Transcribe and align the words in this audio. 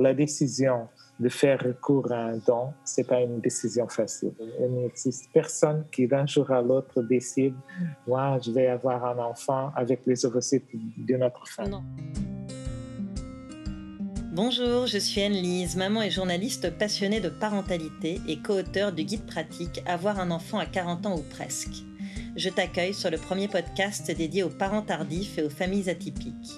la 0.00 0.14
décision 0.14 0.88
de 1.18 1.28
faire 1.28 1.62
recours 1.62 2.10
à 2.10 2.16
un 2.16 2.38
don, 2.38 2.72
c'est 2.84 3.06
pas 3.06 3.20
une 3.20 3.40
décision 3.40 3.86
facile. 3.88 4.32
Il 4.58 4.72
n'existe 4.74 5.28
personne 5.32 5.84
qui 5.92 6.06
d'un 6.06 6.26
jour 6.26 6.50
à 6.50 6.62
l'autre 6.62 7.02
décide, 7.02 7.54
moi, 8.06 8.38
je 8.42 8.50
vais 8.50 8.68
avoir 8.68 9.04
un 9.04 9.18
enfant 9.18 9.70
avec 9.76 10.00
les 10.06 10.24
ovocytes 10.24 10.64
d'une 10.96 11.22
autre 11.22 11.46
femme. 11.46 11.82
Bonjour, 14.32 14.86
je 14.86 14.96
suis 14.96 15.20
Anne-Lise, 15.20 15.76
maman 15.76 16.02
et 16.02 16.10
journaliste 16.10 16.70
passionnée 16.78 17.20
de 17.20 17.28
parentalité 17.28 18.20
et 18.26 18.38
co-auteur 18.38 18.92
du 18.92 19.04
guide 19.04 19.26
pratique 19.26 19.82
Avoir 19.86 20.20
un 20.20 20.30
enfant 20.30 20.58
à 20.58 20.66
40 20.66 21.04
ans 21.06 21.16
ou 21.18 21.22
presque. 21.22 21.89
Je 22.36 22.48
t'accueille 22.48 22.94
sur 22.94 23.10
le 23.10 23.18
premier 23.18 23.48
podcast 23.48 24.08
dédié 24.10 24.44
aux 24.44 24.50
parents 24.50 24.82
tardifs 24.82 25.36
et 25.38 25.42
aux 25.42 25.50
familles 25.50 25.90
atypiques. 25.90 26.52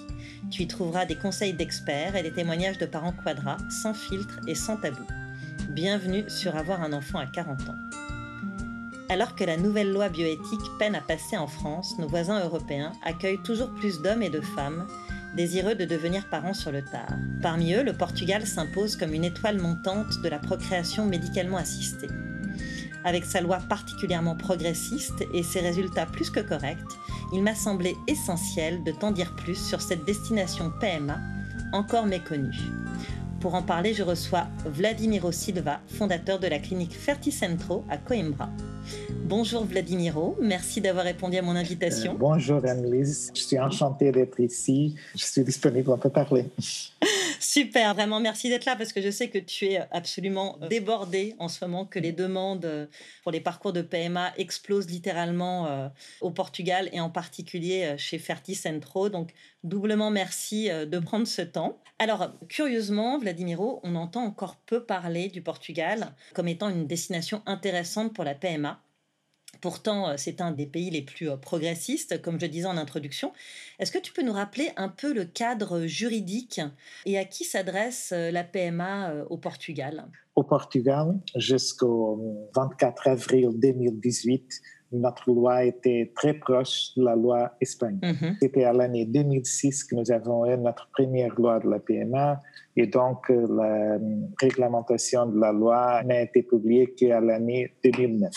Tu 0.51 0.63
y 0.63 0.67
trouveras 0.67 1.05
des 1.05 1.15
conseils 1.15 1.53
d'experts 1.53 2.15
et 2.15 2.21
des 2.21 2.31
témoignages 2.31 2.77
de 2.77 2.85
parents 2.85 3.13
quadras, 3.23 3.57
sans 3.69 3.95
filtre 3.95 4.39
et 4.47 4.53
sans 4.53 4.77
tabou. 4.77 5.03
Bienvenue 5.69 6.25
sur 6.29 6.55
Avoir 6.55 6.83
un 6.83 6.93
enfant 6.93 7.17
à 7.17 7.25
40 7.25 7.61
ans. 7.61 7.75
Alors 9.09 9.35
que 9.35 9.43
la 9.43 9.57
nouvelle 9.57 9.91
loi 9.91 10.09
bioéthique 10.09 10.77
peine 10.77 10.95
à 10.95 11.01
passer 11.01 11.37
en 11.37 11.47
France, 11.47 11.97
nos 11.97 12.07
voisins 12.07 12.43
européens 12.43 12.91
accueillent 13.03 13.41
toujours 13.43 13.73
plus 13.73 13.99
d'hommes 14.01 14.23
et 14.23 14.29
de 14.29 14.41
femmes 14.41 14.87
désireux 15.35 15.73
de 15.73 15.85
devenir 15.85 16.29
parents 16.29 16.53
sur 16.53 16.71
le 16.71 16.83
tard. 16.83 17.17
Parmi 17.41 17.73
eux, 17.73 17.83
le 17.83 17.93
Portugal 17.93 18.45
s'impose 18.45 18.95
comme 18.95 19.15
une 19.15 19.23
étoile 19.23 19.59
montante 19.59 20.21
de 20.21 20.29
la 20.29 20.37
procréation 20.37 21.07
médicalement 21.07 21.57
assistée. 21.57 22.09
Avec 23.05 23.25
sa 23.25 23.41
loi 23.41 23.57
particulièrement 23.69 24.35
progressiste 24.35 25.25
et 25.33 25.43
ses 25.43 25.59
résultats 25.59 26.05
plus 26.05 26.29
que 26.29 26.39
corrects, 26.39 26.79
il 27.33 27.43
m'a 27.43 27.55
semblé 27.55 27.95
essentiel 28.07 28.83
de 28.83 28.91
t'en 28.91 29.11
dire 29.11 29.35
plus 29.35 29.55
sur 29.55 29.81
cette 29.81 30.05
destination 30.05 30.71
PMA 30.79 31.19
encore 31.73 32.05
méconnue. 32.05 32.55
Pour 33.41 33.55
en 33.55 33.61
parler, 33.61 33.93
je 33.93 34.03
reçois 34.03 34.47
Vladimiro 34.65 35.31
Silva, 35.33 35.81
fondateur 35.87 36.39
de 36.39 36.47
la 36.47 36.59
clinique 36.59 36.93
Ferticentro 36.93 37.83
à 37.89 37.97
Coimbra. 37.97 38.49
Bonjour 39.25 39.65
Vladimiro, 39.65 40.37
merci 40.41 40.81
d'avoir 40.81 41.05
répondu 41.05 41.37
à 41.37 41.41
mon 41.41 41.55
invitation. 41.55 42.13
Euh, 42.13 42.17
bonjour 42.17 42.63
Annelise, 42.65 43.31
je 43.35 43.41
suis 43.41 43.59
enchantée 43.59 44.11
d'être 44.11 44.39
ici, 44.39 44.95
je 45.15 45.23
suis 45.23 45.43
disponible, 45.43 45.89
on 45.89 45.97
peut 45.97 46.09
parler. 46.09 46.45
Super, 47.39 47.93
vraiment 47.93 48.19
merci 48.19 48.49
d'être 48.49 48.65
là 48.65 48.75
parce 48.75 48.93
que 48.93 49.01
je 49.01 49.11
sais 49.11 49.29
que 49.29 49.37
tu 49.37 49.65
es 49.65 49.81
absolument 49.91 50.57
débordé 50.69 51.35
en 51.39 51.47
ce 51.47 51.63
moment, 51.65 51.85
que 51.85 51.99
les 51.99 52.11
demandes 52.11 52.89
pour 53.23 53.31
les 53.31 53.39
parcours 53.39 53.73
de 53.73 53.81
PMA 53.81 54.33
explosent 54.37 54.89
littéralement 54.89 55.67
euh, 55.67 55.87
au 56.21 56.31
Portugal 56.31 56.89
et 56.93 56.99
en 56.99 57.09
particulier 57.09 57.83
euh, 57.83 57.97
chez 57.97 58.17
Ferti 58.17 58.55
Centro. 58.55 59.09
Donc 59.09 59.31
doublement 59.63 60.11
merci 60.11 60.69
euh, 60.69 60.85
de 60.85 60.99
prendre 60.99 61.27
ce 61.27 61.41
temps. 61.41 61.79
Alors 61.99 62.31
curieusement, 62.49 63.17
Vladimiro, 63.17 63.79
on 63.83 63.95
entend 63.95 64.23
encore 64.23 64.57
peu 64.65 64.83
parler 64.83 65.29
du 65.29 65.41
Portugal 65.41 66.13
comme 66.33 66.47
étant 66.47 66.69
une 66.69 66.87
destination 66.87 67.41
intéressante 67.45 68.13
pour 68.13 68.23
la 68.23 68.35
PMA. 68.35 68.81
Pourtant, 69.61 70.09
euh, 70.09 70.13
c'est 70.17 70.41
un 70.41 70.51
des 70.51 70.65
pays 70.65 70.89
les 70.89 71.01
plus 71.01 71.29
euh, 71.29 71.37
progressistes, 71.37 72.21
comme 72.21 72.39
je 72.39 72.45
disais 72.45 72.65
en 72.65 72.77
introduction. 72.77 73.31
Est-ce 73.79 73.91
que 73.91 73.99
tu 73.99 74.11
peux 74.11 74.23
nous 74.23 74.33
rappeler 74.33 74.71
un 74.75 74.89
peu 74.89 75.13
le 75.13 75.25
cadre 75.25 75.85
juridique 75.85 76.59
et 77.05 77.17
à 77.17 77.25
qui 77.25 77.45
s'adresse 77.45 78.11
la 78.11 78.43
PMA 78.43 79.25
au 79.29 79.37
Portugal? 79.37 80.09
Au 80.35 80.43
Portugal, 80.43 81.19
jusqu'au 81.35 82.49
24 82.55 83.07
avril 83.07 83.49
2018, 83.53 84.61
notre 84.93 85.31
loi 85.31 85.63
était 85.65 86.11
très 86.15 86.33
proche 86.33 86.95
de 86.95 87.03
la 87.03 87.15
loi 87.15 87.51
espagnole. 87.59 88.13
Mhm. 88.13 88.37
C'était 88.39 88.63
à 88.63 88.73
l'année 88.73 89.05
2006 89.05 89.83
que 89.83 89.95
nous 89.95 90.11
avons 90.11 90.45
eu 90.45 90.57
notre 90.57 90.89
première 90.91 91.33
loi 91.35 91.59
de 91.59 91.69
la 91.69 91.79
PMA 91.79 92.39
et 92.75 92.87
donc 92.87 93.29
la 93.29 93.99
réglementation 94.39 95.25
de 95.27 95.39
la 95.39 95.51
loi 95.51 96.03
n'a 96.03 96.21
été 96.21 96.43
publiée 96.43 96.93
qu'à 96.93 97.19
l'année 97.19 97.73
2009 97.83 98.31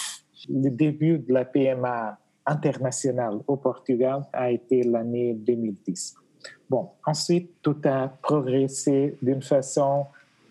le 0.48 0.70
début 0.70 1.18
de 1.18 1.32
la 1.32 1.44
PMA 1.44 2.18
internationale 2.46 3.38
au 3.46 3.56
Portugal 3.56 4.24
a 4.32 4.50
été 4.50 4.82
l'année 4.82 5.34
2010. 5.34 6.14
Bon, 6.68 6.90
ensuite, 7.04 7.50
tout 7.62 7.76
a 7.84 8.08
progressé 8.22 9.16
d'une 9.22 9.42
façon 9.42 10.06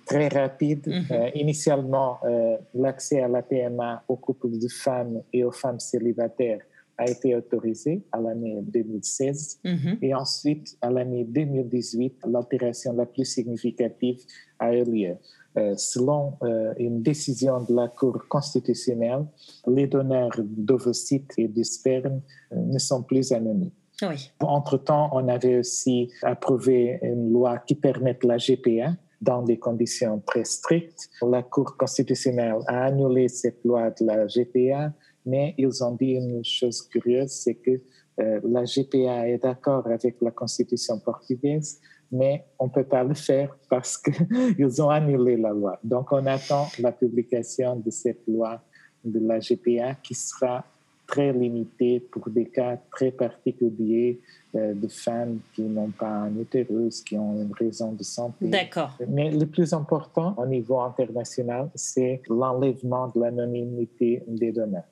très 0.06 0.28
rapide. 0.28 0.88
Mhm. 0.88 1.06
Euh, 1.12 1.30
initialement, 1.36 2.20
euh, 2.24 2.58
l'accès 2.74 3.22
à 3.22 3.28
la 3.28 3.42
PMA 3.42 4.04
aux 4.08 4.16
couples 4.16 4.58
de 4.58 4.68
femmes 4.68 5.22
et 5.34 5.44
aux 5.44 5.52
femmes 5.52 5.80
célibataires 5.80 6.62
a 6.98 7.10
été 7.10 7.36
autorisé 7.36 8.04
à 8.12 8.22
l'année 8.22 8.62
2016 8.62 9.60
mhm. 9.66 9.98
et 10.02 10.16
ensuite, 10.16 10.78
à 10.82 10.90
l'année 10.90 11.26
2018, 11.26 12.22
l'altération 12.26 12.94
la 12.94 13.06
plus 13.06 13.26
significative 13.26 14.20
a 14.60 14.74
eu 14.74 14.84
lieu. 14.86 15.16
Euh, 15.58 15.74
selon 15.78 16.34
euh, 16.44 16.74
une 16.78 17.02
décision 17.02 17.62
de 17.64 17.74
la 17.74 17.88
Cour 17.88 18.28
constitutionnelle, 18.30 19.26
les 19.68 19.88
donneurs 19.88 20.38
d'ovocytes 20.40 21.32
et 21.38 21.48
de 21.48 21.64
sperme 21.64 22.22
ne 22.52 22.78
sont 22.78 23.04
plus 23.04 23.32
anonymes. 23.32 23.72
Oui. 24.02 24.32
Entre-temps, 24.42 25.10
on 25.14 25.28
avait 25.30 25.60
aussi 25.60 26.12
approuvé 26.24 27.00
une 27.02 27.32
loi 27.32 27.60
qui 27.60 27.76
permet 27.76 28.18
la 28.24 28.38
GPA 28.38 28.96
dans 29.26 29.42
des 29.42 29.58
conditions 29.58 30.22
très 30.26 30.46
strictes. 30.46 31.10
La 31.22 31.44
Cour 31.44 31.76
constitutionnelle 31.78 32.60
a 32.68 32.86
annulé 32.86 33.28
cette 33.28 33.64
loi 33.66 33.90
de 33.90 34.06
la 34.06 34.28
GPA, 34.28 34.94
mais 35.26 35.56
ils 35.58 35.84
ont 35.84 35.96
dit 35.96 36.12
une 36.12 36.46
chose 36.46 36.82
curieuse, 36.84 37.32
c'est 37.32 37.56
que 37.56 37.82
la 38.18 38.64
GPA 38.64 39.28
est 39.28 39.40
d'accord 39.44 39.86
avec 39.88 40.16
la 40.22 40.32
Constitution 40.32 41.00
portugaise, 41.00 41.82
mais 42.12 42.46
on 42.60 42.66
ne 42.66 42.72
peut 42.72 42.86
pas 42.86 43.04
le 43.04 43.14
faire 43.14 43.58
parce 43.70 43.98
qu'ils 43.98 44.82
ont 44.82 44.90
annulé 44.90 45.36
la 45.38 45.50
loi. 45.50 45.80
Donc, 45.84 46.12
on 46.12 46.26
attend 46.26 46.68
la 46.80 46.92
publication 46.92 47.76
de 47.78 47.90
cette 47.90 48.26
loi 48.28 48.62
de 49.04 49.20
la 49.20 49.40
GPA 49.40 49.96
qui 49.96 50.14
sera 50.14 50.64
très 51.08 51.32
limitée 51.34 52.00
pour 52.00 52.30
des 52.30 52.46
cas 52.46 52.78
très 52.92 53.12
particuliers 53.12 54.20
euh, 54.20 54.45
de 54.56 54.88
femmes 54.88 55.40
qui 55.54 55.64
n'ont 55.64 55.92
pas 55.92 56.08
un 56.08 56.36
utérus, 56.40 57.02
qui 57.02 57.18
ont 57.18 57.42
une 57.42 57.54
raison 57.54 57.92
de 57.92 58.04
santé. 58.04 58.48
D'accord. 58.48 58.98
Mais 59.08 59.30
le 59.32 59.46
plus 59.46 59.74
important 59.74 60.34
au 60.38 60.46
niveau 60.46 60.80
international, 60.80 61.70
c'est 61.76 62.22
l'enlèvement 62.30 63.12
de 63.14 63.20
l'anonymité 63.20 64.24
des 64.28 64.52
donneurs. 64.52 64.84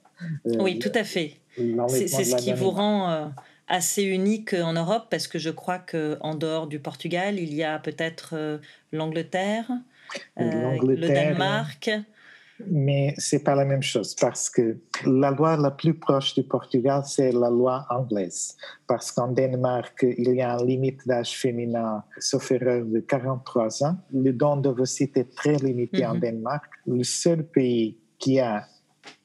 Euh, 0.47 0.57
oui, 0.59 0.79
tout 0.79 0.91
à 0.94 1.03
fait. 1.03 1.38
C'est 1.88 2.07
ce 2.07 2.35
qui 2.35 2.53
vous 2.53 2.72
rend... 2.72 3.09
Euh, 3.09 3.25
assez 3.68 4.03
unique 4.03 4.53
en 4.53 4.74
Europe 4.74 5.07
parce 5.09 5.28
que 5.28 5.40
je 5.40 5.50
crois 5.50 5.80
qu'en 5.80 6.35
dehors 6.35 6.68
du 6.68 6.80
Portugal, 6.80 7.40
il 7.40 7.53
y 7.53 7.63
a 7.63 7.80
peut-être 7.80 8.31
euh, 8.34 8.57
l'Angleterre, 8.91 9.66
euh, 10.40 10.78
le 10.81 11.07
Danemark. 11.07 11.90
Mais 12.67 13.13
c'est 13.17 13.43
pas 13.43 13.55
la 13.55 13.65
même 13.65 13.81
chose 13.81 14.15
parce 14.15 14.49
que 14.49 14.77
la 15.05 15.31
loi 15.31 15.57
la 15.57 15.71
plus 15.71 15.93
proche 15.93 16.35
du 16.35 16.43
Portugal, 16.43 17.01
c'est 17.05 17.31
la 17.31 17.49
loi 17.49 17.85
anglaise. 17.89 18.55
Parce 18.87 19.11
qu'en 19.11 19.29
Danemark, 19.29 20.05
il 20.17 20.33
y 20.35 20.41
a 20.41 20.53
une 20.53 20.67
limite 20.67 21.07
d'âge 21.07 21.35
féminin, 21.37 22.03
sauf 22.19 22.51
erreur, 22.51 22.85
de 22.85 22.99
43 22.99 23.83
ans. 23.83 23.97
Le 24.11 24.31
don 24.31 24.57
de 24.57 24.63
d'ovocytes 24.63 25.17
est 25.17 25.35
très 25.35 25.55
limité 25.55 26.05
en 26.05 26.13
mhm. 26.15 26.19
Danemark. 26.19 26.71
Le 26.85 27.03
seul 27.03 27.43
pays 27.43 27.97
qui 28.19 28.39
a 28.39 28.65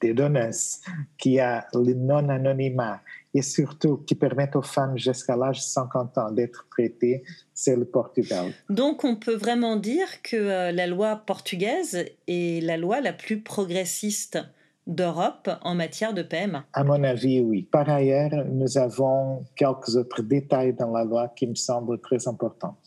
des 0.01 0.13
donneuses, 0.13 0.79
qui 1.17 1.39
a 1.39 1.65
le 1.73 1.93
non-anonymat 1.93 3.01
et 3.33 3.41
surtout 3.41 3.97
qui 3.97 4.15
permettent 4.15 4.55
aux 4.55 4.61
femmes 4.61 4.97
jusqu'à 4.97 5.35
l'âge 5.35 5.59
de 5.59 5.63
50 5.63 6.17
ans 6.17 6.31
d'être 6.31 6.67
traitées, 6.71 7.23
c'est 7.53 7.75
le 7.75 7.85
Portugal. 7.85 8.51
Donc 8.69 9.03
on 9.03 9.15
peut 9.15 9.35
vraiment 9.35 9.75
dire 9.75 10.21
que 10.23 10.35
euh, 10.35 10.71
la 10.71 10.87
loi 10.87 11.15
portugaise 11.15 12.05
est 12.27 12.63
la 12.63 12.77
loi 12.77 13.01
la 13.01 13.13
plus 13.13 13.41
progressiste 13.41 14.39
d'Europe 14.87 15.49
en 15.61 15.75
matière 15.75 16.13
de 16.13 16.23
PMA 16.23 16.65
À 16.73 16.83
mon 16.83 17.03
avis, 17.03 17.41
oui. 17.41 17.61
Par 17.61 17.87
ailleurs, 17.89 18.45
nous 18.51 18.77
avons 18.77 19.45
quelques 19.55 19.95
autres 19.95 20.23
détails 20.23 20.73
dans 20.73 20.91
la 20.91 21.03
loi 21.03 21.31
qui 21.35 21.45
me 21.45 21.55
semblent 21.55 21.99
très 22.01 22.27
importants. 22.27 22.77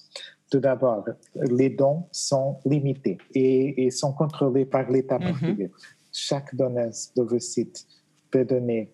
Tout 0.50 0.58
d'abord, 0.58 1.04
les 1.34 1.70
dons 1.70 2.04
sont 2.10 2.58
limités 2.66 3.18
et, 3.34 3.90
sont 3.90 4.12
contrôlés 4.12 4.66
par 4.66 4.90
l'État 4.90 5.18
mhm. 5.18 5.28
portugais. 5.28 5.70
Chaque 6.12 6.54
donneuse 6.54 7.10
d'ovocytes 7.16 7.86
peut 8.30 8.44
donner 8.44 8.92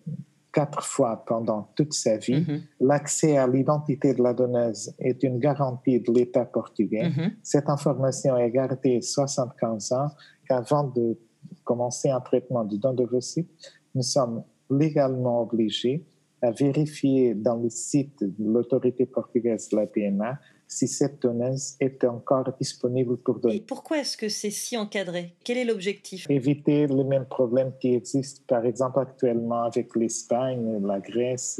quatre 0.51 0.83
fois 0.83 1.23
pendant 1.27 1.69
toute 1.75 1.93
sa 1.93 2.17
vie. 2.17 2.41
Mm-hmm. 2.41 2.61
L'accès 2.81 3.37
à 3.37 3.47
l'identité 3.47 4.13
de 4.13 4.23
la 4.23 4.33
donneuse 4.33 4.93
est 4.99 5.23
une 5.23 5.39
garantie 5.39 5.99
de 5.99 6.11
l'État 6.11 6.45
portugais. 6.45 7.09
Mm-hmm. 7.09 7.31
Cette 7.43 7.69
information 7.69 8.37
est 8.37 8.49
gardée 8.49 9.01
75 9.01 9.91
ans 9.91 10.07
qu'avant 10.47 10.85
de 10.85 11.17
commencer 11.63 12.09
un 12.09 12.19
traitement 12.19 12.63
du 12.63 12.77
don 12.77 12.93
d'ovocytes, 12.93 13.49
nous 13.95 14.01
sommes 14.01 14.43
légalement 14.69 15.41
obligés 15.41 16.05
à 16.41 16.51
vérifier 16.51 17.33
dans 17.33 17.55
le 17.55 17.69
site 17.69 18.23
de 18.23 18.51
l'autorité 18.51 19.05
portugaise 19.05 19.69
de 19.69 19.77
la 19.77 19.87
PMA 19.87 20.39
si 20.71 20.87
cette 20.87 21.23
donneuse 21.23 21.75
est 21.79 22.03
encore 22.03 22.53
disponible 22.59 23.17
pour 23.17 23.39
donner. 23.39 23.55
Et 23.55 23.59
pourquoi 23.59 23.97
est-ce 23.97 24.15
que 24.15 24.29
c'est 24.29 24.51
si 24.51 24.77
encadré? 24.77 25.33
Quel 25.43 25.57
est 25.57 25.65
l'objectif? 25.65 26.29
Éviter 26.29 26.85
les 26.85 27.03
mêmes 27.03 27.25
problèmes 27.25 27.71
qui 27.81 27.95
existent, 27.95 28.43
par 28.47 28.63
exemple, 28.65 28.99
actuellement 28.99 29.63
avec 29.63 29.95
l'Espagne, 29.95 30.79
la 30.85 30.99
Grèce 30.99 31.59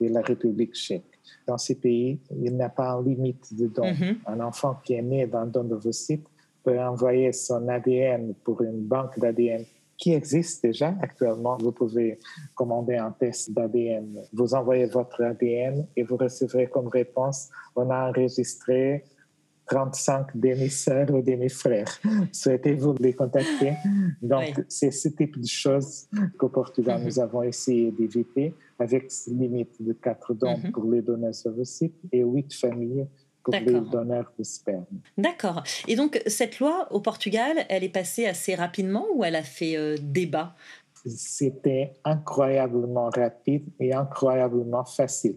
et 0.00 0.08
la 0.08 0.22
République 0.22 0.74
tchèque. 0.74 1.02
Dans 1.48 1.58
ces 1.58 1.74
pays, 1.74 2.20
il 2.30 2.54
n'y 2.54 2.62
a 2.62 2.68
pas 2.68 2.96
de 3.02 3.08
limite 3.08 3.52
de 3.54 3.66
don. 3.66 3.90
Mm-hmm. 3.90 4.16
Un 4.26 4.40
enfant 4.40 4.78
qui 4.84 4.94
est 4.94 5.02
né 5.02 5.26
d'un 5.26 5.46
don 5.46 5.64
d'ovocyte 5.64 6.26
peut 6.62 6.78
envoyer 6.80 7.32
son 7.32 7.68
ADN 7.68 8.34
pour 8.44 8.62
une 8.62 8.82
banque 8.82 9.18
d'ADN 9.18 9.64
qui 9.96 10.12
existe 10.12 10.62
déjà 10.62 10.94
actuellement? 11.00 11.56
Vous 11.58 11.72
pouvez 11.72 12.18
commander 12.54 12.96
un 12.96 13.10
test 13.10 13.52
d'ADN. 13.52 14.22
Vous 14.32 14.54
envoyez 14.54 14.86
votre 14.86 15.22
ADN 15.22 15.86
et 15.96 16.02
vous 16.02 16.16
recevrez 16.16 16.66
comme 16.66 16.88
réponse, 16.88 17.48
on 17.76 17.90
a 17.90 18.08
enregistré 18.08 19.04
35 19.66 20.36
demi-sœurs 20.36 21.10
ou 21.10 21.22
demi-frères. 21.22 21.98
Souhaitez-vous 22.32 22.94
les 23.00 23.14
contacter? 23.14 23.74
Donc, 24.20 24.62
c'est 24.68 24.90
ce 24.90 25.08
type 25.08 25.40
de 25.40 25.46
choses 25.46 26.06
qu'au 26.38 26.48
Portugal, 26.48 27.00
mhm. 27.00 27.06
nous 27.06 27.20
avons 27.20 27.42
essayé 27.42 27.90
d'éviter 27.90 28.54
avec 28.78 29.10
limite 29.26 29.80
de 29.80 29.92
4 29.92 30.34
dons 30.34 30.58
mhm. 30.58 30.72
pour 30.72 30.84
les 30.90 31.00
donneurs 31.00 31.34
ovocytes 31.46 31.96
et 32.12 32.22
8 32.22 32.52
familles 32.54 33.06
pour 33.44 33.54
les 33.54 33.80
donneurs 33.80 34.32
de 34.38 34.42
sperme. 34.42 34.84
D'accord. 35.18 35.62
Et 35.86 35.96
donc, 35.96 36.20
cette 36.26 36.58
loi 36.58 36.88
au 36.90 37.00
Portugal, 37.00 37.66
elle 37.68 37.84
est 37.84 37.88
passée 37.88 38.26
assez 38.26 38.54
rapidement 38.54 39.06
ou 39.14 39.24
elle 39.24 39.36
a 39.36 39.42
fait 39.42 39.76
euh, 39.76 39.96
débat? 40.00 40.54
C'était 41.06 41.92
incroyablement 42.04 43.10
rapide 43.10 43.66
et 43.78 43.92
incroyablement 43.92 44.84
facile 44.84 45.36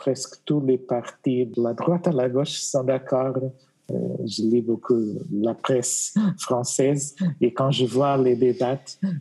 presque 0.00 0.42
tous 0.46 0.60
les 0.60 0.78
partis 0.78 1.46
de 1.46 1.62
la 1.62 1.74
droite 1.74 2.08
à 2.08 2.12
la 2.12 2.28
gauche 2.28 2.58
sont 2.60 2.84
d'accord. 2.84 3.36
Euh, 3.90 4.26
je 4.26 4.42
lis 4.42 4.62
beaucoup 4.62 5.00
la 5.32 5.54
presse 5.54 6.14
française 6.38 7.14
et 7.40 7.52
quand 7.52 7.70
je 7.70 7.84
vois 7.84 8.16
les 8.16 8.36
débats, 8.36 8.78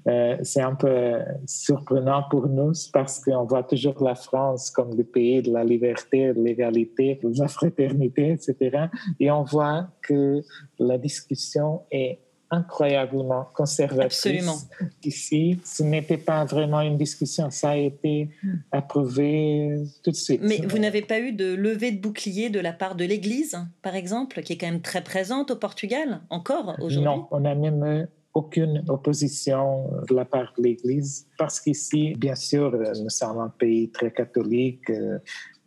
euh, 0.08 0.38
c'est 0.44 0.62
un 0.62 0.76
peu 0.76 1.20
surprenant 1.46 2.24
pour 2.30 2.48
nous 2.48 2.74
parce 2.94 3.20
qu'on 3.24 3.46
voit 3.46 3.64
toujours 3.64 4.04
la 4.04 4.16
France 4.16 4.70
comme 4.70 4.96
le 4.96 5.04
pays 5.04 5.42
de 5.42 5.52
la 5.52 5.64
liberté, 5.64 6.34
de 6.34 6.42
l'égalité, 6.42 7.20
de 7.24 7.40
la 7.40 7.48
fraternité, 7.48 8.32
etc. 8.32 8.88
Et 9.20 9.32
on 9.32 9.44
voit 9.44 9.88
que 10.02 10.42
la 10.78 10.98
discussion 10.98 11.82
est 11.92 12.20
incroyablement 12.52 13.48
conservatrice. 13.54 14.68
Ici, 15.04 15.60
ce 15.64 15.84
n'était 15.84 16.18
pas 16.18 16.46
vraiment 16.46 16.82
une 16.82 16.98
discussion, 16.98 17.50
ça 17.52 17.72
a 17.72 17.76
été 17.76 18.30
approuvé 18.72 19.76
tout 20.04 20.12
de 20.12 20.16
suite. 20.16 20.42
Mais 20.44 20.62
vous 20.68 20.80
n'avez 20.80 21.02
pas 21.02 21.20
eu 21.20 21.32
de 21.32 21.54
levée 21.54 21.92
de 21.92 22.02
bouclier 22.02 22.50
de 22.50 22.60
la 22.60 22.74
part 22.74 22.96
de 22.96 23.06
l'Église, 23.06 23.58
par 23.82 23.96
exemple, 23.96 24.42
qui 24.42 24.54
est 24.54 24.58
quand 24.58 24.68
même 24.68 24.82
très 24.82 25.04
présente 25.04 25.52
au 25.52 25.56
Portugal, 25.56 26.22
encore 26.30 26.76
aujourd'hui? 26.80 27.02
Non, 27.02 27.28
on 27.32 27.42
n'a 27.42 27.56
même 27.56 28.08
aucune 28.34 28.84
opposition 28.88 29.90
de 30.08 30.16
la 30.16 30.26
part 30.26 30.54
de 30.58 30.64
l'Église, 30.64 31.28
parce 31.38 31.60
qu'ici, 31.60 32.14
bien 32.16 32.36
sûr, 32.36 32.72
nous 33.02 33.10
sommes 33.10 33.40
un 33.40 33.50
pays 33.50 33.90
très 33.90 34.12
catholique, 34.12 34.90
euh, 34.90 35.20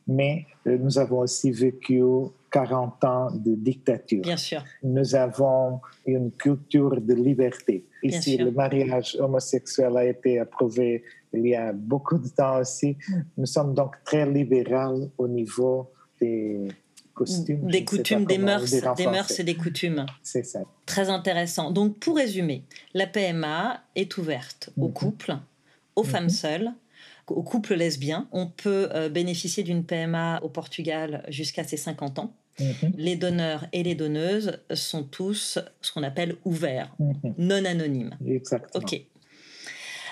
mais 0.06 0.46
euh, 0.66 0.78
nous 0.78 0.98
avons 0.98 1.20
aussi 1.20 1.50
vécu 1.50 2.02
40 2.52 3.04
ans 3.04 3.30
de 3.32 3.54
dictature. 3.54 4.22
Bien 4.22 4.36
sûr. 4.36 4.62
Nous 4.82 5.14
avons 5.14 5.80
une 6.06 6.30
culture 6.30 7.00
de 7.00 7.14
liberté. 7.14 7.86
Ici, 8.02 8.36
le 8.36 8.50
mariage 8.50 9.16
homosexuel 9.18 9.96
a 9.96 10.04
été 10.04 10.38
approuvé 10.38 11.02
il 11.32 11.46
y 11.46 11.54
a 11.54 11.72
beaucoup 11.72 12.18
de 12.18 12.28
temps 12.28 12.58
aussi. 12.58 12.96
Nous 13.36 13.46
sommes 13.46 13.74
donc 13.74 13.96
très 14.04 14.30
libéral 14.30 15.08
au 15.16 15.26
niveau 15.26 15.90
des 16.20 16.68
costumes. 17.14 17.70
Des 17.70 17.84
coutumes, 17.84 18.26
des 18.26 18.38
mœurs, 18.38 18.70
des 18.96 19.06
mœurs 19.06 19.40
et 19.40 19.44
des 19.44 19.56
coutumes. 19.56 20.06
C'est 20.22 20.44
ça. 20.44 20.60
Très 20.86 21.08
intéressant. 21.08 21.70
Donc, 21.70 21.98
pour 21.98 22.16
résumer, 22.16 22.64
la 22.94 23.06
PMA 23.06 23.82
est 23.94 24.16
ouverte 24.18 24.70
aux 24.76 24.88
mhm. 24.88 24.92
couples, 24.92 25.36
aux 25.96 26.04
femmes 26.04 26.24
mhm. 26.24 26.30
seules, 26.30 26.72
aux 27.28 27.42
couples 27.42 27.74
lesbiens. 27.74 28.28
On 28.32 28.46
peut 28.46 28.88
euh, 28.92 29.08
bénéficier 29.08 29.62
d'une 29.62 29.84
PMA 29.84 30.40
au 30.42 30.48
Portugal 30.48 31.24
jusqu'à 31.28 31.64
ses 31.64 31.76
50 31.76 32.18
ans. 32.18 32.34
Mhm. 32.60 32.92
Les 32.96 33.16
donneurs 33.16 33.66
et 33.72 33.82
les 33.82 33.94
donneuses 33.94 34.58
sont 34.74 35.04
tous 35.04 35.58
ce 35.80 35.92
qu'on 35.92 36.02
appelle 36.02 36.36
ouverts, 36.44 36.94
mhm. 36.98 37.34
non 37.38 37.64
anonymes. 37.64 38.16
Exactement. 38.26 38.84
OK. 38.84 39.00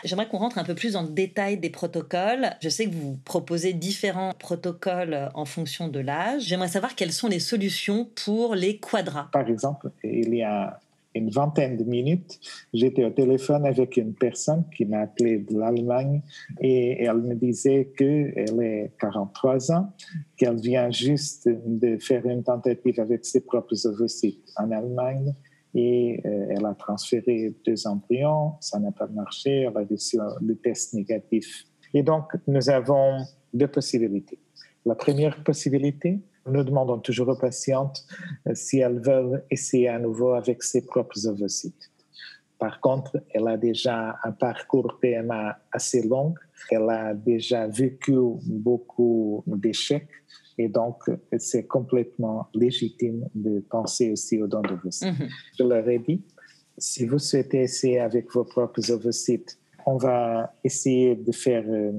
J'aimerais 0.02 0.26
qu'on 0.28 0.38
rentre 0.38 0.58
un 0.58 0.64
peu 0.64 0.75
plus 0.75 0.94
dans 0.94 1.02
le 1.02 1.10
détail 1.10 1.58
des 1.58 1.69
protocoles. 1.69 2.50
Je 2.62 2.69
sais 2.70 2.87
que 2.87 2.94
vous 2.94 3.19
proposez 3.25 3.75
différents 3.75 4.32
protocoles 4.32 5.31
en 5.34 5.44
fonction 5.44 5.88
de 5.88 6.00
l'âge. 6.00 6.44
J'aimerais 6.44 6.69
savoir 6.69 6.94
quelles 6.94 7.12
sont 7.12 7.28
les 7.28 7.40
solutions 7.40 8.08
pour 8.25 8.54
les 8.54 8.78
quadras. 8.78 9.28
Par 9.32 9.46
exemple, 9.46 9.90
il 10.02 10.34
y 10.34 10.43
a 10.43 10.81
une 11.14 11.30
vingtaine 11.30 11.76
de 11.76 11.84
minutes, 11.84 12.38
j'étais 12.72 13.04
au 13.04 13.10
téléphone 13.10 13.66
avec 13.66 13.96
une 13.96 14.14
personne 14.14 14.64
qui 14.76 14.84
m'a 14.84 15.00
appelé 15.00 15.38
de 15.38 15.58
l'Allemagne 15.58 16.22
et 16.60 17.02
elle 17.02 17.18
me 17.18 17.34
disait 17.34 17.92
qu'elle 17.96 18.62
est 18.62 18.92
43 19.00 19.72
ans, 19.72 19.92
qu'elle 20.36 20.60
vient 20.60 20.90
juste 20.90 21.48
de 21.48 21.98
faire 21.98 22.24
une 22.26 22.42
tentative 22.42 23.00
avec 23.00 23.24
ses 23.24 23.40
propres 23.40 23.86
ovocytes 23.86 24.52
en 24.56 24.70
Allemagne 24.70 25.34
et 25.74 26.20
euh, 26.24 26.46
elle 26.50 26.66
a 26.66 26.74
transféré 26.74 27.54
deux 27.64 27.86
embryons, 27.86 28.54
ça 28.60 28.78
n'a 28.78 28.90
pas 28.92 29.06
marché, 29.06 29.62
elle 29.62 29.76
a 29.76 29.86
reçu 29.88 30.18
le 30.40 30.56
test 30.56 30.94
négatif. 30.94 31.64
Et 31.94 32.02
donc, 32.02 32.32
nous 32.46 32.70
avons 32.70 33.24
deux 33.52 33.68
possibilités. 33.68 34.38
La 34.86 34.94
première 34.94 35.42
possibilité, 35.44 36.20
nous 36.46 36.64
demandons 36.64 36.98
toujours 36.98 37.28
aux 37.28 37.38
patientes 37.38 38.04
euh, 38.46 38.54
si 38.54 38.78
elles 38.78 39.00
veulent 39.00 39.44
essayer 39.50 39.88
à 39.88 39.98
nouveau 39.98 40.32
avec 40.32 40.62
ses 40.62 40.84
propres 40.84 41.26
ovocytes. 41.26 41.90
Par 42.58 42.81
contre, 42.81 43.16
elle 43.31 43.48
a 43.48 43.56
déjà 43.56 44.16
un 44.22 44.32
parcours 44.32 44.98
PMA 45.00 45.58
assez 45.72 46.02
long, 46.02 46.34
elle 46.70 46.90
a 46.90 47.14
déjà 47.14 47.66
vécu 47.66 48.14
beaucoup 48.44 49.42
d'échecs 49.46 50.08
et 50.58 50.69
donc 50.69 51.04
c'est 51.38 51.66
complètement 51.66 52.48
légitime 52.54 53.26
de 53.34 53.60
penser 53.60 54.12
aussi 54.12 54.43
aux 54.43 54.46
dons 54.46 54.60
d'ovocytes. 54.60 55.19
Mm 55.19 55.28
Je 55.58 55.64
leur 55.64 55.88
ai 55.88 55.98
dit, 55.98 56.22
si 56.76 57.06
vous 57.06 57.19
souhaitez 57.19 57.62
essayer 57.62 58.00
avec 58.00 58.31
vos 58.32 58.44
propres 58.44 58.90
ovocytes 58.90 59.58
on 59.87 59.97
va 59.97 60.53
essayer 60.65 61.15
de 61.15 61.32
faire 61.32 61.65
euh, 61.69 61.93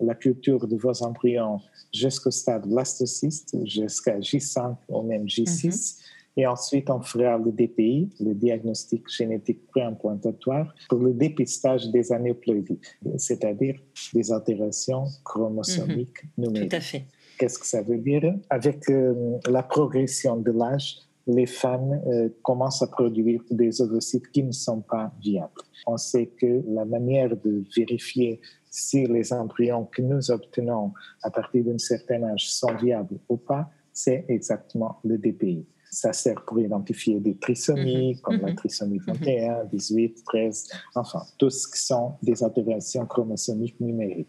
la 0.00 0.14
culture 0.14 0.66
de 0.66 0.76
vos 0.76 1.02
embryons 1.02 1.60
jusqu'au 1.92 2.30
stade 2.30 2.66
blastocyste, 2.66 3.56
jusqu'à 3.64 4.18
J5 4.18 4.76
ou 4.88 5.02
même 5.02 5.26
J6. 5.26 5.66
Mhm. 5.66 6.02
Et 6.38 6.46
ensuite, 6.46 6.90
on 6.90 7.00
fera 7.00 7.38
le 7.38 7.50
DPI, 7.50 8.10
le 8.20 8.34
diagnostic 8.34 9.08
génétique 9.08 9.66
préimplantatoire, 9.68 10.74
pour 10.90 10.98
le 10.98 11.14
dépistage 11.14 11.90
des 11.90 12.12
anéuploïdies, 12.12 12.80
c'est-à-dire 13.16 13.80
des 14.12 14.30
altérations 14.30 15.04
chromosomiques 15.24 16.24
mhm. 16.36 16.44
numériques. 16.44 16.70
Tout 16.70 16.76
à 16.76 16.80
fait. 16.80 17.04
Qu'est-ce 17.38 17.58
que 17.58 17.66
ça 17.66 17.82
veut 17.82 17.98
dire? 17.98 18.34
Avec 18.50 18.88
euh, 18.90 19.38
la 19.48 19.62
progression 19.62 20.36
de 20.36 20.50
l'âge, 20.50 20.98
les 21.26 21.46
femmes 21.46 22.00
euh, 22.06 22.28
commencent 22.42 22.82
à 22.82 22.86
produire 22.86 23.42
des 23.50 23.80
ovocytes 23.80 24.30
qui 24.30 24.42
ne 24.42 24.52
sont 24.52 24.80
pas 24.80 25.12
viables. 25.20 25.62
On 25.86 25.96
sait 25.96 26.26
que 26.26 26.62
la 26.68 26.84
manière 26.84 27.36
de 27.36 27.64
vérifier 27.76 28.40
si 28.70 29.06
les 29.06 29.32
embryons 29.32 29.86
que 29.86 30.02
nous 30.02 30.30
obtenons 30.30 30.92
à 31.22 31.30
partir 31.30 31.64
d'un 31.64 31.78
certain 31.78 32.22
âge 32.24 32.50
sont 32.50 32.74
viables 32.74 33.18
ou 33.28 33.38
pas, 33.38 33.70
c'est 33.92 34.26
exactement 34.28 34.98
le 35.02 35.16
DPI. 35.16 35.64
Ça 35.90 36.12
sert 36.12 36.44
pour 36.44 36.60
identifier 36.60 37.18
des 37.18 37.36
trisomies, 37.36 38.12
mm-hmm. 38.12 38.20
comme 38.20 38.36
la 38.36 38.52
mm-hmm. 38.52 38.54
trisomie 38.56 38.98
21, 38.98 39.64
18, 39.64 40.24
13, 40.26 40.68
enfin, 40.94 41.22
tout 41.38 41.48
ce 41.48 41.66
qui 41.68 41.80
sont 41.80 42.16
des 42.22 42.44
altérations 42.44 43.06
chromosomiques 43.06 43.80
numériques. 43.80 44.28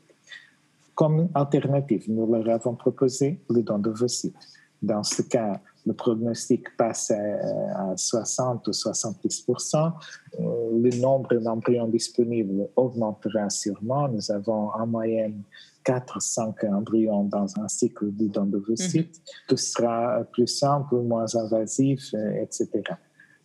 Comme 0.96 1.30
alternative, 1.34 2.06
nous 2.08 2.32
leur 2.34 2.50
avons 2.50 2.75
proposé 2.75 3.42
le 3.50 3.62
don 3.62 3.80
d'ovocytes. 3.80 4.34
Dans 4.82 5.04
ce 5.04 5.24
cas, 5.24 5.60
le 5.88 5.94
prognostic 5.94 6.75
passe 6.75 7.12
à, 7.12 7.96
60 7.96 8.67
ou 8.67 8.72
70% 8.72 9.94
euh, 10.39 10.44
Le 10.84 11.00
nombre 11.00 11.34
d'embryons 11.36 11.88
disponibles 11.88 12.67
augmentera 12.75 13.50
sûrement. 13.50 14.10
Nous 14.10 14.29
avons 14.32 14.70
en 14.72 14.86
moyenne 14.86 15.44
4-5 15.86 16.70
embryons 16.74 17.24
dans 17.24 17.48
un 17.60 17.67
cycle 17.70 18.13
de 18.13 18.27
don 18.27 18.46
d'ovocytes. 18.46 19.17
Mhm. 19.17 19.24
Tout 19.48 19.58
sera 19.58 20.24
plus 20.34 20.48
simple, 20.48 20.96
moins 20.98 21.34
invasif, 21.36 22.13
euh, 22.13 22.41
etc. 22.41 22.67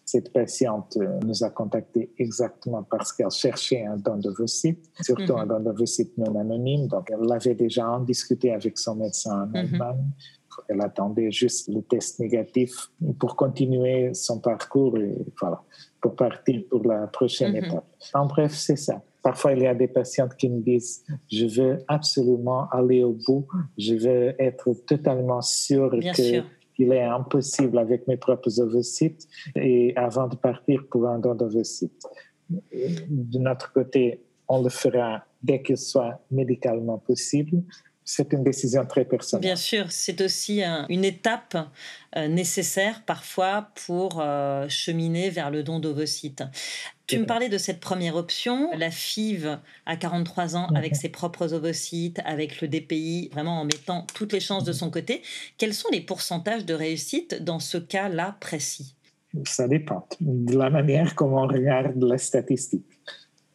Cette 0.04 0.32
patiente 0.32 0.96
euh, 0.96 1.20
nous 1.24 1.44
a 1.44 1.50
contacté 1.50 2.12
exactement 2.18 2.82
parce 2.82 3.12
qu'elle 3.12 3.30
cherchait 3.30 3.86
un 3.86 3.96
don 3.96 4.16
d'ovocytes, 4.16 4.90
surtout 5.00 5.36
un 5.36 5.44
mhm. 5.44 5.48
don 5.48 5.60
d'ovocytes 5.60 6.18
non 6.18 6.34
anonyme. 6.38 6.88
Donc, 6.88 7.08
elle 7.12 7.24
l'avait 7.24 7.54
déjà 7.54 7.88
en 7.88 8.00
discuté 8.00 8.52
avec 8.52 8.76
son 8.78 8.96
médecin 8.96 9.44
en 9.44 9.46
mhm. 9.46 9.56
Allemagne. 9.56 10.10
Elle 10.68 10.80
attendait 10.80 11.30
juste 11.30 11.68
le 11.68 11.82
test 11.82 12.20
négatif 12.20 12.90
pour 13.18 13.36
continuer 13.36 14.14
son 14.14 14.40
parcours 14.40 14.96
et 14.98 15.14
voilà, 15.40 15.62
pour 16.00 16.14
partir 16.14 16.62
pour 16.70 16.84
la 16.86 17.06
prochaine 17.06 17.52
mhm. 17.52 17.64
étape. 17.64 17.86
En 18.14 18.26
bref, 18.26 18.52
c'est 18.52 18.76
ça. 18.76 19.02
Parfois, 19.22 19.52
il 19.52 19.62
y 19.62 19.66
a 19.66 19.74
des 19.74 19.88
patientes 19.88 20.34
qui 20.34 20.48
me 20.48 20.60
disent 20.60 21.04
Je 21.30 21.46
veux 21.46 21.78
absolument 21.86 22.68
aller 22.70 23.04
au 23.04 23.12
bout, 23.26 23.46
je 23.78 23.94
veux 23.94 24.34
être 24.40 24.72
totalement 24.86 25.42
sûre 25.42 25.90
que. 25.90 26.42
Il 26.78 26.90
est 26.92 27.02
impossible 27.02 27.78
avec 27.78 28.08
mes 28.08 28.16
propres 28.16 28.58
ovocytes 28.58 29.28
et 29.54 29.94
avant 29.94 30.26
de 30.26 30.36
partir 30.36 30.84
pour 30.90 31.06
un 31.06 31.18
don 31.18 31.34
d'ovocytes. 31.34 32.02
De 32.48 33.38
notre 33.38 33.72
côté, 33.72 34.22
on 34.48 34.62
le 34.62 34.70
fera 34.70 35.24
dès 35.42 35.62
qu'il 35.62 35.76
soit 35.76 36.20
médicalement 36.30 36.98
possible 36.98 37.62
c'est 38.12 38.32
une 38.34 38.44
décision 38.44 38.84
très 38.84 39.04
personnelle. 39.04 39.42
Bien 39.42 39.56
sûr, 39.56 39.86
c'est 39.90 40.20
aussi 40.20 40.62
une 40.90 41.04
étape 41.04 41.56
euh, 42.16 42.28
nécessaire 42.28 43.02
parfois 43.06 43.70
pour 43.86 44.20
euh, 44.20 44.68
cheminer 44.68 45.30
vers 45.30 45.50
le 45.50 45.62
don 45.62 45.80
d'ovocytes. 45.80 46.44
Tu 47.06 47.18
me 47.18 47.26
parlais 47.26 47.48
de 47.48 47.58
cette 47.58 47.80
première 47.80 48.16
option, 48.16 48.70
la 48.74 48.90
FIV 48.90 49.58
à 49.86 49.96
43 49.96 50.56
ans 50.56 50.68
avec 50.74 50.96
ses 50.96 51.10
propres 51.10 51.52
ovocytes, 51.52 52.20
avec 52.24 52.60
le 52.60 52.68
DPI, 52.68 53.30
vraiment 53.32 53.60
en 53.60 53.64
mettant 53.64 54.06
toutes 54.14 54.32
les 54.32 54.40
chances 54.40 54.64
de 54.64 54.72
son 54.72 54.90
côté. 54.90 55.22
Quels 55.58 55.74
sont 55.74 55.88
les 55.92 56.00
pourcentages 56.00 56.64
de 56.64 56.74
réussite 56.74 57.42
dans 57.42 57.58
ce 57.58 57.76
cas-là 57.76 58.36
précis? 58.40 58.94
Ça 59.46 59.66
dépend 59.66 60.06
de 60.20 60.56
la 60.56 60.68
manière 60.68 61.14
comment 61.14 61.42
on 61.42 61.48
regarde 61.48 62.02
la 62.02 62.18
statistique 62.18 62.84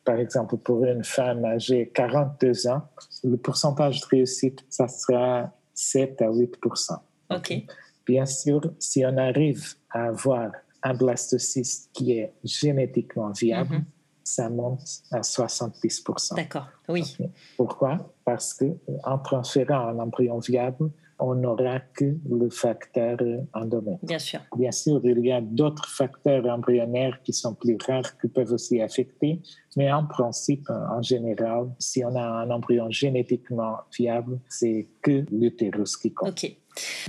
par 0.08 0.20
exemple, 0.20 0.56
pour 0.56 0.86
une 0.86 1.04
femme 1.04 1.44
âgée 1.44 1.92
42 1.94 2.68
ans, 2.68 2.82
le 3.26 3.36
pourcentage 3.36 4.00
de 4.00 4.06
réussite, 4.06 4.64
ça 4.70 4.88
sera 4.88 5.52
7 5.74 6.22
à 6.22 6.30
8% 6.30 6.98
OK. 7.36 7.54
Bien 8.06 8.26
sûr, 8.26 8.62
si 8.80 9.06
on 9.06 9.18
arrive 9.18 9.74
à 9.90 10.06
avoir 10.06 10.52
un 10.82 10.94
blastocyste 10.94 11.90
qui 11.92 12.14
est 12.14 12.32
génétiquement 12.42 13.32
viable, 13.32 13.76
mhm. 13.76 13.86
ça 14.24 14.50
monte 14.50 14.80
à 15.12 15.20
70% 15.20 16.38
D'accord, 16.38 16.70
oui. 16.88 17.18
Pourquoi? 17.58 17.98
Parce 18.24 18.54
qu'en 18.54 19.18
transférant 19.18 19.90
un 19.90 20.00
embryon 20.00 20.40
viable, 20.40 20.90
on 21.20 21.36
n'aura 21.36 21.80
que 21.80 22.16
le 22.30 22.50
facteur 22.50 23.18
endomètre. 23.54 24.04
Bien 24.04 24.20
sûr. 24.20 24.40
Bien 24.56 24.72
sûr, 24.72 25.02
il 25.04 25.26
y 25.26 25.32
a 25.32 25.42
d'autres 25.42 25.90
facteurs 25.90 26.46
embryonnaires 26.46 27.20
qui 27.24 27.34
sont 27.34 27.56
plus 27.56 27.78
rares 27.88 28.18
qui 28.20 28.28
peuvent 28.28 28.52
aussi 28.52 28.82
affecter, 28.82 29.42
mais 29.76 29.92
en 29.92 30.06
principe, 30.06 30.70
en 30.70 31.02
général, 31.02 31.70
si 31.80 32.04
on 32.06 32.16
a 32.16 32.22
un 32.22 32.50
embryon 32.52 32.90
génétiquement 32.90 33.78
viable, 33.98 34.40
c'est 34.48 34.88
que 35.02 35.26
l'utérus 35.32 35.98
qui 35.98 36.14
compte. 36.14 36.30
OK. 36.30 36.56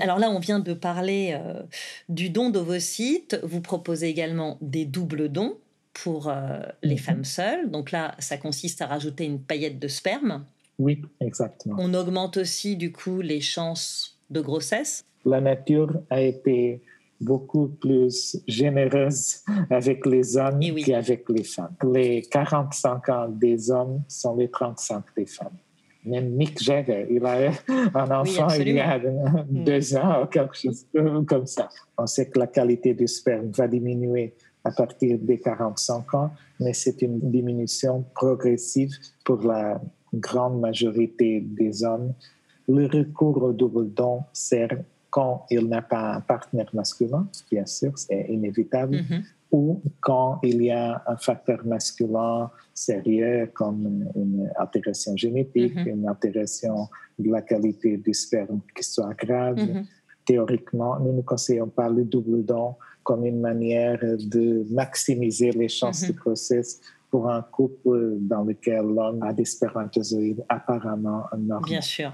Alors 0.00 0.18
là, 0.18 0.30
on 0.30 0.38
vient 0.38 0.60
de 0.60 0.72
parler 0.72 1.38
euh, 1.38 1.62
du 2.08 2.30
don 2.30 2.50
d'ovocytes. 2.50 3.38
Vous 3.42 3.60
proposez 3.60 4.08
également 4.08 4.56
des 4.62 4.86
doubles 4.86 5.28
dons 5.28 5.58
pour 5.92 6.28
euh, 6.28 6.60
les 6.82 6.94
mhm. 6.94 7.00
femmes 7.00 7.24
seules. 7.24 7.70
Donc 7.70 7.90
là, 7.90 8.14
ça 8.18 8.38
consiste 8.38 8.80
à 8.80 8.86
rajouter 8.86 9.24
une 9.24 9.40
paillette 9.40 9.78
de 9.78 9.88
sperme 9.88 10.44
oui, 10.78 11.02
exactement. 11.20 11.76
On 11.78 11.92
augmente 11.94 12.36
aussi 12.36 12.76
du 12.76 12.92
coup 12.92 13.20
les 13.20 13.40
chances 13.40 14.18
de 14.30 14.40
grossesse. 14.40 15.04
La 15.24 15.40
nature 15.40 15.92
a 16.10 16.20
été 16.20 16.82
beaucoup 17.20 17.68
plus 17.68 18.40
généreuse 18.46 19.42
avec 19.70 20.06
les 20.06 20.36
hommes 20.36 20.60
qu'avec 20.84 21.28
les 21.28 21.42
femmes. 21.42 21.74
Les 21.82 22.22
45 22.22 23.08
ans 23.08 23.28
des 23.28 23.70
hommes 23.70 24.02
sont 24.06 24.36
les 24.36 24.48
35 24.48 25.04
des 25.16 25.26
femmes. 25.26 25.56
Même 26.04 26.30
Mick 26.30 26.62
Jagger, 26.62 27.06
il 27.10 27.26
a 27.26 27.50
un 27.94 28.10
enfant 28.12 28.48
il 28.50 28.68
y 28.68 28.80
a 28.80 29.00
deux 29.50 29.96
ans 29.96 30.22
ou 30.22 30.26
quelque 30.26 30.56
chose 30.56 30.86
comme 31.26 31.46
ça. 31.46 31.68
On 31.98 32.06
sait 32.06 32.28
que 32.30 32.38
la 32.38 32.46
qualité 32.46 32.94
du 32.94 33.08
sperme 33.08 33.50
va 33.50 33.66
diminuer 33.66 34.34
à 34.64 34.70
partir 34.70 35.18
des 35.18 35.38
45 35.38 36.14
ans, 36.14 36.30
mais 36.60 36.72
c'est 36.72 37.02
une 37.02 37.18
diminution 37.18 38.04
progressive 38.14 38.92
pour 39.24 39.40
la 39.42 39.80
grande 40.14 40.60
majorité 40.60 41.40
des 41.40 41.84
hommes, 41.84 42.12
le 42.68 42.86
recours 42.86 43.42
au 43.42 43.52
double 43.52 43.92
don 43.92 44.22
sert 44.32 44.76
quand 45.10 45.46
il 45.50 45.66
n'a 45.68 45.82
pas 45.82 46.14
un 46.14 46.20
partenaire 46.20 46.70
masculin, 46.74 47.28
bien 47.50 47.64
sûr, 47.66 47.96
c'est 47.96 48.26
inévitable, 48.28 48.96
mm-hmm. 48.96 49.22
ou 49.52 49.80
quand 50.00 50.38
il 50.42 50.62
y 50.62 50.70
a 50.70 51.02
un 51.06 51.16
facteur 51.16 51.64
masculin 51.64 52.50
sérieux 52.74 53.50
comme 53.54 54.06
une, 54.14 54.50
altération 54.56 55.16
génétique, 55.16 55.74
mm-hmm. 55.74 55.88
une 55.88 56.08
altération 56.08 56.88
de 57.18 57.30
la 57.30 57.40
qualité 57.40 57.96
du 57.96 58.12
sperme 58.12 58.60
qui 58.76 58.84
soit 58.84 59.14
grave. 59.14 59.56
Mm-hmm. 59.56 59.86
Théoriquement, 60.26 61.00
nous 61.00 61.14
ne 61.14 61.22
conseillons 61.22 61.68
pas 61.68 61.88
le 61.88 62.04
double 62.04 62.44
don 62.44 62.74
comme 63.02 63.24
une 63.24 63.40
manière 63.40 63.98
de 64.02 64.66
maximiser 64.70 65.52
les 65.52 65.68
chances 65.68 66.06
de 66.06 66.12
grossesse 66.12 66.82
pour 67.10 67.30
un 67.30 67.42
couple 67.42 68.16
dans 68.20 68.44
lequel 68.44 68.82
l'homme 68.82 69.22
a 69.22 69.32
des 69.32 69.44
spermatozoïdes 69.44 70.44
apparemment 70.48 71.24
normaux. 71.36 71.66
Bien 71.66 71.80
sûr. 71.80 72.12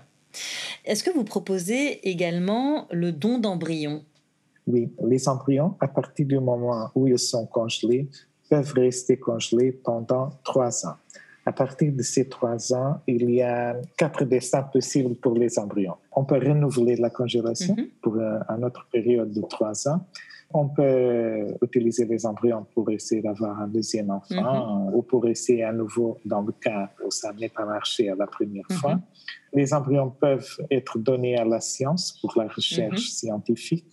Est-ce 0.84 1.04
que 1.04 1.10
vous 1.10 1.24
proposez 1.24 2.08
également 2.08 2.86
le 2.90 3.12
don 3.12 3.38
d'embryons 3.38 4.04
Oui, 4.66 4.92
les 5.06 5.28
embryons, 5.28 5.76
à 5.80 5.88
partir 5.88 6.26
du 6.26 6.38
moment 6.38 6.90
où 6.94 7.06
ils 7.06 7.18
sont 7.18 7.46
congelés, 7.46 8.08
peuvent 8.48 8.72
rester 8.74 9.16
congelés 9.16 9.72
pendant 9.72 10.30
trois 10.44 10.86
ans. 10.86 10.96
À 11.46 11.52
partir 11.52 11.92
de 11.92 12.02
ces 12.02 12.28
trois 12.28 12.72
ans, 12.72 13.00
il 13.06 13.30
y 13.30 13.42
a 13.42 13.76
quatre 13.98 14.24
destins 14.24 14.62
possibles 14.62 15.14
pour 15.16 15.34
les 15.34 15.58
embryons. 15.58 15.96
On 16.12 16.24
peut 16.24 16.38
renouveler 16.38 16.96
la 16.96 17.10
congélation 17.10 17.74
mm-hmm. 17.74 17.90
pour 18.00 18.16
une 18.16 18.64
autre 18.64 18.88
période 18.90 19.30
de 19.30 19.42
trois 19.42 19.86
ans. 19.88 20.06
On 20.56 20.68
peut 20.68 21.48
utiliser 21.62 22.04
les 22.04 22.24
embryons 22.24 22.64
pour 22.74 22.88
essayer 22.88 23.20
d'avoir 23.20 23.60
un 23.60 23.66
deuxième 23.66 24.10
enfant 24.10 24.86
mhm. 24.86 24.94
ou 24.94 25.02
pour 25.02 25.26
essayer 25.26 25.64
à 25.64 25.72
nouveau 25.72 26.18
dans 26.24 26.42
le 26.42 26.52
cas 26.52 26.92
où 27.04 27.10
ça 27.10 27.32
n'est 27.32 27.48
pas 27.48 27.64
marché 27.64 28.08
à 28.08 28.14
la 28.14 28.28
première 28.28 28.64
mhm. 28.70 28.76
fois. 28.76 29.00
Les 29.52 29.74
embryons 29.74 30.10
peuvent 30.10 30.56
être 30.70 30.96
donnés 30.96 31.36
à 31.36 31.44
la 31.44 31.60
science 31.60 32.16
pour 32.20 32.34
la 32.36 32.46
recherche 32.46 32.92
mhm. 32.92 32.98
scientifique. 32.98 33.86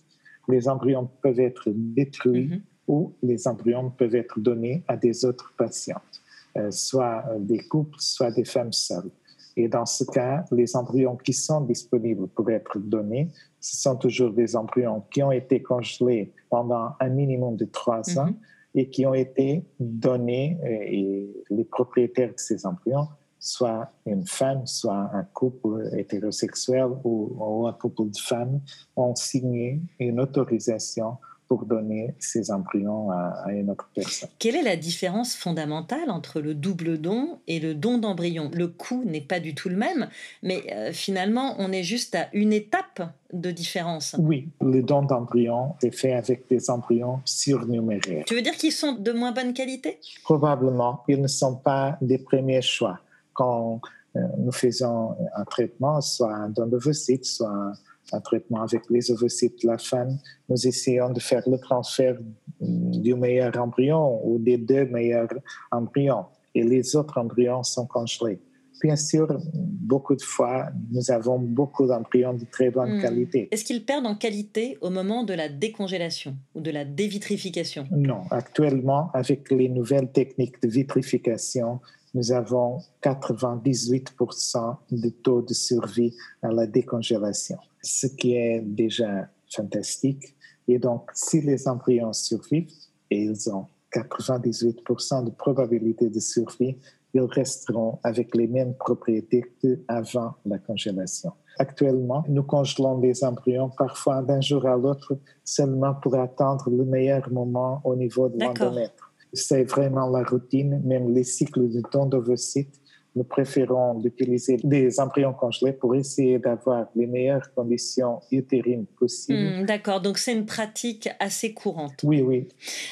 Les 0.48 0.68
embryons 0.68 1.10
peuvent 1.20 1.40
être 1.40 1.64
détruits 1.74 2.62
ou 2.86 3.12
les 3.24 3.48
embryons 3.48 3.90
peuvent 3.90 4.14
être 4.14 4.38
donnés 4.38 4.84
à 4.86 4.96
des 4.96 5.24
autres 5.24 5.52
patientes, 5.56 6.22
euh, 6.56 6.70
soit 6.70 7.24
des 7.40 7.58
couples, 7.58 7.98
soit 7.98 8.30
des 8.30 8.44
femmes 8.44 8.72
seules. 8.72 9.10
Et 9.56 9.68
dans 9.68 9.86
ce 9.86 10.04
cas, 10.04 10.44
les 10.52 10.76
embryons 10.76 11.16
qui 11.16 11.32
sont 11.32 11.60
disponibles 11.60 12.28
pour 12.28 12.50
être 12.50 12.78
donnés, 12.78 13.28
ce 13.62 13.76
sont 13.76 13.96
toujours 13.96 14.32
des 14.32 14.56
embryons 14.56 15.04
qui 15.10 15.22
ont 15.22 15.32
été 15.32 15.62
congelés 15.62 16.32
pendant 16.50 16.90
un 17.00 17.08
minimum 17.08 17.56
de 17.56 17.64
trois 17.64 18.02
ans 18.18 18.26
mhm. 18.26 18.36
et 18.74 18.90
qui 18.90 19.06
ont 19.06 19.14
été 19.14 19.64
donnés, 19.78 20.58
euh, 20.64 20.66
et 20.66 21.44
les 21.48 21.64
propriétaires 21.64 22.32
de 22.32 22.38
ces 22.38 22.66
embryons, 22.66 23.08
soit 23.38 23.90
une 24.04 24.26
femme, 24.26 24.66
soit 24.66 25.10
un 25.14 25.24
couple 25.32 25.90
hétérosexuel 25.96 26.88
ou, 27.04 27.36
ou 27.38 27.66
un 27.66 27.72
couple 27.72 28.10
de 28.10 28.18
femmes, 28.18 28.60
ont 28.96 29.14
signé 29.14 29.80
une 30.00 30.20
autorisation 30.20 31.16
pour 31.52 31.66
donner 31.66 32.14
ces 32.18 32.50
embryons 32.50 33.10
à, 33.10 33.52
une 33.52 33.68
autre 33.68 33.90
personne. 33.94 34.30
Quelle 34.38 34.56
est 34.56 34.62
la 34.62 34.76
différence 34.76 35.34
fondamentale 35.34 36.08
entre 36.10 36.40
le 36.40 36.54
double 36.54 36.96
don 36.96 37.40
et 37.46 37.60
le 37.60 37.74
don 37.74 37.98
d'embryon? 37.98 38.50
Le 38.54 38.68
coût 38.68 39.04
n'est 39.04 39.20
pas 39.20 39.38
du 39.38 39.54
tout 39.54 39.68
le 39.68 39.76
même, 39.76 40.08
mais 40.42 40.62
euh, 40.72 40.92
finalement, 40.94 41.54
on 41.58 41.70
est 41.70 41.82
juste 41.82 42.14
à 42.14 42.28
une 42.32 42.54
étape 42.54 43.02
de 43.34 43.50
différence. 43.50 44.16
Oui, 44.18 44.48
le 44.62 44.82
don 44.82 45.02
d'embryon 45.02 45.74
est 45.82 45.94
fait 45.94 46.14
avec 46.14 46.48
des 46.48 46.70
embryons 46.70 47.20
surnuméraires. 47.26 48.24
Tu 48.26 48.34
veux 48.34 48.40
dire 48.40 48.56
qu'ils 48.56 48.72
sont 48.72 48.92
de 48.92 49.12
moins 49.12 49.32
bonne 49.32 49.52
qualité? 49.52 49.98
Probablement, 50.22 51.02
ils 51.06 51.20
ne 51.20 51.28
sont 51.28 51.56
pas 51.56 51.98
des 52.00 52.16
premiers 52.16 52.62
choix. 52.62 52.98
Quand 53.34 53.82
euh, 54.16 54.20
nous 54.38 54.52
faisons 54.52 55.16
un 55.36 55.44
traitement, 55.44 56.00
soit 56.00 56.34
un 56.34 56.48
don 56.48 56.66
d'ovocytes, 56.66 57.26
soit 57.26 57.74
un 58.12 58.20
traitement 58.20 58.62
avec 58.62 58.82
les 58.90 59.10
ovocytes 59.10 59.62
de 59.62 59.68
la 59.68 59.78
femme, 59.78 60.18
nous 60.48 60.66
essayons 60.66 61.10
de 61.10 61.20
faire 61.20 61.42
le 61.48 61.58
transfert 61.58 62.16
du 62.60 63.14
meilleur 63.14 63.56
embryon 63.58 64.20
ou 64.24 64.38
des 64.38 64.56
deux 64.56 64.86
meilleurs 64.86 65.28
embryons 65.70 66.26
et 66.54 66.62
les 66.62 66.96
autres 66.96 67.18
embryons 67.18 67.62
sont 67.62 67.86
congelés. 67.86 68.40
Bien 68.82 68.96
sûr, 68.96 69.28
beaucoup 69.54 70.16
de 70.16 70.22
fois, 70.22 70.68
nous 70.90 71.10
avons 71.12 71.38
beaucoup 71.38 71.86
d'embryons 71.86 72.34
de 72.34 72.44
très 72.50 72.70
bonne 72.70 72.98
hmm. 72.98 73.02
qualité. 73.02 73.48
Est-ce 73.52 73.64
qu'ils 73.64 73.84
perdent 73.84 74.06
en 74.06 74.16
qualité 74.16 74.76
au 74.80 74.90
moment 74.90 75.22
de 75.22 75.34
la 75.34 75.48
décongélation 75.48 76.36
ou 76.54 76.60
de 76.60 76.70
la 76.72 76.84
dévitrification? 76.84 77.86
Non, 77.92 78.22
actuellement, 78.30 79.10
avec 79.14 79.50
les 79.52 79.68
nouvelles 79.68 80.10
techniques 80.10 80.60
de 80.62 80.68
vitrification, 80.68 81.80
nous 82.14 82.32
avons 82.32 82.78
98% 83.02 84.76
de 84.90 85.08
taux 85.08 85.42
de 85.42 85.54
survie 85.54 86.14
à 86.42 86.48
la 86.48 86.66
décongélation, 86.66 87.58
ce 87.82 88.06
qui 88.06 88.36
est 88.36 88.60
déjà 88.60 89.28
fantastique. 89.54 90.36
Et 90.68 90.78
donc, 90.78 91.10
si 91.14 91.40
les 91.40 91.68
embryons 91.68 92.12
survivent, 92.12 92.70
et 93.10 93.24
ils 93.24 93.50
ont 93.50 93.66
98% 93.94 95.24
de 95.24 95.30
probabilité 95.30 96.08
de 96.08 96.20
survie, 96.20 96.78
ils 97.14 97.20
resteront 97.20 97.98
avec 98.02 98.34
les 98.34 98.46
mêmes 98.46 98.74
propriétés 98.74 99.44
qu'avant 99.60 100.34
la 100.46 100.58
congélation. 100.58 101.32
Actuellement, 101.58 102.24
nous 102.28 102.42
congelons 102.42 102.98
les 102.98 103.22
embryons 103.22 103.68
parfois 103.76 104.22
d'un 104.22 104.40
jour 104.40 104.64
à 104.66 104.76
l'autre 104.76 105.18
seulement 105.44 105.94
pour 105.94 106.14
attendre 106.14 106.70
le 106.70 106.86
meilleur 106.86 107.30
moment 107.30 107.82
au 107.84 107.94
niveau 107.94 108.30
de 108.30 108.38
l'endomètre 108.38 109.12
c'est 109.32 109.64
vraiment 109.64 110.08
la 110.08 110.22
routine, 110.24 110.82
même 110.84 111.12
les 111.12 111.24
cycles 111.24 111.68
de 111.68 111.82
don 111.92 112.06
d'ovocytes. 112.06 112.80
Nous 113.14 113.24
préférons 113.24 113.94
d'utiliser 113.94 114.56
des 114.64 114.98
embryons 114.98 115.34
congelés 115.34 115.72
pour 115.72 115.94
essayer 115.94 116.38
d'avoir 116.38 116.86
les 116.96 117.06
meilleures 117.06 117.52
conditions 117.54 118.20
utérines 118.30 118.86
possibles. 118.86 119.62
Hmm, 119.62 119.66
d'accord, 119.66 120.00
donc 120.00 120.18
c'est 120.18 120.32
une 120.32 120.46
pratique 120.46 121.08
assez 121.20 121.52
courante. 121.52 122.00
Oui, 122.04 122.22
oui. 122.22 122.48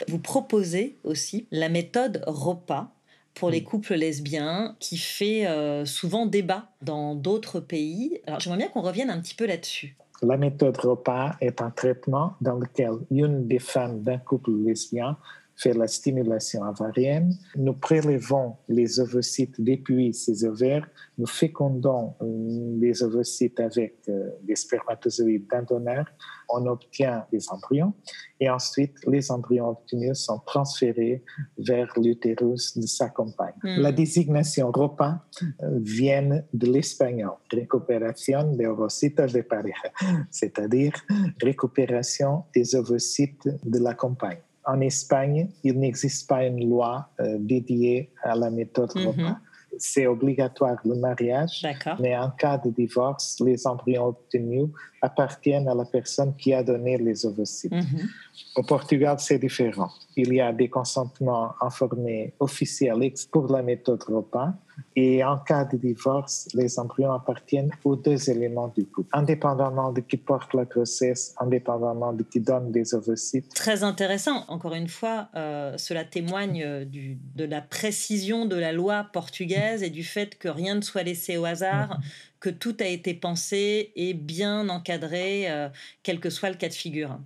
Vous 0.08 0.18
proposez 0.18 0.98
aussi 1.04 1.46
la 1.50 1.68
méthode 1.68 2.22
ROPA 2.26 2.92
pour 3.34 3.50
les 3.50 3.62
couples 3.62 3.94
lesbiens 3.94 4.76
qui 4.80 4.98
fait 4.98 5.46
euh, 5.46 5.84
souvent 5.86 6.26
débat 6.26 6.68
dans 6.82 7.14
d'autres 7.14 7.60
pays. 7.60 8.20
Alors 8.26 8.40
j'aimerais 8.40 8.58
bien 8.58 8.68
qu'on 8.68 8.82
revienne 8.82 9.08
un 9.08 9.20
petit 9.20 9.34
peu 9.34 9.46
là-dessus. 9.46 9.96
La 10.22 10.36
méthode 10.36 10.76
repas 10.76 11.36
est 11.40 11.62
un 11.62 11.70
traitement 11.70 12.34
dans 12.42 12.56
lequel 12.56 12.92
une 13.10 13.46
des 13.46 13.58
femmes 13.58 14.02
d'un 14.02 14.18
couple 14.18 14.50
lesbien 14.50 15.16
fait 15.60 15.74
la 15.74 15.86
stimulation 15.86 16.62
ovarienne. 16.62 17.36
Nous 17.56 17.74
prélevons 17.74 18.56
les 18.68 18.98
ovocytes 18.98 19.60
depuis 19.60 20.14
ces 20.14 20.44
ovaires, 20.44 20.88
nous 21.18 21.26
fécondons 21.26 22.14
euh, 22.22 22.76
les 22.80 23.02
ovocytes 23.02 23.60
avec 23.60 23.96
euh, 24.08 24.30
des 24.42 24.56
spermatozoïdes 24.56 25.46
d'un 25.50 25.62
donneur, 25.62 26.06
on 26.48 26.66
obtient 26.66 27.26
des 27.30 27.48
embryons 27.50 27.92
et 28.40 28.48
ensuite 28.48 28.96
les 29.06 29.30
embryons 29.30 29.68
obtenus 29.68 30.18
sont 30.18 30.40
transférés 30.46 31.22
vers 31.58 31.92
l'utérus 31.96 32.76
de 32.78 32.86
sa 32.86 33.10
compagne. 33.10 33.54
Hmm. 33.62 33.80
La 33.80 33.92
désignation 33.92 34.70
repas 34.72 35.18
euh, 35.42 35.78
vient 35.80 36.42
de 36.52 36.66
l'espagnol, 36.66 37.36
récupération 37.52 38.50
de 38.54 38.66
ovocitos 38.66 39.26
de 39.26 39.42
pareja, 39.42 39.92
c'est-à-dire 40.30 40.94
récupération 41.42 42.44
des 42.54 42.74
ovocytes 42.74 43.48
de 43.62 43.78
la 43.78 43.94
compagne 43.94 44.40
en 44.66 44.80
Espagne, 44.80 45.48
il 45.64 45.78
n'existe 45.78 46.28
pas 46.28 46.44
une 46.44 46.68
loi 46.68 47.08
euh, 47.20 47.36
dédiée 47.38 48.10
à 48.22 48.34
la 48.34 48.50
méthode 48.50 48.90
mm 48.94 49.06
repas. 49.06 49.36
C'est 49.78 50.08
obligatoire 50.08 50.78
le 50.84 50.96
mariage, 50.96 51.64
mais 52.00 52.16
en 52.16 52.30
cas 52.30 52.58
de 52.58 52.70
divorce, 52.70 53.38
les 53.40 53.68
embryons 53.68 54.06
obtenus 54.06 54.68
appartiennent 55.00 55.68
à 55.68 55.74
la 55.76 55.84
personne 55.84 56.34
qui 56.36 56.52
a 56.52 56.64
donné 56.64 56.98
les 56.98 57.24
ovocytes. 57.24 57.70
Mhm. 57.70 58.08
Au 58.56 58.64
Portugal, 58.64 59.16
c'est 59.20 59.38
différent. 59.38 59.90
Il 60.16 60.34
y 60.34 60.40
a 60.40 60.52
des 60.52 60.68
consentements 60.68 61.54
informés 61.60 62.34
officiels 62.40 63.12
pour 63.30 63.46
la 63.46 63.62
méthode 63.62 64.02
repas 64.02 64.52
et 64.96 65.24
en 65.24 65.38
cas 65.38 65.64
de 65.64 65.76
divorce, 65.76 66.48
les 66.54 66.78
embryons 66.78 67.12
appartiennent 67.12 67.70
aux 67.84 67.96
deux 67.96 68.30
éléments 68.30 68.68
du 68.68 68.84
couple, 68.86 69.08
indépendamment 69.12 69.92
de 69.92 70.00
qui 70.00 70.16
porte 70.16 70.54
la 70.54 70.64
grossesse, 70.64 71.34
indépendamment 71.38 72.12
de 72.12 72.22
qui 72.22 72.40
donne 72.40 72.72
les 72.72 72.94
ovocytes. 72.94 73.52
Très 73.54 73.82
intéressant. 73.82 74.44
Encore 74.48 74.74
une 74.74 74.88
fois, 74.88 75.28
euh, 75.34 75.76
cela 75.78 76.04
témoigne 76.04 76.86
de 76.86 77.44
la 77.44 77.60
précision 77.60 78.46
de 78.46 78.56
la 78.56 78.72
loi 78.72 79.06
portugaise 79.12 79.82
et 79.82 79.90
du 79.90 80.04
fait 80.04 80.38
que 80.38 80.48
rien 80.48 80.74
ne 80.74 80.80
soit 80.80 81.02
laissé 81.02 81.36
au 81.36 81.44
hasard. 81.44 81.98
Que 82.40 82.50
tout 82.50 82.76
a 82.80 82.86
été 82.86 83.12
pensé 83.12 83.92
et 83.96 84.14
bien 84.14 84.70
encadré, 84.70 85.50
euh, 85.50 85.68
quel 86.02 86.20
que 86.20 86.30
soit 86.30 86.48
le 86.48 86.56
cas 86.56 86.68
de 86.68 86.74
figure. 86.74 87.18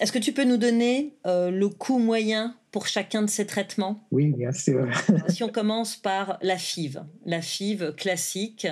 Est-ce 0.00 0.12
que 0.12 0.18
tu 0.18 0.32
peux 0.32 0.44
nous 0.44 0.56
donner 0.56 1.16
euh, 1.26 1.50
le 1.50 1.68
coût 1.68 1.98
moyen 1.98 2.54
pour 2.70 2.86
chacun 2.86 3.22
de 3.22 3.30
ces 3.30 3.46
traitements? 3.46 4.06
Oui, 4.10 4.32
bien 4.32 4.52
sûr. 4.52 4.86
si 5.28 5.42
on 5.42 5.48
commence 5.48 5.96
par 5.96 6.38
la 6.42 6.58
FIV, 6.58 7.00
la 7.24 7.40
FIV 7.40 7.94
classique, 7.96 8.66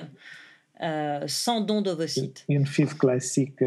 euh, 0.83 1.25
sans 1.27 1.63
don 1.63 1.81
d'ovocytes. 1.81 2.45
Une 2.49 2.67
FIV 2.67 2.97
classique 2.97 3.65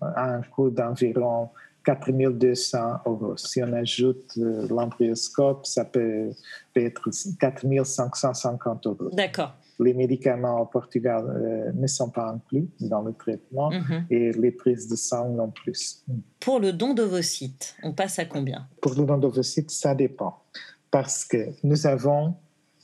a 0.00 0.34
un 0.34 0.42
coût 0.42 0.70
d'environ 0.70 1.50
4200 1.84 2.78
euros. 3.06 3.36
Si 3.36 3.62
on 3.62 3.72
ajoute 3.72 4.36
l'embryoscope, 4.36 5.66
ça 5.66 5.84
peut, 5.84 6.30
peut 6.72 6.84
être 6.84 7.10
4550 7.40 8.86
euros. 8.86 9.10
D'accord 9.12 9.56
les 9.82 9.94
médicaments 9.94 10.60
au 10.60 10.66
Portugal 10.66 11.24
euh, 11.28 11.72
ne 11.74 11.86
sont 11.86 12.10
pas 12.10 12.30
inclus 12.30 12.68
dans 12.80 13.02
le 13.02 13.12
traitement 13.12 13.70
mhm. 13.70 14.06
et 14.10 14.32
les 14.32 14.50
prises 14.50 14.88
de 14.88 14.96
sang 14.96 15.28
non 15.30 15.50
plus. 15.50 16.04
Pour 16.40 16.60
le 16.60 16.72
don 16.72 16.94
d'ovocytes, 16.94 17.76
on 17.82 17.92
passe 17.92 18.18
à 18.18 18.24
combien? 18.24 18.66
Pour 18.80 18.94
le 18.94 19.04
don 19.04 19.18
d'ovocytes, 19.18 19.70
ça 19.70 19.94
dépend 19.94 20.42
parce 20.90 21.24
que 21.24 21.48
nous 21.64 21.86
avons 21.86 22.34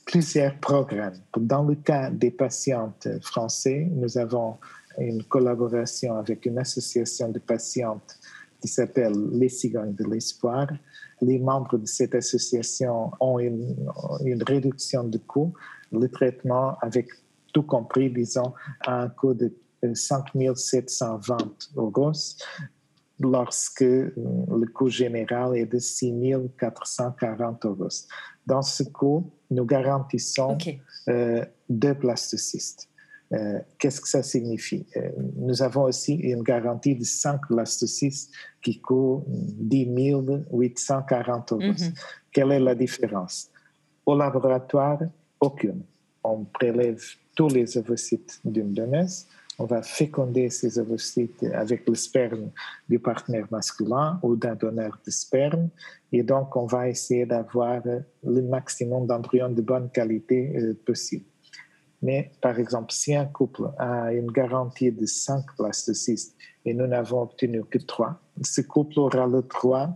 plusieurs 0.05 0.55
programmes. 0.57 1.19
Dans 1.37 1.63
le 1.63 1.75
cas 1.75 2.09
des 2.09 2.31
patientes 2.31 3.07
français, 3.21 3.87
nous 3.91 4.17
avons 4.17 4.57
une 4.97 5.23
collaboration 5.23 6.15
avec 6.17 6.45
une 6.45 6.57
association 6.57 7.29
de 7.29 7.39
patientes 7.39 8.19
qui 8.59 8.67
s'appelle 8.67 9.13
Les 9.31 9.49
Cigognes 9.49 9.93
de 9.93 10.03
l'Espoir. 10.05 10.67
Les 11.21 11.37
membres 11.37 11.77
de 11.77 11.85
cette 11.85 12.15
association 12.15 13.11
ont 13.19 13.39
une, 13.39 13.75
une 14.25 14.43
réduction 14.43 15.03
de 15.03 15.17
coûts 15.17 15.53
le 15.91 16.07
traitement 16.09 16.75
avec 16.81 17.07
tout 17.53 17.63
compris, 17.63 18.09
disons, 18.09 18.53
à 18.81 19.01
un 19.01 19.09
coût 19.09 19.33
de 19.33 19.51
5 19.93 20.25
720 20.55 21.37
euros, 21.77 22.11
lorsque 23.19 23.81
euh, 23.81 24.11
le 24.15 24.65
coût 24.67 24.89
général 24.89 25.57
est 25.57 25.65
de 25.65 25.79
6 25.79 26.13
440 26.57 27.65
euros. 27.65 27.87
Dans 28.45 28.61
ce 28.61 28.83
coût, 28.83 29.31
nous 29.51 29.65
garantissons 29.65 30.57
euh, 31.09 31.45
deux 31.69 31.93
blastocystes. 31.93 32.89
Euh, 33.31 33.59
qu'est-ce 33.77 34.01
que 34.01 34.07
ça 34.07 34.23
signifie? 34.23 34.87
Nous 35.35 35.61
avons 35.61 35.83
aussi 35.83 36.15
une 36.15 36.41
garantie 36.41 36.95
de 36.95 37.03
5 37.03 37.41
blastocystes 37.49 38.31
qui 38.61 38.81
coûtent 38.81 39.23
10 39.27 39.87
840 40.51 41.51
euros. 41.51 41.61
Quelle 42.31 42.51
est 42.53 42.59
la 42.59 42.73
différence? 42.73 43.51
Au 44.05 44.17
laboratoire, 44.17 44.99
aucune. 45.39 45.83
On 46.23 46.43
prélève 46.43 47.03
tous 47.35 47.49
les 47.49 47.77
ovocytes 47.77 48.39
d'une 48.43 48.73
donneuse. 48.73 49.25
On 49.57 49.65
va 49.65 49.81
féconder 49.81 50.49
ces 50.49 50.79
ovocytes 50.79 51.43
avec 51.53 51.87
le 51.87 51.95
sperme 51.95 52.49
du 52.87 52.97
partenaire 52.97 53.47
masculin 53.51 54.19
ou 54.23 54.35
d'un 54.35 54.55
donneur 54.55 54.97
de 55.05 55.11
sperme. 55.11 55.69
Et 56.13 56.23
donc, 56.23 56.55
on 56.55 56.65
va 56.65 56.87
essayer 56.87 57.25
d'avoir 57.25 57.81
le 58.23 58.41
maximum 58.41 59.05
d'embryons 59.05 59.49
de 59.49 59.61
bonne 59.61 59.89
qualité 59.89 60.55
euh, 60.57 60.73
possible. 60.85 61.25
Mais, 62.01 62.31
par 62.41 62.57
exemple, 62.57 62.93
si 62.93 63.13
un 63.13 63.25
couple 63.25 63.69
a 63.77 64.13
une 64.13 64.31
garantie 64.31 64.91
de 64.91 65.05
5 65.05 65.43
blastocystes 65.57 66.35
et 66.63 66.73
nous 66.73 66.87
n'avons 66.87 67.23
obtenu 67.23 67.63
que 67.65 67.77
3, 67.77 68.17
ce 68.41 68.61
couple 68.61 68.99
aura 68.99 69.27
le 69.27 69.41
droit 69.41 69.89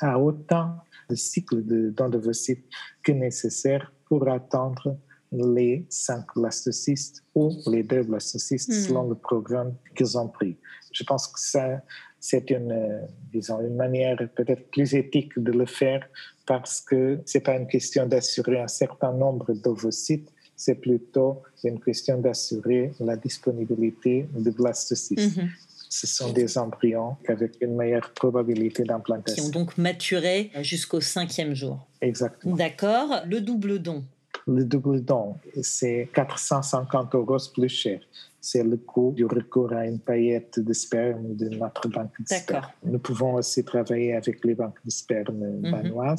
à 0.00 0.18
autant 0.20 0.76
de 1.10 1.16
cycles 1.16 1.64
de 1.64 1.90
dons 1.90 2.08
d'ovocytes 2.08 2.64
que 3.02 3.12
nécessaire 3.12 3.92
pour 4.08 4.28
attendre 4.28 4.96
les 5.32 5.84
cinq 5.88 6.26
blastocystes 6.36 7.24
ou 7.34 7.50
les 7.66 7.82
deux 7.82 8.02
blastocystes 8.02 8.68
hmm. 8.70 8.86
selon 8.86 9.08
le 9.08 9.14
programme 9.14 9.74
qu'ils 9.96 10.16
ont 10.16 10.28
pris. 10.28 10.56
Je 10.92 11.02
pense 11.04 11.26
que 11.26 11.40
ça, 11.40 11.82
c'est 12.20 12.50
une, 12.50 12.72
euh, 12.72 13.00
disons, 13.32 13.60
une 13.60 13.76
manière 13.76 14.16
peut-être 14.36 14.70
plus 14.70 14.94
éthique 14.94 15.38
de 15.38 15.52
le 15.52 15.66
faire 15.66 16.06
parce 16.46 16.80
que 16.80 17.20
c'est 17.24 17.40
pas 17.40 17.56
une 17.56 17.66
question 17.66 18.06
d'assurer 18.06 18.60
un 18.60 18.68
certain 18.68 19.12
nombre 19.12 19.52
d'ovocytes, 19.54 20.30
c'est 20.56 20.76
plutôt 20.76 21.42
une 21.64 21.80
question 21.80 22.20
d'assurer 22.20 22.92
la 23.00 23.16
disponibilité 23.16 24.28
de 24.32 24.50
blastocytes. 24.50 25.36
Hmm. 25.36 25.48
Ce 25.96 26.08
sont 26.08 26.32
des 26.32 26.58
embryons 26.58 27.16
avec 27.28 27.52
une 27.60 27.76
meilleure 27.76 28.10
probabilité 28.14 28.82
d'implantation. 28.82 29.44
Qui 29.44 29.48
ont 29.48 29.52
donc 29.52 29.78
maturé 29.78 30.50
jusqu'au 30.62 31.00
cinquième 31.00 31.54
jour. 31.54 31.86
Exactement. 32.00 32.56
D'accord. 32.56 33.20
Le 33.26 33.40
double 33.40 33.78
don, 33.78 34.04
le 34.46 34.64
double 34.64 35.02
don, 35.02 35.36
c'est 35.62 36.08
450 36.14 37.14
euros 37.14 37.36
plus 37.52 37.68
cher. 37.68 38.00
C'est 38.40 38.62
le 38.62 38.76
coût 38.76 39.12
du 39.16 39.24
recours 39.24 39.72
à 39.72 39.86
une 39.86 39.98
paillette 39.98 40.60
de 40.60 40.72
sperme 40.74 41.34
de 41.34 41.48
notre 41.48 41.88
banque 41.88 42.12
de 42.20 42.26
sperme. 42.28 42.66
Nous 42.84 42.98
pouvons 42.98 43.34
aussi 43.34 43.64
travailler 43.64 44.14
avec 44.14 44.44
les 44.44 44.54
banques 44.54 44.78
de 44.84 44.90
sperme 44.90 45.60
mm 45.62 46.16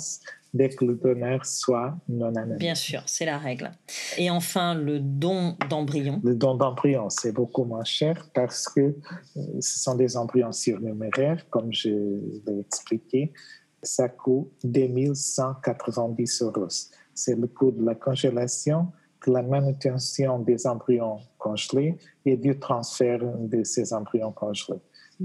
dès 0.56 0.70
que 0.70 0.86
le 0.86 0.96
donneur 0.96 1.46
soit 1.46 1.98
non 2.08 2.34
anonyme. 2.34 2.58
Bien 2.58 2.76
sûr, 2.76 3.04
c'est 3.08 3.26
la 3.26 3.38
règle. 3.38 3.72
Et 4.18 4.30
enfin, 4.30 4.74
le 4.74 5.02
don 5.02 5.58
d'embryon. 5.70 6.22
Le 6.24 6.34
don 6.34 6.56
d'embryon, 6.56 7.10
c'est 7.10 7.34
beaucoup 7.34 7.66
moins 7.66 7.84
cher 7.84 8.30
parce 8.34 8.70
que 8.70 8.80
euh, 8.80 9.42
ce 9.60 9.80
sont 9.80 9.96
des 9.96 10.16
embryons 10.16 10.54
surnuméraires, 10.54 11.46
comme 11.50 11.74
je 11.74 11.90
l'ai 11.90 12.60
expliqué. 12.62 13.34
Ça 13.84 14.08
coûte 14.08 14.50
2190 14.64 16.42
euros 16.44 16.70
c'est 17.16 17.36
le 17.36 17.48
coût 17.48 17.72
de 17.72 17.84
la 17.84 17.96
congélation, 17.96 18.92
de 19.26 19.34
la 19.34 19.42
manutention 19.42 20.38
des 20.38 20.68
embryons 20.68 21.18
congelés 21.40 21.98
et 22.26 22.38
du 22.38 22.60
transfert 22.60 23.20
de 23.40 23.64
ces 23.64 23.94
embryons 23.94 24.32
congelés. 24.32 24.80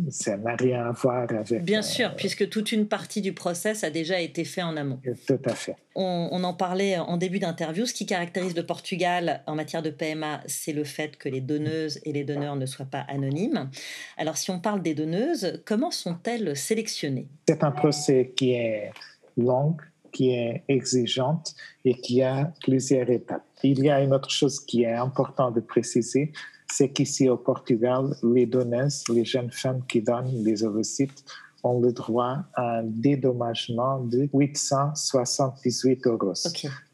Ça 0.09 0.37
n'a 0.37 0.55
rien 0.55 0.87
à 0.87 0.92
voir 0.92 1.26
avec... 1.29 1.64
Bien 1.64 1.83
sûr, 1.83 2.14
puisque 2.14 2.48
toute 2.48 2.70
une 2.70 2.87
partie 2.87 3.20
du 3.20 3.33
process 3.33 3.83
a 3.83 3.90
déjà 3.90 4.20
été 4.20 4.44
fait 4.44 4.62
en 4.62 4.76
amont. 4.76 5.00
Tout 5.26 5.40
à 5.44 5.53
fait. 5.53 5.74
On, 5.96 6.29
on 6.31 6.44
en 6.44 6.55
parlait 6.55 6.96
en 6.96 7.16
début 7.16 7.40
d'interview. 7.40 7.87
Ce 7.87 7.92
qui 7.92 8.07
caractérise 8.07 8.55
le 8.55 8.64
Portugal 8.64 9.42
en 9.48 9.57
matière 9.57 9.83
de 9.83 9.90
PMA, 9.90 10.42
c'est 10.46 10.72
le 10.72 10.85
fait 10.85 11.16
que 11.16 11.29
les 11.29 11.40
donneuses 11.40 11.98
et 12.05 12.12
les 12.12 12.22
donneurs 12.22 12.55
ne 12.55 12.66
soient 12.66 12.87
pas 12.87 13.05
anonymes. 13.09 13.68
Alors, 14.16 14.37
si 14.37 14.53
on 14.53 14.61
parle 14.61 14.81
des 14.81 14.94
donneuses, 14.94 15.61
comment 15.66 15.90
sont-elles 15.90 16.57
sélectionnées? 16.57 17.26
C'est 17.48 17.64
un 17.64 17.72
procès 17.72 18.33
qui 18.37 18.53
est 18.53 18.92
long, 19.37 19.76
qui 20.12 20.31
est 20.31 20.64
exigeante 20.68 21.55
et 21.85 21.94
qui 21.94 22.23
a 22.23 22.53
plusieurs 22.62 23.09
étapes. 23.11 23.44
Il 23.62 23.85
y 23.85 23.90
a 23.90 24.03
une 24.03 24.14
autre 24.14 24.31
chose 24.31 24.61
qui 24.61 24.83
est 24.83 24.94
importante 24.94 25.55
de 25.55 25.61
préciser, 25.61 26.33
c'est 26.73 26.90
qu'ici 26.90 27.29
au 27.29 27.37
Portugal, 27.37 28.14
les 28.23 28.46
donneuses, 28.46 29.05
les 29.12 29.25
jeunes 29.25 29.51
femmes 29.51 29.83
qui 29.88 30.03
donnent 30.03 30.44
les 30.44 30.62
ovocytes, 30.64 31.25
ont 31.62 31.81
le 31.81 31.92
droit 31.92 32.38
à 32.55 32.79
un 32.79 32.85
dédommagement 32.85 34.01
de 34.01 34.29
878 34.33 36.07
euros. 36.07 36.35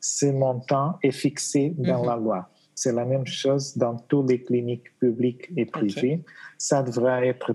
Ce 0.01 0.27
montant 0.27 0.99
est 1.03 1.13
fixé 1.13 1.75
dans 1.79 2.01
mhm. 2.01 2.07
la 2.07 2.17
loi. 2.17 2.51
C'est 2.75 2.93
la 2.93 3.05
même 3.05 3.27
chose 3.27 3.77
dans 3.77 3.97
toutes 3.97 4.31
les 4.31 4.43
cliniques 4.43 4.99
publiques 4.99 5.51
et 5.57 5.65
privées. 5.65 6.23
Ça 6.59 6.83
devra 6.83 7.25
être 7.25 7.55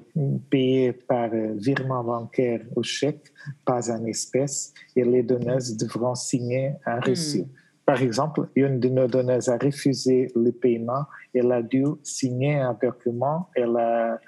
payé 0.49 0.93
par 0.93 1.29
virement 1.55 2.03
bancaire 2.03 2.61
ou 2.75 2.83
chèque, 2.83 3.31
pas 3.65 3.91
en 3.91 4.05
espèces, 4.05 4.73
et 4.95 5.03
les 5.03 5.23
donneuses 5.23 5.75
devront 5.77 6.15
signer 6.15 6.73
un 6.85 6.97
hmm. 6.97 7.03
reçu. 7.07 7.45
Par 7.85 8.01
exemple, 8.01 8.47
une 8.55 8.79
de 8.79 8.89
nos 8.89 9.07
donneuses 9.07 9.49
a 9.49 9.57
refusé 9.57 10.31
le 10.35 10.51
paiement, 10.51 11.05
elle 11.33 11.51
a 11.51 11.61
dû 11.61 11.83
signer 12.03 12.55
un 12.55 12.77
document, 12.81 13.49
elle 13.55 13.75
a, 13.75 14.19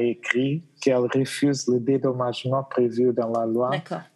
écrit 0.00 0.64
qu'elle 0.80 0.96
refuse 0.96 1.68
le 1.68 1.78
dédommagement 1.78 2.64
prévu 2.64 3.12
dans 3.12 3.28
la 3.28 3.44
loi 3.44 3.70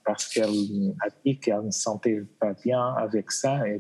parce 0.07 0.27
qu'elle 0.27 0.49
a 0.49 1.09
dit 1.25 1.39
qu'elle 1.39 1.67
ne 1.67 1.71
se 1.71 1.81
sentait 1.81 2.23
pas 2.41 2.55
bien 2.65 2.95
avec 2.95 3.31
ça 3.31 3.69
et 3.69 3.75
euh, 3.75 3.79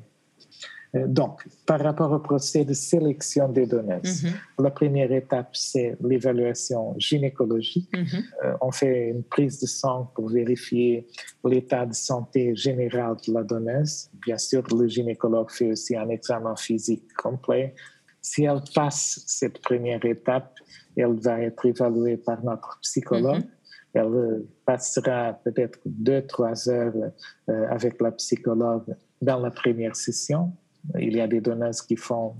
donc, 1.07 1.47
par 1.67 1.81
rapport 1.81 2.13
au 2.13 2.19
procès 2.21 2.65
de 2.65 2.73
sélection 2.73 3.49
des 3.49 3.67
données, 3.67 4.01
mhm. 4.05 4.33
la 4.65 4.71
première 4.71 5.11
étape, 5.13 5.51
c'est 5.53 5.97
l'évaluation 6.01 6.95
gynécologique. 6.99 7.91
Mhm. 7.95 8.23
Euh, 8.45 8.57
on 8.61 8.71
fait 8.71 9.11
une 9.11 9.25
prise 9.25 9.61
de 9.61 9.67
sang 9.67 10.11
pour 10.15 10.29
vérifier 10.29 11.07
l'état 11.45 11.87
de 11.87 11.95
santé 11.95 12.55
général 12.55 13.17
de 13.27 13.33
la 13.35 13.43
donneuse. 13.43 14.09
Bien 14.25 14.39
sûr, 14.39 14.63
le 14.75 14.87
gynécologue 14.87 15.51
fait 15.51 15.73
aussi 15.73 15.97
un 15.97 16.09
examen 16.09 16.55
physique 16.57 17.13
complet. 17.15 17.75
Si 18.23 18.45
elle 18.45 18.63
passe 18.75 19.23
cette 19.27 19.61
première 19.61 20.05
étape, 20.05 20.55
elle 20.97 21.19
va 21.21 21.41
être 21.41 21.67
évaluée 21.67 22.17
par 22.17 22.43
notre 22.45 22.79
psychologue. 22.83 23.45
Mhm. 23.45 23.51
Elle 23.95 24.15
euh, 24.15 24.49
passera 24.65 25.39
peut-être 25.45 25.79
deux, 25.85 26.23
trois 26.27 26.69
heures 26.69 26.93
avec 27.71 28.01
la 28.01 28.13
psychologue 28.13 28.95
dans 29.23 29.41
la 29.41 29.51
première 29.51 29.97
session 29.97 30.53
il 30.99 31.17
y 31.17 31.21
a 31.21 31.27
des 31.27 31.41
donneuses 31.41 31.83
qui 31.83 31.97
font 31.97 32.35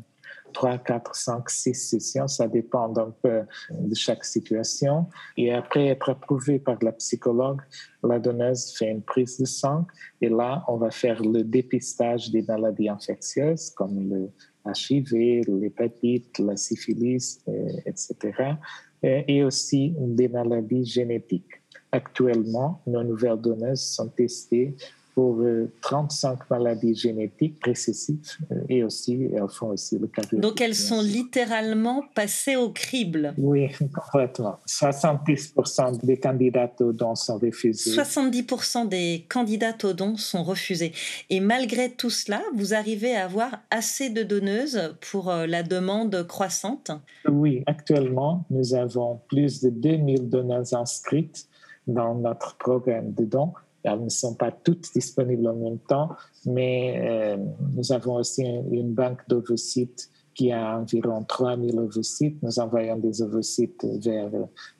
3, 0.53 0.79
4, 0.79 1.15
5, 1.15 1.51
6 1.51 1.75
sessions, 1.75 2.29
ça 2.29 2.49
dépend 2.49 2.97
un 2.97 3.11
peu 3.11 3.43
de 3.71 3.95
chaque 3.95 4.25
situation. 4.25 5.07
Et 5.37 5.53
après 5.53 5.89
être 5.89 6.09
approuvée 6.09 6.59
par 6.59 6.79
la 6.83 6.93
psychologue, 6.93 7.61
la 8.03 8.19
donneuse 8.19 8.73
fait 8.75 8.91
une 8.91 9.03
prise 9.03 9.39
de 9.39 9.45
sang 9.45 9.87
et 10.21 10.29
là, 10.29 10.65
on 10.69 10.77
va 10.77 10.91
faire 10.91 11.23
le 11.23 11.43
dépistage 11.43 12.31
des 12.31 12.43
maladies 12.43 12.89
infectieuses 12.89 13.71
comme 13.71 14.09
le 14.09 14.31
HIV, 14.65 15.45
l'hépatite, 15.47 16.39
la 16.39 16.57
syphilis, 16.57 17.45
etc. 17.85 18.55
Et 19.03 19.45
aussi 19.45 19.95
des 19.99 20.29
maladies 20.29 20.87
génétiques. 20.87 21.63
Actuellement, 21.93 22.83
nos 22.87 23.05
nouvelles 23.05 23.41
donneuses 23.41 23.83
sont 23.83 24.09
testées 24.09 24.75
pour 25.17 25.43
35 25.81 26.31
euh, 26.31 26.35
maladies 26.51 26.95
génétiques 26.95 27.57
récessives 27.65 28.37
euh, 28.53 28.61
et 28.69 28.85
aussi 28.85 29.31
elles 29.35 29.49
font 29.49 29.69
aussi 29.69 29.99
le 29.99 30.09
cardio. 30.09 30.41
Donc 30.41 30.61
elles 30.61 30.75
sont 30.75 31.01
littéralement 31.01 32.05
passées 32.15 32.55
au 32.55 32.69
crible. 32.69 33.33
Oui, 33.39 33.71
complètement. 33.95 34.59
70% 34.69 36.05
des 36.05 36.19
candidats 36.19 36.71
aux 36.81 36.93
dons 36.93 37.15
sont 37.15 37.39
refusés. 37.39 37.93
70% 37.93 38.89
des 38.89 39.25
candidats 39.27 39.79
aux 39.85 39.95
dons 39.95 40.19
sont 40.19 40.45
refusés. 40.45 40.93
Et 41.31 41.41
malgré 41.41 41.91
tout 41.91 42.11
cela, 42.11 42.43
vous 42.55 42.75
arrivez 42.75 43.17
à 43.17 43.25
avoir 43.25 43.63
assez 43.71 44.11
de 44.11 44.23
donneuses 44.23 44.95
pour 45.11 45.31
euh, 45.31 45.47
la 45.47 45.63
demande 45.63 46.27
croissante 46.27 46.91
Oui, 47.27 47.63
actuellement, 47.65 48.45
nous 48.51 48.75
avons 48.75 49.23
plus 49.29 49.63
de 49.63 49.71
2000 49.71 50.29
donneuses 50.29 50.75
inscrites 50.75 51.49
dans 51.87 52.15
notre 52.15 52.57
programme 52.59 53.15
de 53.15 53.25
dons 53.25 53.55
elles 53.87 54.05
ne 54.05 54.09
sont 54.09 54.35
pas 54.35 54.51
toutes 54.51 54.93
disponibles 54.93 55.47
en 55.49 55.55
même 55.55 55.79
temps, 55.79 56.11
mais 56.45 57.01
euh, 57.01 57.37
nous 57.75 57.93
avons 57.93 58.17
aussi 58.17 58.43
une 58.43 58.93
banque 58.93 59.21
d'ovocytes 59.29 60.11
qui 60.35 60.53
a 60.53 60.79
environ 60.79 61.25
3000 61.25 61.79
ovocytes. 61.79 62.43
Nous 62.43 62.59
envoyons 62.59 62.99
des 62.99 63.23
ovocytes 63.23 63.87
vers 64.05 64.31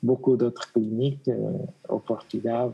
beaucoup 0.03 0.37
d'autres 0.37 0.71
cliniques 0.71 1.27
euh, 1.27 1.51
au 1.89 1.99
Portugal 1.99 2.73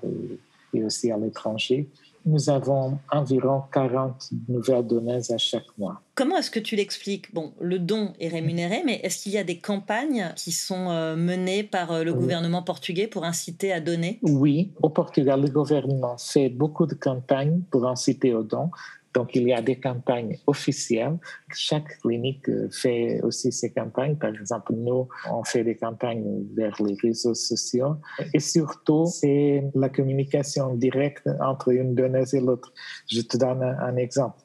et 0.73 0.83
aussi 0.83 1.11
à 1.11 1.17
l'étranger 1.17 1.87
nous 2.25 2.49
avons 2.49 2.99
environ 3.11 3.63
40 3.71 4.29
nouvelles 4.47 4.87
donneuses 4.87 5.31
à 5.31 5.37
chaque 5.37 5.77
mois. 5.77 6.01
Comment 6.15 6.37
est-ce 6.37 6.51
que 6.51 6.59
tu 6.59 6.75
l'expliques? 6.75 7.33
Bon, 7.33 7.53
le 7.59 7.79
don 7.79 8.13
est 8.19 8.27
rémunéré, 8.27 8.83
mais 8.85 8.99
est-ce 9.03 9.23
qu'il 9.23 9.31
y 9.31 9.37
a 9.37 9.43
des 9.43 9.57
campagnes 9.57 10.31
qui 10.35 10.51
sont 10.51 10.89
euh, 10.89 11.15
menées 11.15 11.63
par 11.63 11.91
euh, 11.91 12.03
le 12.03 12.13
gouvernement 12.13 12.61
portugais 12.61 13.07
pour 13.07 13.25
inciter 13.25 13.73
à 13.73 13.79
donner? 13.79 14.19
Oui, 14.21 14.71
au 14.81 14.89
Portugal, 14.89 15.41
le 15.41 15.49
gouvernement 15.49 16.17
fait 16.17 16.49
beaucoup 16.49 16.85
de 16.85 16.93
campagnes 16.93 17.61
pour 17.71 17.87
inciter 17.87 18.33
au 18.33 18.43
don. 18.43 18.69
Donc, 19.13 19.35
il 19.35 19.47
y 19.47 19.53
a 19.53 19.61
des 19.61 19.79
campagnes 19.79 20.37
officielles. 20.47 21.17
Chaque 21.53 21.99
clinique 21.99 22.49
euh, 22.49 22.67
fait 22.71 23.21
aussi 23.21 23.51
ses 23.51 23.71
campagnes. 23.71 24.15
Par 24.15 24.33
exemple, 24.33 24.73
nous, 24.73 25.07
on 25.31 25.43
fait 25.43 25.63
des 25.63 25.75
campagnes 25.75 26.45
vers 26.55 26.75
les 26.81 26.95
réseaux 26.95 27.35
sociaux. 27.35 27.97
Et 28.33 28.39
surtout, 28.39 29.05
c'est 29.05 29.63
la 29.75 29.89
communication 29.89 30.73
directe 30.75 31.29
entre 31.41 31.69
une 31.69 31.93
donneuse 31.93 32.33
et 32.33 32.41
l'autre. 32.41 32.73
Je 33.07 33.21
te 33.21 33.37
donne 33.37 33.61
un, 33.63 33.95
exemple. 33.97 34.39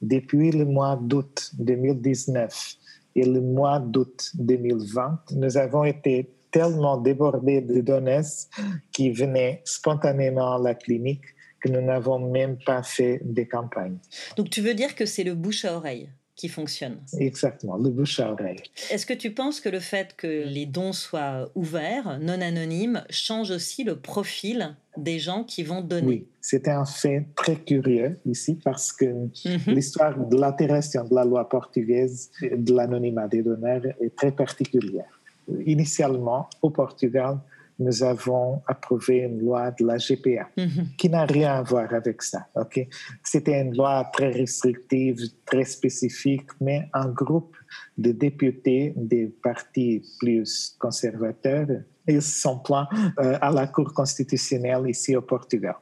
Depuis 0.00 0.50
le 0.50 0.64
mois 0.64 0.98
d'août 1.00 1.50
2019 1.58 2.76
et 3.16 3.24
le 3.24 3.40
mois 3.40 3.78
d'août 3.78 4.30
2020, 4.34 5.20
nous 5.32 5.56
avons 5.56 5.84
été 5.84 6.34
tellement 6.50 6.96
débordés 6.96 7.60
de 7.60 7.80
donneuses 7.80 8.48
qui 8.92 9.10
venaient 9.10 9.60
spontanément 9.64 10.54
à 10.54 10.58
la 10.58 10.74
clinique 10.74 11.24
que 11.64 11.70
nous 11.70 11.80
n'avons 11.80 12.18
même 12.18 12.58
pas 12.58 12.82
fait 12.82 13.20
des 13.24 13.48
campagnes. 13.48 13.96
Donc 14.36 14.50
tu 14.50 14.60
veux 14.60 14.74
dire 14.74 14.94
que 14.94 15.06
c'est 15.06 15.24
le 15.24 15.34
bouche 15.34 15.64
à 15.64 15.74
oreille 15.74 16.10
qui 16.36 16.48
fonctionne? 16.48 16.98
Exactement, 17.18 17.76
le 17.76 17.90
bouche 17.90 18.18
à 18.20 18.32
oreille. 18.32 18.58
Est-ce 18.90 19.06
que 19.06 19.14
tu 19.14 19.30
penses 19.30 19.60
que 19.60 19.68
le 19.68 19.78
fait 19.80 20.14
que 20.16 20.44
les 20.46 20.66
dons 20.66 20.92
soient 20.92 21.48
ouverts, 21.54 22.18
non 22.20 22.40
anonymes, 22.40 23.04
change 23.08 23.50
aussi 23.50 23.84
le 23.84 23.96
profil 23.96 24.76
des 24.96 25.18
gens 25.20 25.44
qui 25.44 25.62
vont 25.62 25.80
donner? 25.80 26.06
Oui, 26.06 26.26
c'était 26.40 26.72
un 26.72 26.84
fait 26.84 27.24
très 27.36 27.56
curieux 27.56 28.18
ici 28.26 28.58
parce 28.62 28.92
que 28.92 29.06
mhm. 29.06 29.74
l'histoire 29.74 30.18
de 30.18 30.36
l'altération 30.36 31.04
de 31.04 31.14
la 31.14 31.24
loi 31.24 31.48
portugaise 31.48 32.30
de 32.42 32.74
l'anonymat 32.74 33.28
des 33.28 33.42
donneurs 33.42 33.82
est 34.00 34.14
très 34.14 34.32
particulière. 34.32 35.20
Initialement, 35.64 36.50
au 36.62 36.70
Portugal, 36.70 37.38
nous 37.78 38.02
avons 38.02 38.62
approuvé 38.66 39.18
une 39.18 39.40
loi 39.40 39.70
de 39.72 39.84
la 39.84 39.96
GPA 39.96 40.48
mhm. 40.56 40.88
qui 40.96 41.08
n'a 41.08 41.24
rien 41.24 41.54
à 41.54 41.62
voir 41.62 41.92
avec 41.92 42.22
ça. 42.22 42.46
Ok, 42.54 42.86
C'était 43.22 43.60
une 43.60 43.76
loi 43.76 44.08
très 44.12 44.30
restrictive, 44.30 45.18
très 45.44 45.64
spécifique, 45.64 46.48
mais 46.60 46.88
un 46.92 47.08
groupe 47.08 47.56
de 47.98 48.12
députés 48.12 48.92
des 48.96 49.26
partis 49.26 50.02
plus 50.20 50.76
conservateurs, 50.78 51.66
ils 52.06 52.22
sont 52.22 52.58
plaints 52.58 52.88
euh, 53.18 53.38
à 53.40 53.50
la 53.50 53.66
Cour 53.66 53.92
constitutionnelle 53.92 54.88
ici 54.88 55.16
au 55.16 55.22
Portugal. 55.22 55.76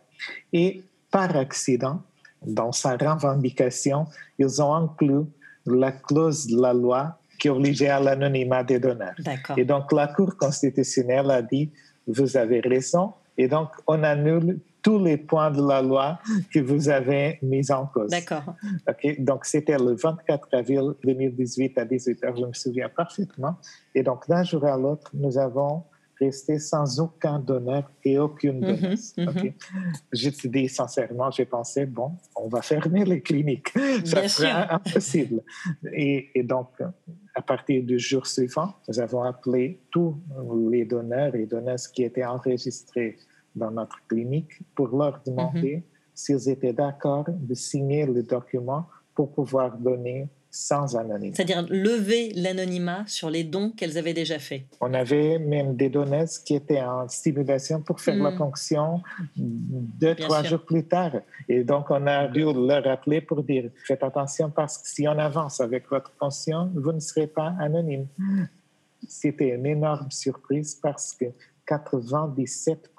Et 0.52 0.82
par 1.10 1.36
accident, 1.36 2.02
dans 2.44 2.72
sa 2.72 2.96
revendication, 2.96 4.06
ils 4.38 4.62
ont 4.62 4.74
inclus 4.74 5.26
la 5.66 5.92
clause 5.92 6.46
de 6.46 6.60
la 6.60 6.72
loi 6.72 7.18
qui 7.38 7.48
obligeait 7.48 7.88
à 7.88 8.00
l'anonymat 8.00 8.62
des 8.64 8.78
donneurs. 8.78 9.14
Et 9.56 9.64
donc 9.64 9.92
la 9.92 10.08
Cour 10.08 10.36
constitutionnelle 10.36 11.30
a 11.30 11.42
dit, 11.42 11.70
vous 12.06 12.36
avez 12.36 12.60
raison, 12.60 13.12
et 13.38 13.48
donc 13.48 13.70
on 13.86 14.02
annule 14.02 14.60
tous 14.82 14.98
les 14.98 15.16
points 15.16 15.50
de 15.50 15.66
la 15.66 15.80
loi 15.80 16.18
que 16.52 16.58
vous 16.58 16.88
avez 16.88 17.38
mis 17.40 17.70
en 17.70 17.86
cause. 17.86 18.10
D'accord. 18.10 18.42
Donc 19.20 19.44
c'était 19.44 19.78
le 19.78 19.94
24 19.94 20.48
avril 20.52 20.94
2018 21.04 21.78
à 21.78 21.84
18h, 21.84 22.40
je 22.40 22.46
me 22.46 22.52
souviens 22.52 22.88
parfaitement. 22.88 23.56
Et 23.94 24.02
donc 24.02 24.28
d'un 24.28 24.42
jour 24.42 24.64
à 24.64 24.76
l'autre, 24.76 25.10
nous 25.14 25.38
avons 25.38 25.84
resté 26.24 26.58
sans 26.58 27.00
aucun 27.00 27.38
donneur 27.38 27.90
et 28.04 28.18
aucune 28.18 28.58
mhm, 28.60 28.66
donneuse. 28.66 29.14
Je 30.12 30.30
te 30.30 30.48
dis 30.48 30.68
sincèrement, 30.68 31.30
j'ai 31.30 31.44
pensé, 31.44 31.86
bon, 31.86 32.12
on 32.36 32.48
va 32.48 32.62
fermer 32.62 33.04
les 33.04 33.20
cliniques. 33.20 33.72
Ça 34.04 34.28
sera 34.28 34.74
impossible. 34.74 35.42
Et, 35.92 36.30
et, 36.34 36.42
donc, 36.42 36.68
à 37.34 37.42
partir 37.42 37.82
du 37.82 37.98
jour 37.98 38.26
suivant, 38.26 38.74
nous 38.88 38.98
avons 39.00 39.22
appelé 39.22 39.80
tous 39.90 40.16
les 40.70 40.84
donneurs 40.84 41.34
et 41.34 41.46
donneuses 41.46 41.88
qui 41.88 42.02
étaient 42.04 42.24
enregistrés 42.24 43.16
dans 43.54 43.70
notre 43.70 43.98
clinique 44.06 44.52
pour 44.74 44.88
leur 44.96 45.20
demander 45.26 45.76
mhm. 45.76 45.82
s'ils 46.14 46.48
étaient 46.48 46.72
d'accord 46.72 47.26
de 47.28 47.54
signer 47.54 48.06
le 48.06 48.22
document 48.22 48.86
pour 49.14 49.32
pouvoir 49.32 49.76
donner 49.76 50.28
sans 50.54 50.96
anonymat. 50.96 51.34
C'est-à-dire 51.34 51.66
lever 51.70 52.30
l'anonymat 52.34 53.04
sur 53.06 53.30
les 53.30 53.42
dons 53.42 53.70
qu'elles 53.70 53.96
avaient 53.96 54.12
déjà 54.12 54.38
faits. 54.38 54.64
On 54.82 54.92
avait 54.92 55.38
même 55.38 55.76
des 55.76 55.88
donneuses 55.88 56.38
qui 56.38 56.54
étaient 56.54 56.82
en 56.82 57.08
stimulation 57.08 57.80
pour 57.80 57.98
faire 57.98 58.16
la 58.16 58.32
fonction 58.32 59.02
hmm. 59.36 59.42
deux, 59.98 60.14
trois 60.14 60.42
jours 60.42 60.62
plus 60.64 60.84
tard. 60.84 61.12
Et 61.48 61.64
donc, 61.64 61.86
on 61.88 62.06
a 62.06 62.28
dû 62.28 62.44
leur 62.44 62.84
rappeler 62.84 63.22
pour 63.22 63.42
dire 63.42 63.70
faites 63.86 64.02
attention 64.02 64.50
parce 64.50 64.76
que 64.76 64.86
si 64.86 65.08
on 65.08 65.18
avance 65.18 65.58
avec 65.62 65.88
votre 65.88 66.12
fonction, 66.18 66.70
vous 66.74 66.92
ne 66.92 67.00
serez 67.00 67.28
pas 67.28 67.54
anonyme. 67.58 68.06
C'était 69.08 69.54
une 69.54 69.64
énorme 69.64 70.10
surprise 70.10 70.78
parce 70.80 71.14
que 71.14 71.24
97 71.66 72.90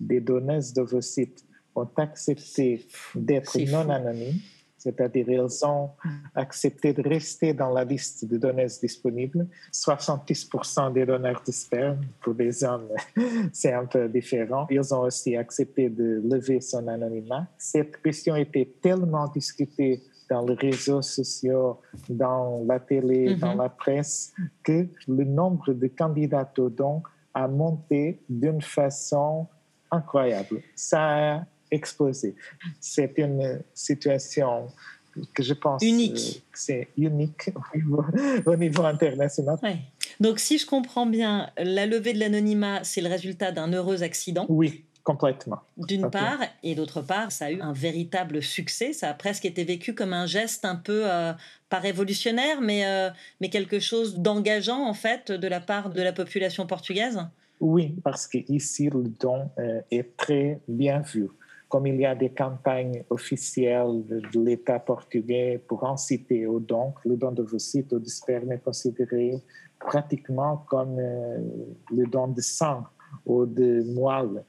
des 0.00 0.20
donneuses 0.20 0.72
d'ovocytes 0.72 1.44
ont 1.76 1.88
accepté 1.96 2.84
d'être 3.14 3.56
non 3.70 3.88
anonymes, 3.88 4.40
c'est-à-dire 4.84 5.26
elles 5.30 5.66
ont 5.66 5.90
accepté 6.34 6.92
de 6.92 7.02
rester 7.08 7.54
dans 7.54 7.70
la 7.70 7.84
liste 7.84 8.26
de 8.26 8.36
donneuses 8.36 8.80
disponibles. 8.80 9.46
70% 9.72 10.92
des 10.92 11.06
donneurs 11.06 11.42
de 11.46 11.52
sperme, 11.52 12.00
pour 12.20 12.34
les 12.34 12.62
hommes, 12.64 12.88
c'est 13.52 13.72
un 13.72 13.86
peu 13.86 14.06
différent. 14.10 14.66
Ils 14.68 14.94
ont 14.94 15.00
aussi 15.00 15.36
accepté 15.36 15.88
de 15.88 16.22
lever 16.22 16.60
son 16.60 16.86
anonymat. 16.86 17.46
Cette 17.56 18.02
question 18.02 18.36
était 18.36 18.70
tellement 18.82 19.26
discutée 19.28 20.02
dans 20.28 20.44
les 20.44 20.54
réseaux 20.54 21.02
sociaux, 21.02 21.80
dans 22.10 22.62
la 22.66 22.78
télé, 22.78 23.36
dans 23.36 23.52
mhm. 23.52 23.62
la 23.62 23.68
presse, 23.70 24.34
que 24.62 24.86
le 25.08 25.24
nombre 25.24 25.72
de 25.72 25.86
candidats 25.86 26.52
au 26.58 26.68
don 26.68 27.02
a 27.32 27.48
monté 27.48 28.20
d'une 28.28 28.60
façon 28.60 29.46
incroyable. 29.90 30.60
Ça 30.74 31.36
a 31.36 31.46
C'est 32.80 33.14
une 33.18 33.62
situation 33.74 34.68
que 35.32 35.42
je 35.42 35.54
pense 35.54 35.82
unique. 35.82 36.36
Euh, 36.36 36.40
c'est 36.52 36.88
unique 36.96 37.50
au 38.46 38.56
niveau, 38.56 38.84
international. 38.84 39.58
Donc, 40.20 40.38
si 40.38 40.58
je 40.58 40.66
comprends 40.66 41.06
bien, 41.06 41.50
la 41.56 41.86
levée 41.86 42.12
de 42.12 42.20
l'anonymat, 42.20 42.84
c'est 42.84 43.00
le 43.00 43.08
résultat 43.08 43.52
d'un 43.52 43.72
heureux 43.72 44.02
accident. 44.02 44.46
Oui, 44.48 44.84
Complètement. 45.02 45.58
D'une 45.76 46.08
part, 46.08 46.38
et 46.62 46.74
d'autre 46.74 47.02
part, 47.02 47.30
ça 47.30 47.44
a 47.44 47.50
eu 47.50 47.60
un 47.60 47.74
véritable 47.74 48.42
succès. 48.42 48.94
Ça 48.94 49.10
a 49.10 49.12
presque 49.12 49.44
été 49.44 49.62
vécu 49.62 49.94
comme 49.94 50.14
un 50.14 50.24
geste 50.24 50.64
un 50.64 50.76
peu, 50.76 51.02
euh, 51.04 51.34
pas 51.68 51.78
révolutionnaire, 51.78 52.62
mais, 52.62 52.86
euh, 52.86 53.10
mais 53.38 53.50
quelque 53.50 53.80
chose 53.80 54.16
d'engageant, 54.16 54.88
en 54.88 54.94
fait, 54.94 55.30
de 55.30 55.46
la 55.46 55.60
part 55.60 55.90
de 55.90 56.00
la 56.00 56.14
population 56.14 56.66
portugaise? 56.66 57.20
Oui, 57.60 57.94
parce 58.02 58.26
qu'ici, 58.26 58.88
le 58.88 59.02
don 59.20 59.50
est 59.90 60.16
très 60.16 60.58
bien 60.68 61.00
vu. 61.00 61.28
Comme 61.74 61.88
il 61.88 61.96
y 61.96 62.06
a 62.06 62.14
des 62.14 62.30
campagnes 62.30 63.02
officielles 63.10 64.06
de 64.06 64.44
l'État 64.44 64.78
portugais 64.78 65.60
pour 65.66 65.84
inciter 65.84 66.46
au 66.46 66.60
don, 66.60 66.94
le 67.04 67.16
don 67.16 67.32
de 67.32 67.42
vos 67.42 67.58
sites 67.58 67.92
ou 67.92 67.98
de 67.98 68.06
sperme 68.06 68.52
est 68.52 68.62
considéré 68.62 69.42
pratiquement 69.80 70.58
comme 70.68 70.96
le 70.96 72.06
don 72.06 72.28
de 72.28 72.40
sang 72.40 72.84
ou 73.26 73.46
de 73.46 73.82
moelle. 73.92 74.44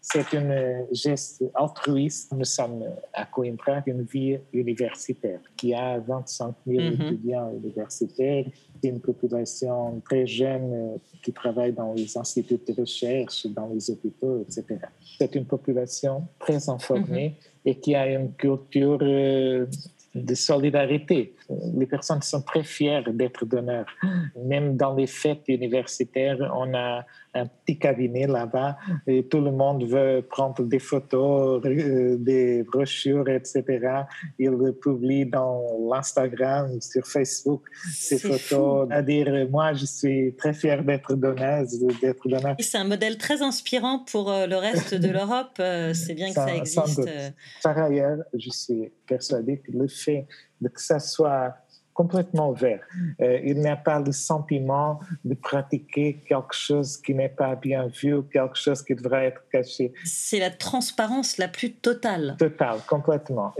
C'est 0.00 0.34
un 0.34 0.84
geste 0.92 1.44
altruiste. 1.54 2.32
Nous 2.32 2.44
sommes 2.44 2.84
à 3.12 3.24
Coimbra, 3.24 3.82
une 3.86 4.02
ville 4.02 4.40
universitaire 4.52 5.40
qui 5.56 5.74
a 5.74 5.98
25 5.98 6.54
000 6.66 6.82
mhm. 6.82 6.92
étudiants 6.92 7.52
universitaires, 7.54 8.44
une 8.82 9.00
population 9.00 10.00
très 10.04 10.26
jeune 10.26 10.98
qui 11.22 11.32
travaille 11.32 11.72
dans 11.72 11.94
les 11.94 12.16
instituts 12.18 12.58
de 12.66 12.80
recherche, 12.80 13.46
dans 13.46 13.68
les 13.68 13.90
hôpitaux, 13.90 14.42
etc. 14.42 14.80
C'est 15.18 15.34
une 15.34 15.46
population 15.46 16.26
très 16.38 16.68
informée 16.68 17.28
mhm. 17.28 17.34
et 17.64 17.74
qui 17.76 17.94
a 17.94 18.12
une 18.12 18.32
culture 18.34 18.98
euh, 19.02 19.66
de 20.14 20.34
solidarité. 20.34 21.34
Les 21.74 21.86
personnes 21.86 22.22
sont 22.22 22.42
très 22.42 22.62
fières 22.62 23.12
d'être 23.12 23.44
donneurs. 23.44 23.86
Même 24.44 24.76
dans 24.76 24.94
les 24.94 25.06
fêtes 25.06 25.44
universitaires, 25.48 26.38
on 26.54 26.74
a 26.74 27.04
un 27.34 27.46
petit 27.46 27.78
cabinet 27.78 28.26
là-bas 28.26 28.76
et 29.06 29.26
tout 29.26 29.40
le 29.40 29.50
monde 29.50 29.84
veut 29.84 30.22
prendre 30.28 30.62
des 30.64 30.78
photos, 30.78 31.62
euh, 31.64 32.16
des 32.18 32.62
brochures, 32.62 33.28
etc. 33.28 33.64
Ils 34.38 34.72
publient 34.80 35.26
dans 35.26 35.62
l'Instagram, 35.90 36.80
sur 36.80 37.06
Facebook, 37.06 37.62
ces 37.90 38.18
photos. 38.18 38.88
À 38.90 39.02
dire, 39.02 39.48
moi, 39.50 39.72
je 39.72 39.86
suis 39.86 40.34
très 40.36 40.52
fière 40.52 40.84
d'être 40.84 41.14
donneuse, 41.14 41.82
d'être 42.00 42.28
donneur. 42.28 42.56
C'est 42.58 42.78
un 42.78 42.84
modèle 42.84 43.16
très 43.16 43.42
inspirant 43.42 44.00
pour 44.00 44.30
euh, 44.30 44.46
le 44.46 44.56
reste 44.56 44.94
de 44.94 45.08
l'Europe. 45.08 45.56
Euh, 45.58 45.94
c'est 45.94 46.14
bien 46.14 46.28
que 46.28 46.34
ça, 46.34 46.54
existe. 46.54 47.08
Par 47.62 47.78
ailleurs, 47.78 48.18
je 48.34 48.50
suis 48.50 48.92
persuadée 49.06 49.58
que 49.58 49.72
le 49.72 49.88
fait 49.88 50.26
que 50.68 50.80
ça 50.80 50.98
soit 50.98 51.54
complètement 51.92 52.50
ouvert. 52.50 52.80
Euh, 53.20 53.40
il 53.44 53.58
n'y 53.58 53.68
a 53.68 53.76
pas 53.76 54.00
le 54.00 54.12
sentiment 54.12 55.00
de 55.24 55.34
pratiquer 55.34 56.22
quelque 56.26 56.54
chose 56.54 56.96
qui 56.96 57.14
n'est 57.14 57.28
pas 57.28 57.54
bien 57.54 57.86
vu, 57.86 58.22
quelque 58.32 58.56
chose 58.56 58.82
qui 58.82 58.94
devrait 58.94 59.26
être 59.26 59.42
caché. 59.50 59.92
C'est 60.04 60.38
la 60.38 60.50
transparence 60.50 61.38
la 61.38 61.48
plus 61.48 61.72
totale. 61.74 62.36
Totale, 62.38 62.78
complètement. 62.88 63.52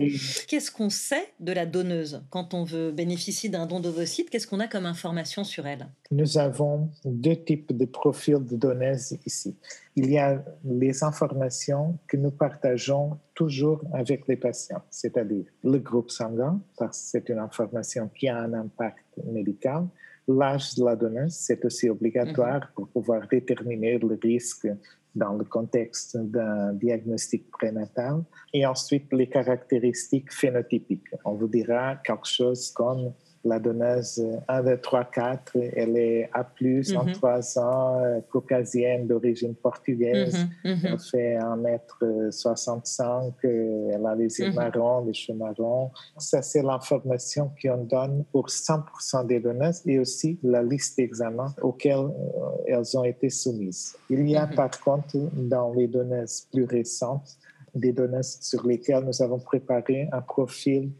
Qu'est-ce 0.48 0.70
qu'on 0.70 0.90
sait 0.90 1.32
de 1.40 1.52
la 1.52 1.66
donneuse 1.66 2.22
quand 2.30 2.54
on 2.54 2.64
veut 2.64 2.90
bénéficier 2.90 3.50
d'un 3.50 3.66
don 3.66 3.80
d'ovocytes? 3.80 4.30
Qu'est-ce 4.30 4.46
qu'on 4.46 4.60
a 4.60 4.68
comme 4.68 4.86
information 4.86 5.44
sur 5.44 5.66
elle? 5.66 5.86
Nous 6.10 6.38
avons 6.38 6.90
deux 7.04 7.36
types 7.36 7.76
de 7.76 7.84
profils 7.84 8.44
de 8.44 8.56
donneuses 8.56 9.18
ici. 9.26 9.56
Il 9.94 10.10
y 10.10 10.18
a 10.18 10.42
les 10.64 11.04
informations 11.04 11.98
que 12.06 12.16
nous 12.16 12.30
partageons 12.30 13.18
toujours 13.34 13.82
avec 13.92 14.26
les 14.28 14.36
patients, 14.36 14.82
c'est-à-dire 14.90 15.46
le 15.64 15.78
groupe 15.78 16.10
sanguin, 16.10 16.60
parce 16.76 16.98
que 16.98 17.08
c'est 17.10 17.28
une 17.28 17.38
information 17.38 18.08
qui 18.08 18.28
a 18.28 18.38
un 18.38 18.52
impact 18.52 19.04
médical. 19.24 19.86
L'âge 20.28 20.74
de 20.74 20.84
la 20.84 20.96
donneuse, 20.96 21.34
c'est 21.34 21.64
aussi 21.64 21.88
obligatoire 21.88 22.60
mhm. 22.60 22.68
pour 22.74 22.88
pouvoir 22.88 23.26
déterminer 23.28 23.98
le 23.98 24.18
risque 24.22 24.68
dans 25.14 25.34
le 25.34 25.44
contexte 25.44 26.16
d'un 26.16 26.72
diagnostic 26.72 27.50
prénatal. 27.50 28.22
Et 28.54 28.64
ensuite, 28.64 29.12
les 29.12 29.28
caractéristiques 29.28 30.32
phénotypiques. 30.32 31.08
On 31.24 31.34
vous 31.34 31.48
dira 31.48 31.96
quelque 31.96 32.26
chose 32.26 32.70
comme 32.70 33.12
la 33.44 33.58
donneuse 33.58 34.24
1, 34.48 34.62
2, 34.62 34.76
3, 34.78 35.04
4, 35.04 35.56
elle 35.76 35.96
est 35.96 36.30
A+, 36.32 36.46
mm 36.60 36.96
en 36.96 37.12
3 37.12 37.38
mhm. 37.38 37.64
ans, 37.64 38.00
euh, 38.00 38.20
caucasienne 38.30 39.06
d'origine 39.06 39.54
portugaise. 39.54 40.36
Mm 40.64 40.70
-hmm. 40.70 40.86
Elle 40.86 40.98
fait 40.98 41.36
1m65, 41.38 43.32
euh, 43.44 43.94
elle 43.94 44.06
a 44.06 44.14
les 44.14 44.38
yeux 44.38 44.48
mhm. 44.48 44.54
marrons, 44.54 45.04
les 45.06 45.14
cheveux 45.14 45.38
marrons. 45.38 45.90
Ça, 46.18 46.40
c'est 46.42 46.62
l'information 46.62 47.50
qu'on 47.60 47.84
donne 47.96 48.24
pour 48.32 48.46
100% 48.48 49.26
des 49.26 49.40
donneuses 49.40 49.80
et 49.86 49.98
aussi 49.98 50.38
la 50.42 50.62
liste 50.62 50.96
d'examens 50.98 51.54
auxquels 51.62 52.08
euh, 52.10 52.72
elles 52.72 52.90
ont 52.98 53.04
été 53.14 53.28
soumises. 53.30 53.96
Il 54.08 54.22
y 54.28 54.36
a 54.36 54.46
mhm. 54.46 54.54
par 54.54 54.72
contre, 54.86 55.16
dans 55.54 55.72
les 55.78 55.88
donneuses 55.88 56.36
plus 56.52 56.66
récentes, 56.78 57.30
des 57.74 57.92
donneuses 57.92 58.38
sur 58.40 58.66
lesquelles 58.66 59.04
nous 59.04 59.22
avons 59.22 59.38
préparé 59.38 60.08
un 60.12 60.20
profil 60.20 60.90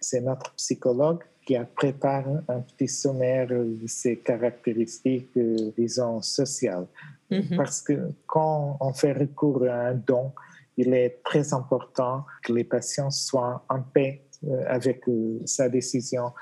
C'est 0.00 0.20
notre 0.20 0.54
psychologue 0.54 1.22
qui 1.46 1.56
a 1.56 1.64
préparé 1.64 2.30
un 2.48 2.60
petit 2.60 2.88
sommaire 2.88 3.48
de 3.48 3.86
ses 3.86 4.18
caractéristiques, 4.18 5.36
euh, 5.36 5.72
disons, 5.76 6.22
sociales. 6.22 6.86
Mm-hmm. 7.30 7.56
Parce 7.56 7.82
que 7.82 8.12
quand 8.26 8.76
on 8.80 8.92
fait 8.92 9.12
recours 9.12 9.64
à 9.64 9.88
un 9.88 9.94
don, 9.94 10.32
il 10.76 10.94
est 10.94 11.20
très 11.24 11.52
important 11.52 12.24
que 12.44 12.52
les 12.52 12.64
patients 12.64 13.10
soient 13.10 13.64
en 13.68 13.82
paix 13.82 14.22
euh, 14.44 14.64
avec 14.68 15.08
euh, 15.08 15.40
sa 15.44 15.68
décision 15.68 16.32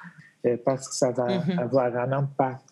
parce 0.64 0.88
que 0.88 0.94
ça 0.94 1.10
va 1.10 1.26
mm-hmm. 1.26 1.58
avoir 1.58 1.94
un 1.96 2.12
impact 2.12 2.64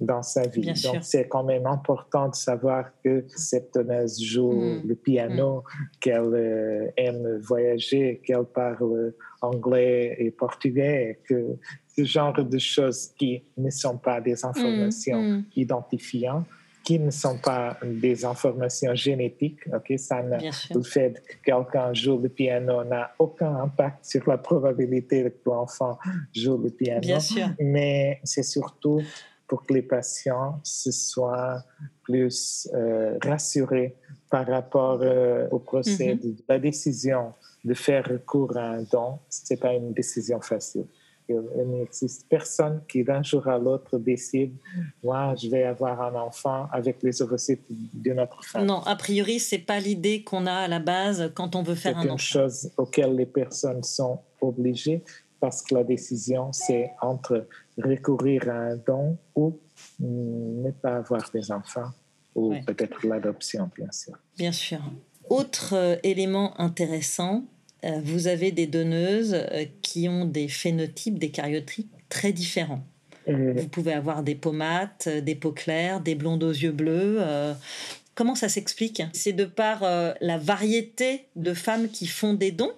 dans 0.00 0.22
sa 0.22 0.46
vie. 0.46 0.72
Donc, 0.82 1.02
c'est 1.02 1.28
quand 1.28 1.44
même 1.44 1.66
important 1.66 2.28
de 2.28 2.34
savoir 2.34 2.90
que 3.02 3.24
cette 3.28 3.74
donneuse 3.74 4.22
joue 4.22 4.52
mm. 4.52 4.82
le 4.86 4.94
piano, 4.94 5.58
mm. 5.58 5.84
qu'elle 6.00 6.34
euh, 6.34 6.86
aime 6.96 7.38
voyager, 7.40 8.20
qu'elle 8.24 8.44
parle 8.44 9.14
anglais 9.40 10.16
et 10.18 10.30
portugais, 10.30 11.20
que 11.28 11.56
ce 11.96 12.04
genre 12.04 12.32
de 12.32 12.58
choses 12.58 13.08
qui 13.16 13.42
ne 13.56 13.70
sont 13.70 13.98
pas 13.98 14.20
des 14.20 14.34
mm, 14.34 14.46
informations 14.46 15.44
identifiantes 15.56 16.46
qui 16.84 16.98
ne 16.98 17.10
sont 17.10 17.38
pas 17.38 17.78
des 17.82 18.24
informations 18.24 18.94
génétiques. 18.94 19.60
Ok, 19.74 19.94
ça 19.98 20.22
le 20.22 20.82
fait 20.82 21.22
que 21.26 21.36
quelqu'un 21.42 21.94
joue 21.94 22.18
le 22.18 22.28
piano 22.28 22.84
n'a 22.84 23.12
aucun 23.18 23.56
impact 23.56 24.04
sur 24.04 24.28
la 24.28 24.36
probabilité 24.36 25.24
que 25.24 25.50
l'enfant 25.50 25.98
joue 26.34 26.58
le 26.58 26.70
piano. 26.70 27.00
Bien 27.00 27.20
sûr. 27.20 27.48
Mais 27.58 28.20
c'est 28.22 28.42
surtout 28.42 29.00
pour 29.46 29.66
que 29.66 29.74
les 29.74 29.82
patients 29.82 30.60
se 30.62 30.90
soient 30.90 31.62
plus 32.02 32.68
euh, 32.74 33.18
rassurés 33.22 33.96
par 34.30 34.46
rapport 34.46 35.00
euh, 35.02 35.46
au 35.50 35.58
procès. 35.58 36.14
Mm-hmm. 36.14 36.36
La 36.48 36.58
décision 36.58 37.34
de 37.64 37.74
faire 37.74 38.04
recours 38.08 38.56
à 38.56 38.70
un 38.70 38.82
don, 38.82 39.18
ce 39.28 39.42
n'est 39.52 39.60
pas 39.60 39.74
une 39.74 39.92
décision 39.92 40.40
facile. 40.40 40.86
Il, 41.26 41.40
n'existe 41.66 42.26
personne 42.28 42.82
qui 42.86 43.02
d'un 43.02 43.22
jour 43.22 43.48
à 43.48 43.58
l'autre 43.58 43.96
décide, 43.96 44.54
moi, 45.02 45.34
je 45.40 45.48
vais 45.48 45.62
avoir 45.62 46.02
un 46.02 46.14
enfant 46.16 46.66
avec 46.70 47.02
les 47.02 47.22
ovocytes 47.22 47.62
d'une 47.68 48.20
autre 48.20 48.44
femme. 48.44 48.66
Non, 48.66 48.82
a 48.82 48.94
priori, 48.94 49.40
c'est 49.40 49.58
pas 49.58 49.80
l'idée 49.80 50.22
qu'on 50.22 50.44
a 50.44 50.52
à 50.52 50.68
la 50.68 50.80
base 50.80 51.32
quand 51.34 51.56
on 51.56 51.62
veut 51.62 51.76
faire 51.76 51.96
un 51.96 52.02
enfant. 52.10 52.18
C'est 52.18 52.38
une 52.38 52.48
chose 52.50 52.70
auquel 52.76 53.16
les 53.16 53.24
personnes 53.24 53.82
sont 53.82 54.20
obligées 54.42 55.02
parce 55.40 55.62
que 55.62 55.74
la 55.74 55.84
décision, 55.84 56.52
c'est 56.52 56.90
entre 57.00 57.46
recourir 57.82 58.48
à 58.48 58.54
un 58.54 58.76
don 58.76 59.18
ou 59.34 59.58
ne 60.00 60.70
pas 60.70 60.96
avoir 60.96 61.30
des 61.32 61.50
enfants, 61.50 61.90
ou 62.34 62.54
peut-être 62.66 63.06
l'adoption, 63.06 63.70
bien 63.76 63.90
sûr. 63.90 64.14
Bien 64.36 64.52
sûr. 64.52 64.80
Autre 65.30 65.74
euh, 65.74 65.96
élément 66.02 66.58
intéressant, 66.60 67.44
euh, 67.84 68.00
vous 68.02 68.26
avez 68.26 68.52
des 68.52 68.66
donneuses 68.66 69.34
euh, 69.34 69.64
qui 69.82 70.08
ont 70.08 70.24
des 70.24 70.48
phénotypes, 70.48 71.18
des 71.18 71.30
cariotypes 71.30 71.90
très 72.08 72.32
différents. 72.32 72.84
Vous 73.26 73.68
pouvez 73.68 73.94
avoir 73.94 74.22
des 74.22 74.34
peaux 74.34 74.52
mates, 74.52 75.08
des 75.08 75.34
peaux 75.34 75.52
claires, 75.52 76.02
des 76.02 76.14
blondes 76.14 76.44
aux 76.44 76.52
yeux 76.52 76.72
bleus. 76.72 77.22
Comment 78.14 78.34
ça 78.34 78.50
s'explique? 78.50 79.02
C'est 79.14 79.32
de 79.32 79.46
par 79.46 79.80
la 80.20 80.36
variété 80.36 81.24
de 81.34 81.54
femmes 81.54 81.88
qui 81.88 82.06
font 82.06 82.34
des 82.34 82.52
dons 82.52 82.74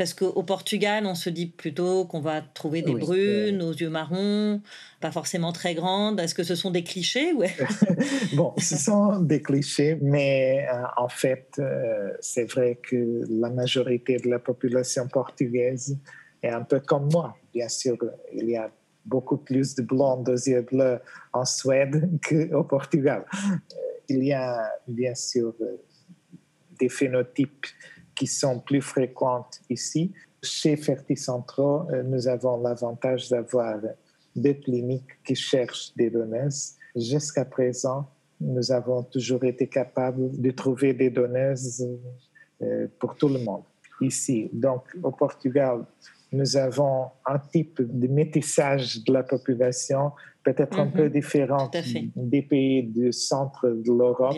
parce 0.00 0.14
qu'au 0.14 0.42
Portugal, 0.42 1.04
on 1.04 1.14
se 1.14 1.28
dit 1.28 1.44
plutôt 1.44 2.06
qu'on 2.06 2.20
va 2.20 2.40
trouver 2.40 2.80
des 2.80 2.94
brunes 2.94 3.60
aux 3.60 3.74
yeux 3.74 3.90
marrons, 3.90 4.62
pas 4.98 5.12
forcément 5.12 5.52
très 5.52 5.74
grandes. 5.74 6.18
Est-ce 6.18 6.34
que 6.34 6.42
ce 6.42 6.54
sont 6.54 6.70
des 6.70 6.82
clichés 6.82 7.34
ouais. 7.34 7.54
Bon, 8.34 8.54
ce 8.56 8.78
sont 8.78 9.20
des 9.20 9.42
clichés, 9.42 9.98
mais 10.00 10.66
euh, 10.72 10.84
en 10.96 11.10
fait, 11.10 11.50
euh, 11.58 12.12
c'est 12.20 12.50
vrai 12.50 12.78
que 12.82 13.26
la 13.28 13.50
majorité 13.50 14.16
de 14.16 14.30
la 14.30 14.38
population 14.38 15.06
portugaise 15.06 15.98
est 16.42 16.48
un 16.48 16.62
peu 16.62 16.80
comme 16.80 17.10
moi. 17.12 17.36
Bien 17.52 17.68
sûr, 17.68 17.98
il 18.32 18.48
y 18.48 18.56
a 18.56 18.72
beaucoup 19.04 19.36
plus 19.36 19.74
de 19.74 19.82
blondes 19.82 20.30
aux 20.30 20.48
yeux 20.48 20.62
bleus 20.62 20.98
en 21.34 21.44
Suède 21.44 22.08
qu'au 22.26 22.64
Portugal. 22.64 23.26
Euh, 23.34 23.56
il 24.08 24.24
y 24.24 24.32
a 24.32 24.66
bien 24.88 25.14
sûr 25.14 25.52
des 26.78 26.88
phénotypes 26.88 27.66
qui 28.20 28.26
sont 28.26 28.60
plus 28.60 28.82
fréquentes 28.82 29.62
ici. 29.70 30.12
Chez 30.42 30.76
Ferticentro, 30.76 31.90
euh, 31.90 32.02
nous 32.02 32.28
avons 32.28 32.60
l'avantage 32.62 33.30
d'avoir 33.30 33.78
des 34.36 34.58
cliniques 34.58 35.14
qui 35.24 35.34
cherchent 35.34 35.94
des 35.96 36.10
donneuses. 36.10 36.74
Jusqu'à 36.94 37.46
présent, 37.46 38.10
nous 38.38 38.70
avons 38.72 39.04
toujours 39.04 39.42
été 39.44 39.66
capables 39.68 40.38
de 40.38 40.50
trouver 40.50 40.92
des 40.92 41.08
donneuses 41.08 41.88
euh, 42.60 42.88
pour 42.98 43.16
tout 43.16 43.28
le 43.28 43.38
monde 43.38 43.64
ici. 44.02 44.50
Donc, 44.52 44.82
au 45.02 45.12
Portugal, 45.12 45.86
nous 46.30 46.58
avons 46.58 47.06
un 47.24 47.38
type 47.38 47.80
de 47.80 48.06
métissage 48.06 49.02
de 49.02 49.14
la 49.14 49.22
population 49.22 50.12
peut-être 50.42 50.78
un 50.78 50.86
peu 50.86 51.04
mhm. 51.04 51.12
différent 51.12 51.70
des 52.16 52.42
pays 52.42 52.82
du 52.82 53.12
centre 53.12 53.68
de 53.68 53.92
l'Europe, 53.92 54.36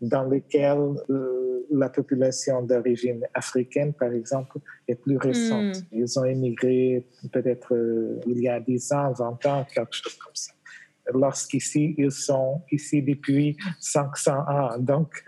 dans 0.00 0.24
lesquels 0.24 0.94
euh, 1.10 1.53
la 1.78 1.88
population 1.88 2.62
d'origine 2.62 3.26
africaine, 3.34 3.92
par 3.92 4.12
exemple, 4.12 4.58
est 4.88 4.94
plus 4.94 5.16
récente. 5.16 5.76
Hmm. 5.76 5.86
Ils 5.92 6.18
ont 6.18 6.24
émigré 6.24 7.06
peut-être 7.32 7.74
euh, 7.74 8.20
il 8.26 8.40
y 8.40 8.48
a 8.48 8.60
10 8.60 8.92
ans, 8.92 9.12
20 9.12 9.46
ans, 9.46 9.66
quelque 9.72 9.92
chose 9.92 10.14
comme 10.14 10.34
ça 10.34 10.52
lorsqu'ici, 11.12 11.94
ils 11.98 12.10
sont 12.10 12.62
ici 12.70 13.02
depuis 13.02 13.56
500 13.80 14.32
ans. 14.32 14.78
Donc, 14.78 15.24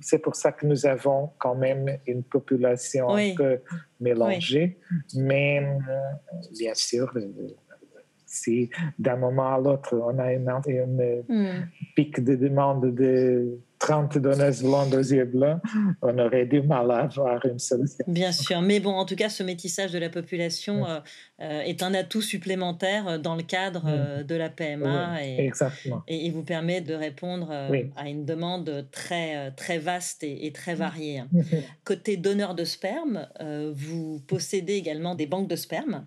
c'est 0.00 0.18
pour 0.18 0.36
ça 0.36 0.52
que 0.52 0.66
nous 0.66 0.86
avons 0.86 1.30
quand 1.38 1.54
même 1.54 1.98
une 2.06 2.22
population 2.22 3.14
un 3.14 3.34
peu 3.34 3.60
mélangée. 4.00 4.78
Mais, 5.14 5.60
euh, 5.60 6.38
bien 6.58 6.74
sûr, 6.74 7.12
si 8.26 8.68
d'un 8.98 9.16
moment 9.16 9.54
à 9.54 9.58
l'autre, 9.58 9.96
on 9.96 10.18
a 10.18 10.32
une, 10.32 10.50
hmm. 11.28 11.68
pic 11.94 12.22
de 12.22 12.34
demande 12.34 12.94
de 12.94 13.58
30 13.84 14.18
donneuses 14.18 14.62
yeux 15.12 15.26
blancs, 15.26 15.60
on 16.00 16.18
aurait 16.18 16.46
du 16.46 16.62
mal 16.62 16.90
à 16.90 17.00
avoir 17.00 17.44
une 17.44 17.58
solution. 17.58 18.04
Bien 18.08 18.32
sûr, 18.32 18.62
mais 18.62 18.80
bon, 18.80 18.92
en 18.92 19.04
tout 19.04 19.14
cas, 19.14 19.28
ce 19.28 19.42
métissage 19.42 19.92
de 19.92 19.98
la 19.98 20.08
population 20.08 20.86
euh, 20.86 21.00
euh, 21.42 21.60
est 21.60 21.82
un 21.82 21.92
atout 21.92 22.22
supplémentaire 22.22 23.06
euh, 23.06 23.18
dans 23.18 23.36
le 23.36 23.42
cadre 23.42 24.24
de 24.24 24.34
la 24.34 24.48
PMA 24.48 25.22
et, 25.22 25.50
et, 26.08 26.30
vous 26.30 26.42
permet 26.42 26.80
de 26.80 26.94
répondre 26.94 27.52
à 27.96 28.08
une 28.08 28.24
demande 28.24 28.86
très, 28.90 29.50
très 29.52 29.78
vaste 29.78 30.24
et, 30.24 30.50
très 30.52 30.74
variée. 30.74 31.22
Côté 31.84 32.16
donneur 32.16 32.54
de 32.54 32.64
sperme, 32.64 33.28
vous 33.74 34.20
possédez 34.26 34.74
également 34.74 35.14
des 35.14 35.26
banques 35.26 35.48
de 35.48 35.56
sperme 35.56 36.06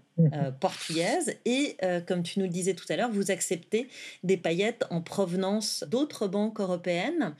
portugaises 0.60 1.36
et, 1.45 1.77
comme 2.08 2.23
tu 2.23 2.39
nous 2.39 2.45
le 2.45 2.51
disais 2.51 2.73
tout 2.73 2.86
à 2.89 2.95
l'heure, 2.95 3.12
vous 3.12 3.32
acceptez 3.32 3.89
des 4.23 4.38
paillettes 4.38 4.86
en 4.89 5.01
provenance 5.01 5.84
d'autres 5.88 6.27
banques 6.27 6.60
européennes. 6.60 7.36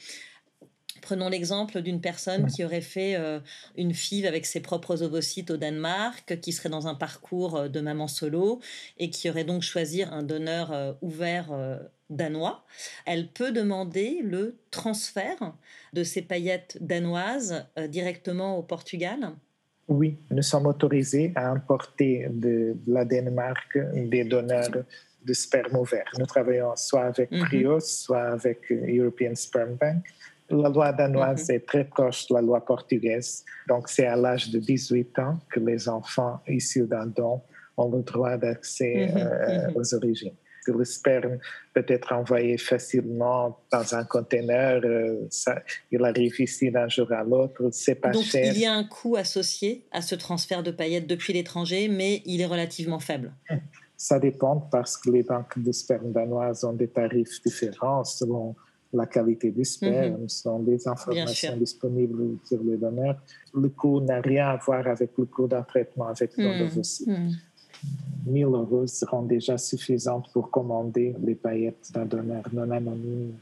Prenons 1.02 1.30
l'exemple 1.30 1.82
d'une 1.82 2.02
personne 2.02 2.48
qui 2.48 2.64
aurait 2.64 2.82
fait 2.82 3.16
euh, 3.16 3.40
une 3.78 3.94
FIV 3.94 4.26
avec 4.26 4.46
ses 4.46 4.60
propres 4.60 5.04
ovocytes 5.04 5.52
au 5.52 5.58
Danemark, 5.58 6.40
qui 6.42 6.52
serait 6.52 6.70
dans 6.70 6.88
un 6.88 6.96
parcours 6.96 7.56
euh, 7.56 7.68
de 7.70 7.80
maman 7.80 8.08
solo 8.08 8.60
et 8.98 9.10
qui 9.10 9.30
aurait 9.30 9.44
donc 9.44 9.62
choisi 9.62 10.04
un 10.04 10.24
donneur 10.24 10.72
euh, 10.72 10.94
ouvert 11.02 11.80
danois. 12.10 12.66
Elle 13.06 13.28
peut 13.28 13.52
demander 13.52 14.20
le 14.24 14.60
transfert 14.72 15.54
de 15.94 16.04
ces 16.04 16.22
paillettes 16.22 16.78
danoises 16.82 17.66
directement 17.90 18.58
au 18.58 18.64
Portugal. 18.64 19.34
Oui, 19.88 20.18
nous 20.32 20.42
sommes 20.42 20.66
autorisés 20.66 21.32
à 21.36 21.50
importer 21.50 22.28
de, 22.30 22.76
la 22.88 23.06
Danemark 23.06 23.78
des 23.94 24.26
donneurs 24.26 24.70
de 25.24 25.34
sperme 25.34 25.78
ouvert. 25.78 26.06
Nous 26.20 26.26
travaillons 26.26 26.76
soit 26.76 27.06
avec 27.06 27.32
mhm. 27.32 27.46
Prios, 27.46 27.80
soit 27.80 28.32
avec 28.32 28.72
European 28.72 29.34
Sperm 29.36 29.76
Bank. 29.76 30.04
La 30.50 30.70
loi 30.70 30.92
danoise 30.92 31.50
mhm. 31.50 31.56
est 31.56 31.66
très 31.66 31.84
proche 31.84 32.28
de 32.28 32.36
la 32.36 32.42
loi 32.42 32.64
portugaise. 32.66 33.46
Donc, 33.68 33.90
c'est 33.90 34.08
à 34.08 34.16
l'âge 34.16 34.50
de 34.50 34.60
18 34.60 35.20
ans 35.20 35.40
que 35.50 35.60
les 35.60 35.88
enfants 35.88 36.42
issus 36.48 36.86
d'un 36.86 37.08
don 37.08 37.42
ont 37.78 37.90
le 37.90 38.02
droit 38.04 38.38
d'accès 38.38 39.08
mhm, 39.08 39.18
euh, 39.18 39.72
aux 39.76 39.96
origines. 39.96 40.36
Le 40.68 40.86
sperme 40.86 41.38
peut 41.74 41.86
être 41.88 42.14
envoyé 42.14 42.58
facilement 42.58 43.60
dans 43.72 43.96
un 43.96 44.04
conteneur. 44.04 44.82
Euh, 44.84 45.28
il 45.92 46.04
arrive 46.04 46.40
ici 46.40 46.72
d'un 46.72 46.88
jour 46.88 47.12
à 47.12 47.24
l'autre. 47.24 47.70
C'est 47.72 47.96
pas 47.96 48.12
Donc, 48.12 48.24
cher. 48.24 48.54
il 48.54 48.60
y 48.60 48.66
a 48.66 48.74
un 48.74 48.84
coût 48.84 49.16
associé 49.16 49.86
à 49.92 50.02
ce 50.02 50.16
transfert 50.16 50.64
de 50.64 50.72
paillettes 50.72 51.08
depuis 51.08 51.34
l'étranger, 51.34 51.88
mais 51.88 52.22
il 52.26 52.42
est 52.42 52.46
relativement 52.46 53.00
faible. 53.00 53.34
Ça 53.96 54.20
dépend 54.20 54.58
parce 54.72 54.96
que 54.98 55.10
les 55.10 55.24
banques 55.24 55.58
de 55.58 55.72
sperme 55.72 56.12
danoises 56.12 56.64
ont 56.64 56.74
des 56.74 56.88
tarifs 56.88 57.42
différents 57.44 58.04
selon 58.04 58.56
la 58.94 59.06
qualité 59.06 59.52
du 59.52 59.66
sperme, 59.66 60.22
mhm. 60.22 60.30
sont 60.30 60.60
des 60.60 60.88
informations 60.88 61.58
disponibles 61.58 62.38
sur 62.46 62.62
les 62.64 62.78
donneurs. 62.78 63.20
Le 63.54 63.70
coût 63.70 64.00
n'a 64.02 64.22
rien 64.22 64.50
à 64.50 64.58
voir 64.58 64.88
avec 64.88 65.12
le 65.18 65.26
coût 65.26 65.48
d'un 65.48 65.64
traitement 65.64 66.08
avec 66.08 66.38
mmh. 66.38 66.80
aussi. 66.80 67.10
1000 68.28 68.46
euros 68.46 68.88
seront 68.88 69.24
déjà 69.24 69.58
suffisantes 69.58 70.30
pour 70.34 70.52
commander 70.52 71.16
les 71.24 71.36
paillettes 71.36 71.92
d'un 71.94 72.06
donneur 72.06 72.44
non 72.54 72.70
anonyme 72.70 73.34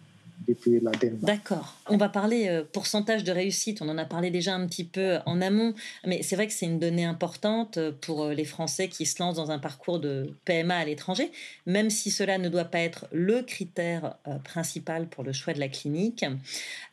depuis 0.47 0.79
la 0.79 0.91
D'accord. 1.21 1.75
On 1.88 1.97
va 1.97 2.10
parler 2.10 2.47
euh, 2.47 2.63
pourcentage 2.63 3.23
de 3.23 3.31
réussite. 3.31 3.81
On 3.81 3.89
en 3.89 3.97
a 3.97 4.05
parlé 4.05 4.31
déjà 4.31 4.53
un 4.53 4.65
petit 4.67 4.84
peu 4.84 5.17
en 5.25 5.41
amont, 5.41 5.73
mais 6.05 6.23
c'est 6.23 6.36
vrai 6.36 6.47
que 6.47 6.53
c'est 6.53 6.65
une 6.65 6.79
donnée 6.79 7.05
importante 7.05 7.77
euh, 7.77 7.91
pour 8.01 8.23
euh, 8.23 8.34
les 8.34 8.45
Français 8.45 8.88
qui 8.88 9.05
se 9.05 9.21
lancent 9.21 9.36
dans 9.36 9.51
un 9.51 9.60
parcours 9.60 9.99
de 9.99 10.34
PMA 10.45 10.75
à 10.75 10.86
l'étranger, 10.86 11.31
même 11.65 11.89
si 11.89 12.12
cela 12.12 12.38
ne 12.38 12.49
doit 12.49 12.65
pas 12.65 12.79
être 12.79 13.08
le 13.12 13.41
critère 13.41 14.15
principal 14.43 15.08
pour 15.08 15.23
le 15.23 15.34
choix 15.34 15.53
de 15.53 15.60
la 15.60 15.67
clinique. 15.67 16.25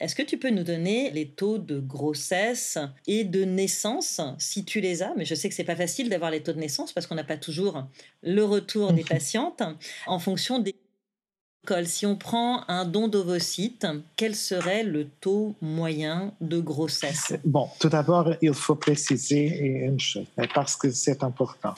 Est-ce 0.00 0.14
que 0.14 0.22
tu 0.22 0.38
peux 0.38 0.50
nous 0.50 0.64
donner 0.64 1.10
les 1.10 1.28
taux 1.28 1.58
de 1.58 1.78
grossesse 1.78 2.78
et 3.06 3.24
de 3.24 3.44
naissance, 3.44 4.20
si 4.38 4.64
tu 4.64 4.80
les 4.80 5.02
as? 5.02 5.14
Mais 5.16 5.24
je 5.24 5.34
sais 5.34 5.48
que 5.48 5.54
c'est 5.54 5.64
pas 5.64 5.76
facile 5.76 6.08
d'avoir 6.08 6.30
les 6.30 6.42
taux 6.42 6.52
de 6.52 6.58
naissance 6.58 6.92
parce 6.92 7.06
qu'on 7.06 7.14
n'a 7.14 7.24
pas 7.24 7.36
toujours 7.36 7.84
le 8.22 8.44
retour 8.44 8.92
des 8.92 9.04
patientes 9.08 9.62
en 10.06 10.18
fonction 10.18 10.58
des 10.58 10.74
si 11.84 12.06
on 12.06 12.16
prend 12.16 12.64
un 12.68 12.84
don 12.84 13.08
d'ovocytes, 13.08 13.86
quel 14.16 14.34
serait 14.34 14.82
le 14.82 15.06
taux 15.20 15.54
moyen 15.60 16.32
de 16.40 16.58
grossesse? 16.60 17.34
Bon, 17.44 17.68
tout 17.78 17.88
d'abord, 17.88 18.34
il 18.42 18.54
faut 18.54 18.74
préciser 18.74 19.46
une 19.86 20.00
chose, 20.00 20.26
parce 20.54 20.76
que 20.76 20.90
c'est 20.90 21.22
important. 21.22 21.74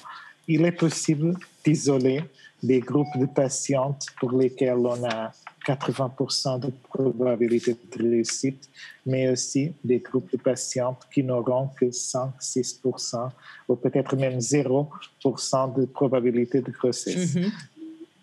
Il 0.49 0.64
est 0.64 0.73
possible 0.73 1.37
d'isoler 1.64 2.23
des 2.62 2.81
groupes 2.81 3.18
de 3.18 3.27
patientes 3.27 4.07
pour 4.18 4.33
lesquels 4.33 4.79
on 4.79 5.05
a 5.05 5.33
80% 5.66 6.61
de 6.61 6.73
probabilité 6.88 7.77
de 7.97 8.03
réussite, 8.03 8.68
mais 9.05 9.29
aussi 9.29 9.73
des 9.83 9.99
groupes 9.99 10.31
de 10.33 10.38
patientes 10.38 11.03
qui 11.12 11.23
n'auront 11.23 11.68
que 11.79 11.87
5-6% 11.87 13.31
ou 13.68 13.77
peut-être 13.77 14.16
même 14.16 14.38
0% 14.38 15.79
de 15.79 15.85
probabilité 15.87 16.61
de 16.62 16.70
grossesse. 16.70 17.35
Mm-hmm 17.35 17.53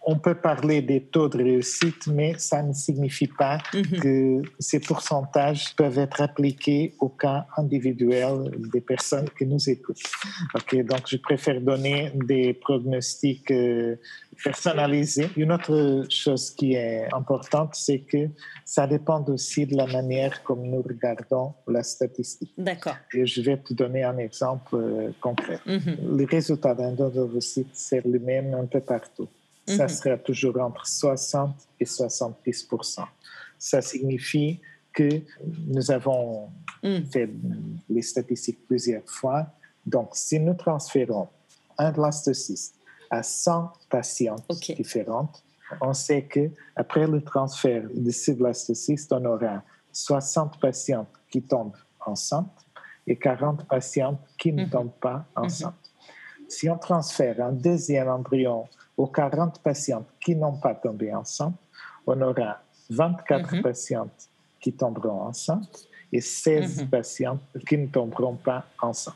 on 0.04 0.18
peut 0.18 0.36
parler 0.36 0.82
des 0.82 1.02
taux 1.02 1.30
de 1.30 1.38
réussite, 1.38 2.08
mais 2.08 2.34
ça 2.38 2.64
ne 2.64 2.74
signifie 2.74 3.28
pas 3.28 3.60
mhm. 3.74 4.00
que 4.00 4.42
ces 4.58 4.80
pourcentages 4.80 5.76
peuvent 5.76 6.00
être 6.00 6.22
appliqués 6.22 6.96
au 7.00 7.10
cas 7.10 7.46
individuel 7.56 8.52
des 8.72 8.82
personnes 8.82 9.30
qui 9.38 9.46
nous 9.46 9.70
écoutent. 9.70 10.02
Ok, 10.56 10.76
donc 10.86 11.02
je 11.08 11.18
préfère 11.18 11.62
donner 11.62 12.12
des 12.16 12.54
pronostics 12.54 13.52
euh, 13.52 13.96
personnalisés. 14.44 15.30
Une 15.38 15.52
autre 15.52 16.06
chose 16.10 16.50
qui 16.52 16.73
est 16.73 17.08
importante, 17.13 17.75
c'est 17.75 18.00
que 18.00 18.30
ça 18.65 18.88
dépend 18.88 19.23
aussi 19.25 19.67
de 19.67 19.78
la 19.78 19.86
manière 19.86 20.42
comme 20.44 20.63
nous 20.63 20.82
regardons 20.82 21.54
la 21.67 21.84
statistique. 21.84 22.52
D'accord. 22.58 22.98
Et 23.13 23.28
je 23.28 23.42
vais 23.42 23.58
te 23.58 23.73
donner 23.75 24.04
un 24.04 24.17
exemple 24.17 24.75
euh, 24.75 25.12
concret. 25.21 25.60
Mhm. 25.67 26.17
Les 26.17 26.25
résultats 26.25 26.73
d'un 26.73 26.92
don 26.92 27.10
de 27.10 27.40
c'est 27.40 28.04
le 28.06 28.19
même 28.19 28.54
un 28.56 28.65
peu 28.65 28.80
partout 28.80 29.28
ça 29.76 29.84
mhm. 29.84 29.90
sera 29.90 30.17
toujours 30.17 30.60
entre 30.60 30.86
60 30.86 31.56
et 31.80 31.86
70% 31.86 33.04
Ça 33.58 33.82
signifie 33.82 34.60
que 34.94 35.22
nous 35.67 35.92
avons 35.92 36.50
mhm. 36.84 37.06
fait 37.06 37.30
les 37.90 38.02
statistiques 38.02 38.65
plusieurs 38.67 39.08
fois. 39.08 39.48
Donc, 39.86 40.10
si 40.13 40.40
nous 40.40 40.54
transférons 40.54 41.28
un 41.78 41.92
blastocyste 41.92 42.76
à 43.10 43.24
100 43.24 43.74
patientes 43.90 44.46
différentes, 44.76 45.44
on 45.80 45.94
sait 45.94 46.24
que 46.24 46.50
après 46.76 47.08
le 47.08 47.22
transfert 47.22 47.84
de 47.94 48.12
ce 48.12 48.32
blastocyste, 48.32 49.12
on 49.13 49.24
aura 49.26 49.63
60 49.92 50.60
patientes 50.60 51.10
qui 51.30 51.42
tombent 51.42 51.76
enceintes 52.06 52.65
et 53.08 53.15
40 53.15 53.67
patientes 53.67 54.19
qui 54.38 54.52
ne 54.54 54.63
mhm. 54.63 54.69
tombent 54.69 55.00
pas 55.00 55.26
mhm. 55.38 55.46
enceintes. 55.46 55.92
Si 56.48 56.69
on 56.69 56.78
transfère 56.78 57.42
un 57.44 57.54
deuxième 57.54 58.10
embryon 58.10 58.67
aux 59.02 59.08
40 59.08 59.63
patientes 59.63 60.08
qui 60.19 60.35
n'ont 60.35 60.58
pas 60.58 60.75
tombé 60.75 61.12
enceintes, 61.13 61.56
on 62.06 62.21
aura 62.21 62.62
24 62.91 63.56
mhm. 63.56 63.62
patientes 63.63 64.29
qui 64.60 64.73
tomberont 64.73 65.23
enceintes 65.23 65.87
et 66.13 66.21
16 66.21 66.85
patientes 66.91 67.41
qui 67.67 67.79
ne 67.79 67.87
tomberont 67.87 68.35
pas 68.35 68.63
enceintes. 68.79 69.15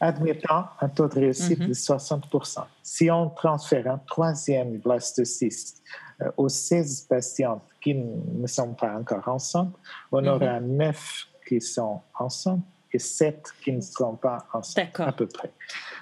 Admettant 0.00 0.64
un 0.80 0.88
taux 0.88 1.08
de 1.08 1.14
réussite 1.14 1.60
de 1.60 1.74
60%. 1.74 2.64
Si 2.82 3.10
on 3.10 3.28
transfère 3.28 3.86
un 3.86 3.98
troisième 3.98 4.78
blastocyste 4.78 5.82
euh, 6.22 6.30
aux 6.38 6.48
16 6.48 7.02
patientes 7.02 7.68
qui 7.82 7.94
ne 7.94 8.46
sont 8.46 8.72
pas 8.72 8.96
encore 8.96 9.28
enceintes, 9.28 9.74
on 10.10 10.26
aura 10.26 10.58
9 10.58 11.26
qui 11.46 11.60
sont 11.60 12.00
enceintes 12.18 12.64
et 12.92 12.98
7 12.98 13.42
qui 13.62 13.72
ne 13.72 13.80
seront 13.80 14.16
pas 14.16 14.46
enceintes, 14.52 15.00
à 15.00 15.12
peu 15.12 15.26
près. 15.26 15.50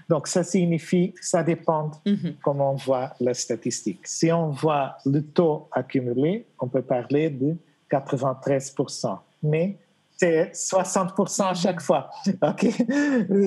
Donc, 0.09 0.27
ça 0.27 0.43
signifie, 0.43 1.15
ça 1.21 1.43
dépend 1.43 1.91
mm 2.05 2.31
comment 2.43 2.73
on 2.73 2.77
voit 2.77 3.13
la 3.21 3.35
statistique. 3.35 4.07
Si 4.07 4.31
on 4.33 4.51
voit 4.51 4.97
le 5.07 5.23
taux 5.23 5.69
accumulé, 5.73 6.47
on 6.59 6.69
peut 6.69 6.83
parler 6.83 7.31
de 7.31 7.57
93% 7.91 9.19
mais 9.43 9.77
c'est 10.17 10.53
60% 10.53 11.51
à 11.51 11.55
chaque 11.55 11.81
fois. 11.81 12.11
OK? 12.43 12.67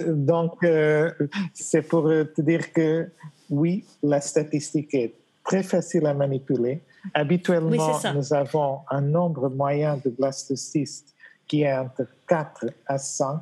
Donc, 0.07 0.63
euh, 0.63 1.11
c'est 1.53 1.83
pour 1.83 2.05
te 2.05 2.41
dire 2.41 2.73
que 2.73 3.11
oui, 3.49 3.85
la 4.01 4.21
statistique 4.21 4.93
est 4.93 5.13
très 5.43 5.63
facile 5.63 6.07
à 6.07 6.13
manipuler. 6.13 6.81
Habituellement, 7.13 7.99
nous 8.15 8.33
avons 8.33 8.79
un 8.89 9.01
nombre 9.01 9.49
moyen 9.49 9.99
de 10.03 10.09
blastocystes 10.09 11.12
qui 11.47 11.61
est 11.61 11.73
entre 11.73 12.07
4 12.27 12.65
à 12.85 12.97
5. 12.97 13.41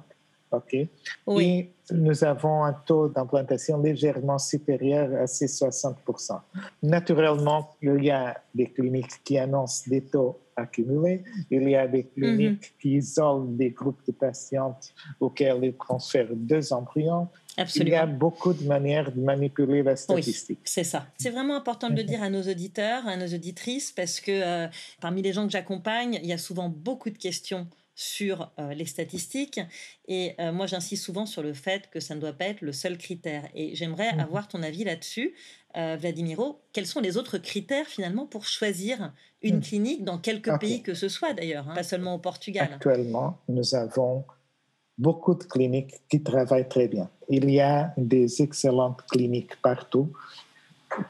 OK? 0.52 0.76
Oui. 1.28 1.46
Et 1.46 1.74
nous 1.94 2.24
avons 2.24 2.64
un 2.64 2.74
taux 2.74 3.08
d'implantation 3.08 3.82
légèrement 3.82 4.38
supérieur 4.38 5.22
à 5.22 5.28
ces 5.28 5.48
60%. 5.48 6.40
Naturellement, 6.84 7.76
il 7.82 8.04
y 8.04 8.12
a 8.12 8.38
des 8.54 8.68
cliniques 8.68 9.24
qui 9.24 9.38
annoncent 9.38 9.90
des 9.90 10.02
taux 10.02 10.40
accumulés. 10.56 11.24
Il 11.50 11.70
y 11.70 11.76
a 11.76 11.88
des 11.88 12.04
cliniques 12.04 12.74
mhm. 12.74 12.80
qui 12.82 12.96
isolent 12.98 13.56
des 13.56 13.72
groupes 13.72 14.02
de 14.06 14.12
patientes 14.12 14.94
auxquels 15.20 15.64
ils 15.64 15.74
transfèrent 15.74 16.34
deux 16.34 16.74
embryons. 16.74 17.28
Absolument. 17.58 17.90
Il 17.90 17.94
y 17.94 17.96
a 17.96 18.06
beaucoup 18.06 18.54
de 18.54 18.66
manières 18.66 19.12
de 19.12 19.20
manipuler 19.20 19.84
la 19.84 19.96
statistique. 19.96 20.60
Oui, 20.60 20.66
c'est 20.66 20.84
ça. 20.84 21.08
C'est 21.18 21.32
vraiment 21.32 21.56
important 21.56 21.90
de 21.90 21.96
le 21.96 22.04
dire 22.04 22.24
à 22.24 22.30
nos 22.30 22.44
auditeurs, 22.44 23.06
à 23.08 23.18
nos 23.18 23.28
auditrices, 23.28 23.92
parce 23.92 24.22
que 24.22 24.32
euh, 24.32 24.68
parmi 25.02 25.22
les 25.22 25.34
gens 25.34 25.46
que 25.46 25.52
j'accompagne, 25.52 26.20
il 26.22 26.28
y 26.28 26.34
a 26.34 26.38
souvent 26.38 26.70
beaucoup 26.70 27.10
de 27.10 27.18
questions 27.18 27.68
sur 28.02 28.50
euh, 28.58 28.74
les 28.74 28.86
statistiques. 28.86 29.60
Et 30.08 30.34
euh, 30.40 30.52
moi, 30.52 30.66
j'insiste 30.66 31.04
souvent 31.04 31.28
sur 31.28 31.44
le 31.44 31.54
fait 31.54 31.88
que 31.92 32.00
ça 32.00 32.16
ne 32.16 32.20
doit 32.20 32.34
pas 32.34 32.46
être 32.46 32.62
le 32.62 32.74
seul 32.74 32.98
critère. 32.98 33.48
Et 33.54 33.76
j'aimerais 33.76 34.14
mhm. 34.14 34.22
avoir 34.22 34.48
ton 34.48 34.64
avis 34.64 34.84
là-dessus, 34.84 35.36
euh, 35.78 35.98
Vladimiro. 36.00 36.62
Quels 36.74 36.88
sont 36.88 37.00
les 37.00 37.16
autres 37.18 37.38
critères 37.38 37.86
finalement 37.86 38.26
pour 38.26 38.46
choisir 38.46 39.14
une 39.44 39.58
mhm. 39.58 39.62
clinique 39.62 40.04
dans 40.04 40.18
quelques 40.18 40.60
pays 40.60 40.82
que 40.82 40.96
ce 40.96 41.10
soit 41.10 41.34
d'ailleurs, 41.34 41.70
hein, 41.70 41.76
pas 41.76 41.84
seulement 41.84 42.16
au 42.16 42.18
Portugal? 42.18 42.70
Actuellement, 42.74 43.38
nous 43.48 43.76
avons 43.76 44.26
beaucoup 44.98 45.36
de 45.36 45.44
cliniques 45.44 46.02
qui 46.10 46.24
travaillent 46.24 46.70
très 46.70 46.88
bien. 46.88 47.08
Il 47.30 47.52
y 47.52 47.60
a 47.60 47.94
des 47.98 48.42
excellentes 48.42 49.04
cliniques 49.12 49.62
partout. 49.62 50.12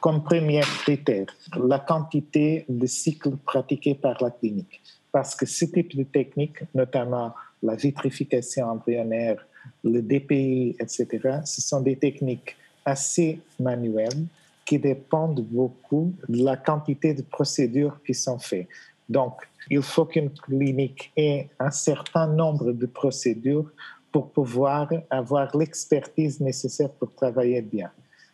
Comme 0.01 0.23
premier 0.23 0.61
critère, 0.83 1.27
la 1.57 1.79
quantité 1.79 2.65
de 2.69 2.85
cycles 2.85 3.37
pratiqués 3.37 3.95
par 3.95 4.21
la 4.21 4.29
clinique 4.29 4.81
parce 5.11 5.35
que 5.35 5.45
ce 5.45 5.65
type 5.65 5.95
de 5.95 6.03
technique, 6.03 6.57
notamment 6.73 7.33
la 7.61 7.75
vitrification 7.75 8.67
embryonnaire, 8.67 9.45
le 9.83 10.01
DPI, 10.01 10.77
etc., 10.79 11.41
ce 11.45 11.61
sont 11.61 11.81
des 11.81 11.95
techniques 11.95 12.55
assez 12.85 13.39
manuelles 13.59 14.25
qui 14.65 14.79
dépendent 14.79 15.41
beaucoup 15.41 16.13
de 16.29 16.43
la 16.43 16.55
quantité 16.57 17.13
de 17.13 17.21
procédures 17.21 17.99
qui 18.05 18.13
sont 18.13 18.39
faites. 18.39 18.67
Donc, 19.09 19.33
il 19.69 19.81
faut 19.81 20.05
qu'une 20.05 20.29
clinique 20.31 21.11
ait 21.17 21.49
un 21.59 21.71
certain 21.71 22.27
nombre 22.27 22.71
de 22.71 22.85
procédures 22.85 23.69
pour 24.11 24.31
pouvoir 24.31 24.89
avoir 25.09 25.55
l'expertise 25.55 26.39
nécessaire 26.39 26.89
pour 26.89 27.13
travailler 27.13 27.61
bien. 27.61 27.91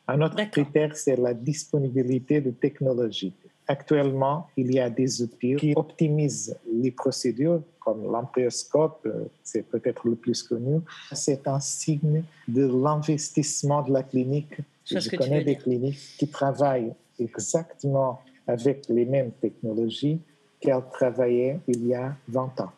Un 0.07 0.21
autre 0.21 0.41
critère, 0.49 0.95
c'est 0.95 1.17
la 1.17 1.34
disponibilité 1.34 2.39
de 2.39 2.51
technologies. 2.51 3.34
Actuellement, 3.70 4.47
il 4.55 4.74
y 4.74 4.80
a 4.80 4.89
des 4.89 5.22
outils 5.22 5.55
qui 5.55 5.74
optimisent 5.76 6.55
les 6.72 6.91
procédures, 6.91 7.61
comme 7.82 8.09
l'embryoscope, 8.09 9.01
euh, 9.05 9.26
c'est 9.43 9.63
peut-être 9.63 10.07
le 10.07 10.15
plus 10.15 10.41
connu. 10.41 10.80
C'est 11.11 11.47
un 11.47 11.59
signe 11.59 12.24
de 12.47 12.65
l'investissement 12.65 13.82
de 13.82 13.91
la 13.91 14.03
clinique. 14.03 14.57
Je 14.86 15.15
connais 15.15 15.43
des 15.43 15.57
cliniques 15.57 15.99
qui 16.18 16.28
travaillent 16.30 16.93
exactement 17.20 18.22
avec 18.47 18.86
les 18.88 19.05
mêmes 19.05 19.32
technologies 19.32 20.20
qu'elles 20.61 20.84
travaillaient 20.91 21.59
il 21.68 21.88
y 21.88 21.93
a 21.93 22.15
20 22.30 22.61
ans. 22.61 22.72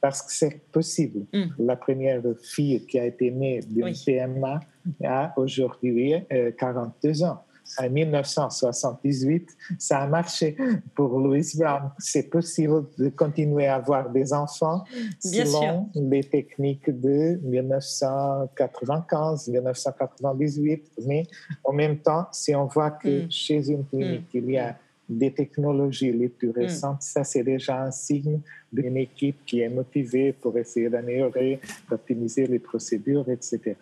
Parce 0.00 0.22
que 0.22 0.32
c'est 0.32 0.60
possible. 0.70 1.26
Hmm. 1.32 1.48
La 1.58 1.76
première 1.76 2.22
fille 2.40 2.86
qui 2.86 2.98
a 2.98 3.06
été 3.06 3.30
née 3.30 3.60
d'une 3.60 3.92
PMA 3.92 4.60
a 5.04 5.32
aujourd'hui 5.36 6.14
42 6.58 7.22
euh, 7.22 7.26
ans 7.26 7.44
en 7.78 7.88
1978, 7.88 9.56
ça 9.78 10.00
a 10.00 10.06
marché 10.06 10.56
pour 10.94 11.18
Louis 11.18 11.46
Brown. 11.56 11.90
C'est 11.98 12.28
possible 12.30 12.84
de 12.98 13.08
continuer 13.10 13.66
à 13.66 13.74
avoir 13.76 14.08
des 14.10 14.32
enfants 14.32 14.82
selon 15.20 15.88
les 15.94 16.24
techniques 16.24 16.90
de 16.90 17.38
1995, 17.42 19.48
1998. 19.48 20.90
Mais 21.06 21.22
en 21.64 21.72
même 21.72 21.98
temps, 21.98 22.26
si 22.32 22.54
on 22.54 22.66
voit 22.66 22.92
que 22.92 23.26
mm. 23.26 23.30
chez 23.30 23.70
une 23.70 23.84
clinique, 23.86 24.32
mm. 24.34 24.38
il 24.38 24.50
y 24.50 24.58
a 24.58 24.76
des 25.08 25.32
technologies 25.32 26.12
les 26.12 26.28
plus 26.28 26.50
mm. 26.50 26.56
récentes, 26.56 27.02
ça 27.02 27.24
c'est 27.24 27.42
déjà 27.42 27.82
un 27.82 27.90
signe 27.90 28.40
d'une 28.72 28.96
équipe 28.96 29.44
qui 29.44 29.58
est 29.60 29.68
motivée 29.68 30.32
pour 30.32 30.56
essayer 30.56 30.88
d'améliorer, 30.88 31.60
d'optimiser 31.88 32.46
les 32.46 32.60
procédures, 32.60 33.28
etc. 33.28 33.74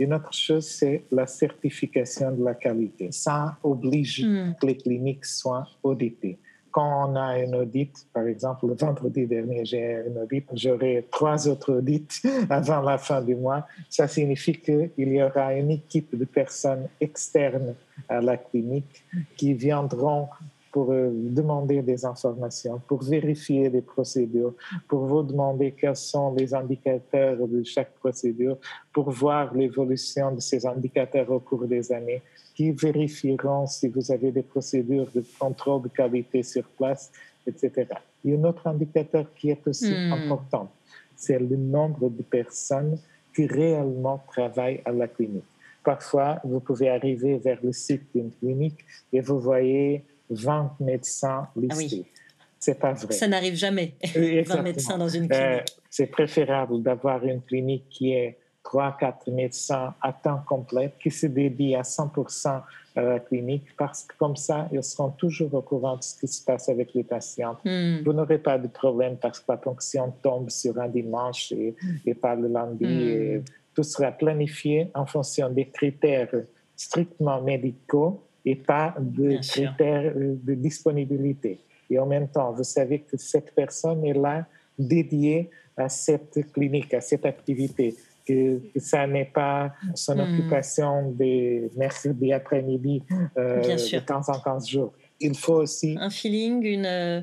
Une 0.00 0.14
autre 0.14 0.32
chose, 0.32 0.66
c'est 0.66 1.04
la 1.12 1.26
certification 1.26 2.32
de 2.32 2.42
la 2.42 2.54
qualité. 2.54 3.12
Ça 3.12 3.58
oblige 3.62 4.24
hmm. 4.24 4.54
que 4.58 4.66
les 4.66 4.76
cliniques 4.78 5.26
soient 5.26 5.68
auditées. 5.82 6.38
Quand 6.70 7.10
on 7.10 7.16
a 7.16 7.34
un 7.34 7.52
audit, 7.52 7.92
par 8.14 8.26
exemple, 8.26 8.66
le 8.68 8.74
vendredi 8.74 9.26
dernier, 9.26 9.62
j'ai 9.66 9.96
un 9.96 10.22
audit, 10.22 10.46
j'aurai 10.54 11.06
trois 11.10 11.46
autres 11.48 11.74
audits 11.74 12.08
avant 12.48 12.80
la 12.80 12.96
fin 12.96 13.20
du 13.20 13.34
mois. 13.34 13.66
Ça 13.90 14.08
signifie 14.08 14.58
qu'il 14.58 14.90
y 14.96 15.22
aura 15.22 15.52
une 15.52 15.70
équipe 15.70 16.16
de 16.16 16.24
personnes 16.24 16.88
externes 16.98 17.74
à 18.08 18.22
la 18.22 18.38
clinique 18.38 19.04
qui 19.36 19.52
viendront 19.52 20.28
pour 20.70 20.92
euh, 20.92 21.10
demander 21.12 21.82
des 21.82 22.04
informations, 22.04 22.80
pour 22.86 23.02
vérifier 23.02 23.68
les 23.68 23.80
procédures, 23.80 24.54
pour 24.88 25.06
vous 25.06 25.22
demander 25.22 25.72
quels 25.72 25.96
sont 25.96 26.34
les 26.34 26.54
indicateurs 26.54 27.36
de 27.46 27.62
chaque 27.62 27.92
procédure, 27.94 28.56
pour 28.92 29.10
voir 29.10 29.54
l'évolution 29.54 30.32
de 30.32 30.40
ces 30.40 30.66
indicateurs 30.66 31.30
au 31.30 31.40
cours 31.40 31.66
des 31.66 31.92
années, 31.92 32.22
qui 32.54 32.70
vérifieront 32.72 33.66
si 33.66 33.88
vous 33.88 34.12
avez 34.12 34.30
des 34.30 34.42
procédures 34.42 35.10
de 35.14 35.24
contrôle 35.38 35.82
de 35.82 35.88
qualité 35.88 36.42
sur 36.42 36.64
place, 36.64 37.10
etc. 37.46 37.86
Il 38.24 38.32
y 38.32 38.36
a 38.36 38.38
un 38.38 38.44
autre 38.44 38.66
indicateur 38.66 39.26
qui 39.34 39.50
est 39.50 39.66
aussi 39.66 39.92
hmm. 39.92 40.12
important, 40.12 40.70
c'est 41.16 41.38
le 41.38 41.56
nombre 41.56 42.08
de 42.08 42.22
personnes 42.22 42.98
qui 43.34 43.46
réellement 43.46 44.22
travaillent 44.28 44.82
à 44.84 44.92
la 44.92 45.08
clinique. 45.08 45.44
Parfois, 45.82 46.40
vous 46.44 46.60
pouvez 46.60 46.90
arriver 46.90 47.38
vers 47.38 47.58
le 47.62 47.72
site 47.72 48.02
d'une 48.14 48.30
clinique 48.30 48.84
et 49.12 49.20
vous 49.20 49.40
voyez 49.40 50.04
20 50.30 50.76
médecins 50.80 51.48
listés. 51.56 52.06
Ah 52.06 52.44
C'est 52.58 52.78
pas 52.78 52.92
vrai. 52.92 53.12
Ça 53.12 53.28
n'arrive 53.28 53.54
jamais, 53.54 53.94
20 54.14 54.62
médecins 54.62 54.98
dans 54.98 55.08
une 55.08 55.28
clinique. 55.28 55.44
Euh, 55.44 55.60
c'est 55.88 56.06
préférable 56.06 56.82
d'avoir 56.82 57.24
une 57.24 57.42
clinique 57.42 57.88
qui 57.90 58.12
est 58.12 58.38
3-4 58.64 59.32
médecins 59.32 59.94
à 60.00 60.12
temps 60.12 60.42
complet, 60.46 60.92
qui 61.02 61.10
se 61.10 61.26
dédient 61.26 61.80
à 61.80 61.82
100% 61.82 62.62
à 62.96 63.02
la 63.02 63.20
clinique, 63.20 63.64
parce 63.76 64.04
que 64.04 64.16
comme 64.16 64.36
ça, 64.36 64.68
ils 64.72 64.82
seront 64.82 65.10
toujours 65.10 65.54
au 65.54 65.62
courant 65.62 65.96
de 65.96 66.02
ce 66.02 66.18
qui 66.18 66.28
se 66.28 66.44
passe 66.44 66.68
avec 66.68 66.92
les 66.94 67.04
patients. 67.04 67.56
Hmm. 67.64 68.02
Vous 68.04 68.12
n'aurez 68.12 68.38
pas 68.38 68.58
de 68.58 68.68
problème 68.68 69.16
parce 69.16 69.40
que 69.40 69.46
la 69.48 69.56
ponction 69.56 70.12
tombe 70.22 70.50
sur 70.50 70.78
un 70.78 70.88
dimanche 70.88 71.52
et, 71.52 71.74
et 72.04 72.14
pas 72.14 72.34
le 72.34 72.48
lundi. 72.48 72.84
Hmm. 72.84 73.42
tout 73.74 73.82
sera 73.82 74.12
planifié 74.12 74.90
en 74.94 75.06
fonction 75.06 75.48
des 75.50 75.68
critères 75.68 76.34
strictement 76.76 77.40
médicaux 77.40 78.22
et 78.44 78.56
pas 78.56 78.94
de 78.98 79.38
critères 79.46 80.12
euh, 80.16 80.36
de 80.42 80.54
disponibilité. 80.54 81.60
Et 81.90 81.98
en 81.98 82.06
même 82.06 82.28
temps, 82.28 82.52
vous 82.52 82.64
savez 82.64 83.00
que 83.00 83.16
cette 83.16 83.54
personne 83.54 84.04
est 84.04 84.14
là 84.14 84.46
dédiée 84.78 85.50
à 85.76 85.88
cette 85.88 86.52
clinique, 86.52 86.94
à 86.94 87.00
cette 87.00 87.26
activité, 87.26 87.96
que, 88.26 88.60
ça 88.76 89.06
n'est 89.06 89.24
pas 89.24 89.72
son 89.94 90.16
hmm. 90.16 90.20
occupation 90.20 91.10
des 91.10 91.70
mercredis 91.76 92.32
après-midi 92.32 93.02
euh, 93.36 93.60
de 93.60 93.98
temps 93.98 94.22
en 94.28 94.40
15 94.40 94.68
jours. 94.68 94.92
Il 95.18 95.36
faut 95.36 95.56
aussi... 95.56 95.96
Un 95.98 96.10
feeling, 96.10 96.62
une... 96.64 96.86
Euh, 96.86 97.22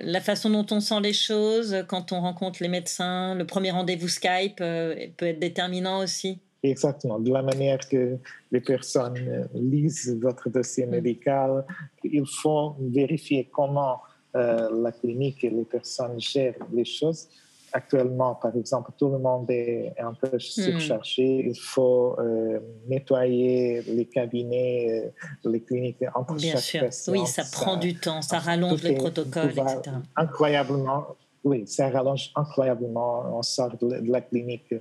la 0.00 0.20
façon 0.22 0.48
dont 0.48 0.64
on 0.70 0.80
sent 0.80 1.00
les 1.02 1.12
choses 1.12 1.84
quand 1.86 2.12
on 2.12 2.20
rencontre 2.20 2.62
les 2.62 2.68
médecins, 2.68 3.34
le 3.34 3.44
premier 3.44 3.72
rendez-vous 3.72 4.08
Skype 4.08 4.56
peut 4.56 4.96
être 4.96 5.38
déterminant 5.38 5.98
aussi. 5.98 6.40
Exactement, 6.64 7.18
de 7.18 7.30
la 7.30 7.42
manière 7.42 7.78
que 7.88 8.16
les 8.50 8.60
personnes 8.60 9.48
lisent 9.54 10.18
votre 10.20 10.48
dossier 10.48 10.86
mm. 10.86 10.90
médical, 10.90 11.64
il 12.02 12.26
faut 12.26 12.76
vérifier 12.80 13.50
comment 13.52 14.00
la 14.34 14.90
clinique 14.90 15.44
et 15.44 15.50
les 15.50 15.64
personnes 15.64 16.18
gèrent 16.18 16.66
les 16.72 16.84
choses 16.84 17.28
actuellement, 17.74 18.36
par 18.36 18.56
exemple, 18.56 18.92
tout 18.96 19.10
le 19.10 19.18
monde 19.18 19.50
est 19.50 19.92
un 19.98 20.14
peu 20.14 20.36
hmm. 20.36 20.40
surchargé. 20.40 21.44
Il 21.48 21.58
faut 21.58 22.16
euh, 22.18 22.60
nettoyer 22.88 23.82
les 23.82 24.06
cabinets, 24.06 25.12
euh, 25.44 25.50
les 25.50 25.60
cliniques 25.60 25.96
entre 26.14 26.36
Bien 26.36 26.52
chaque 26.56 26.92
sûr. 26.92 27.12
Oui, 27.12 27.26
ça, 27.26 27.42
prend 27.50 27.76
du 27.76 27.96
temps, 27.96 28.22
ça 28.22 28.38
rallonge 28.38 28.82
les 28.82 28.94
protocoles, 28.94 29.50
etc. 29.50 29.96
Incroyablement, 30.16 31.16
oui, 31.44 31.66
ça 31.66 31.90
rallonge 31.90 32.30
incroyablement. 32.34 33.36
On 33.38 33.42
sort 33.42 33.76
de 33.76 34.10
la 34.10 34.22
clinique 34.22 34.74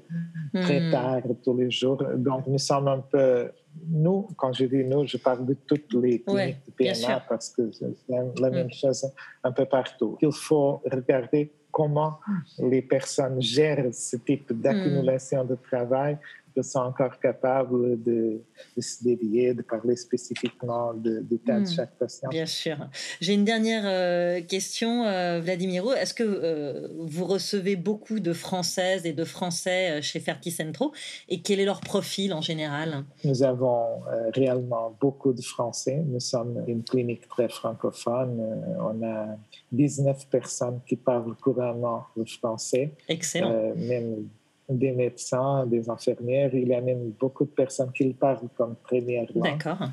très 0.53 0.80
hmm. 0.80 0.91
tard 0.91 1.22
tous 1.43 1.57
les 1.57 1.70
jours. 1.70 2.01
Donc, 2.16 2.47
nous 2.47 2.57
sommes 2.57 2.88
un 2.88 2.99
peu. 2.99 3.51
Nous, 3.89 4.30
quand 4.38 4.53
je 4.53 4.66
dis 4.66 4.84
nous, 4.86 5.05
je 5.05 5.18
parle 5.18 5.45
de 5.45 5.55
toutes 5.68 5.93
les 5.93 6.22
cliniques 6.22 6.66
de 6.66 6.72
PMA 6.72 7.24
parce 7.28 7.49
que 7.49 7.70
c'est 7.72 7.93
la 8.39 8.49
même 8.49 8.68
hmm. 8.68 8.74
chose 8.74 9.11
un 9.43 9.51
peu 9.51 9.66
partout. 9.66 10.18
Il 10.22 10.32
faut 10.32 10.82
regarder 10.89 11.51
comment 11.70 12.20
les 12.59 12.82
personnes 12.82 13.41
gèrent 13.41 13.89
ce 13.91 14.16
type 14.16 14.53
d'accumulation 14.53 15.43
de 15.43 15.55
travail 15.55 16.18
sont 16.62 16.80
encore 16.80 17.20
capables 17.20 18.01
de, 18.01 18.41
se 18.78 19.04
dédier, 19.04 19.54
de 19.54 19.62
parler 19.62 19.95
spécifiquement 19.95 20.93
de, 20.93 21.20
de 21.20 21.38
de 21.45 21.60
hmm. 21.60 21.68
chaque 21.68 21.97
patient. 21.97 22.30
Bien 22.30 22.45
sûr. 22.45 22.78
J'ai 23.20 23.34
une 23.34 23.45
dernière 23.45 23.84
euh, 23.86 24.41
question, 24.41 25.06
euh, 25.06 25.39
Vladimiro. 25.41 25.93
Est-ce 25.93 26.14
que 26.14 26.24
euh, 26.24 26.88
vous 26.99 27.26
recevez 27.26 27.76
beaucoup 27.76 28.20
de 28.20 28.34
Françaises 28.34 29.06
et 29.06 29.14
de 29.14 29.24
Français 29.24 30.01
chez 30.01 30.20
Ferti 30.20 30.51
Centro 30.51 30.93
et 31.30 31.41
quel 31.41 31.60
est 31.60 31.66
leur 31.66 31.82
profil 31.82 32.34
en 32.34 32.41
général? 32.41 33.04
Nous 33.24 33.43
avons 33.43 34.01
réellement 34.34 34.95
beaucoup 34.99 35.34
de 35.34 35.41
Français. 35.41 36.01
Nous 36.06 36.20
sommes 36.20 36.64
une 36.68 36.84
clinique 36.84 37.28
très 37.28 37.49
francophone. 37.49 38.41
on 38.80 39.04
a 39.06 39.38
19 39.72 40.28
personnes 40.30 40.80
qui 40.88 40.95
parlent 40.95 41.36
couramment 41.36 42.06
le 42.16 42.26
français. 42.26 42.93
Excellent. 43.08 43.74
même 43.76 44.28
des 44.70 44.91
médecins, 44.91 45.66
des 45.66 45.89
infirmières. 45.89 46.53
Il 46.53 46.68
y 46.68 46.74
a 46.74 46.82
même 46.82 47.11
beaucoup 47.20 47.45
de 47.45 47.51
personnes 47.51 47.91
qui 47.91 48.05
le 48.05 48.14
parlent 48.14 48.49
comme 48.55 48.76
première 48.76 49.28
langue. 49.34 49.43
D'accord. 49.43 49.89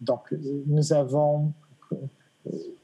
Donc, 0.00 0.32
nous 0.66 0.92
avons 0.92 1.52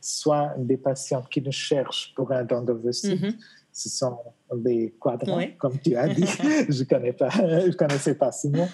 soit 0.01 0.55
des 0.59 0.77
patients 0.77 1.23
qui 1.23 1.41
nous 1.41 1.53
cherchent 1.53 2.13
pour 2.15 2.31
un 2.33 2.45
don 2.45 2.63
de 2.63 2.73
mm 2.73 3.35
ce 3.75 3.89
sont 3.89 4.19
des 4.55 4.95
quadrants, 5.01 5.43
comme 5.59 5.77
tu 5.81 5.97
as 5.97 6.07
dit. 6.07 6.25
je 6.69 6.85
connais 6.85 7.13
pas, 7.13 7.29
je 7.31 7.77
connaissais 7.77 8.15
pas 8.15 8.31
ce 8.31 8.47
mot. 8.47 8.67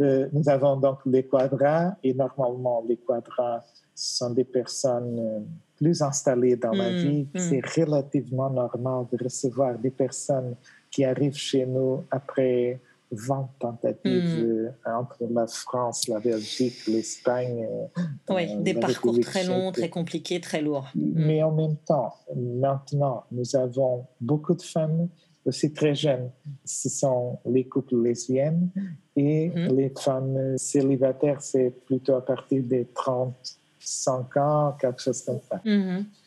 Euh, 0.00 0.28
nous 0.32 0.48
avons 0.48 0.76
donc 0.78 1.00
les 1.04 1.24
quadrants 1.24 1.94
et 2.02 2.14
normalement 2.14 2.82
les 2.88 2.96
quadrants 2.96 3.60
sont 3.94 4.30
des 4.30 4.44
personnes 4.44 5.18
euh, 5.18 5.40
plus 5.76 6.00
installées 6.00 6.56
dans 6.56 6.72
la 6.72 6.90
mm, 6.90 6.96
vie. 6.96 7.28
Mm. 7.34 7.38
C'est 7.38 7.84
relativement 7.84 8.48
normal 8.48 9.04
de 9.12 9.22
recevoir 9.22 9.78
des 9.78 9.90
personnes 9.90 10.56
qui 10.96 11.04
arrivent 11.04 11.36
chez 11.36 11.66
nous 11.66 12.04
après 12.10 12.80
20 13.10 13.50
tentatives 13.58 14.40
hmm. 14.40 14.46
euh, 14.46 14.70
entre 14.86 15.18
la 15.30 15.46
France, 15.46 16.08
la 16.08 16.20
Belgique, 16.20 16.86
l'Espagne. 16.88 17.68
Euh, 17.70 18.02
oui, 18.30 18.56
des 18.56 18.72
parcours 18.72 19.20
très 19.20 19.44
longs, 19.44 19.72
très 19.72 19.90
compliqués, 19.90 20.40
très 20.40 20.62
lourds. 20.62 20.88
Hmm. 20.94 21.12
Mais 21.14 21.42
en 21.42 21.52
même 21.52 21.76
temps, 21.84 22.14
maintenant, 22.34 23.24
nous 23.30 23.56
avons 23.56 24.06
beaucoup 24.22 24.54
de 24.54 24.62
femmes 24.62 25.08
aussi 25.44 25.70
très 25.70 25.94
jeunes. 25.94 26.30
Ce 26.64 26.88
sont 26.88 27.40
les 27.44 27.64
couples 27.64 28.02
lesbiennes 28.02 28.70
et 29.16 29.50
hmm. 29.50 29.76
les 29.76 29.92
femmes 30.00 30.56
célibataires, 30.56 31.42
c'est 31.42 31.74
plutôt 31.84 32.14
à 32.14 32.24
partir 32.24 32.62
des 32.62 32.86
35 32.86 34.36
ans, 34.38 34.76
quelque 34.80 35.02
chose 35.02 35.22
comme 35.26 35.40
ça. 35.46 35.60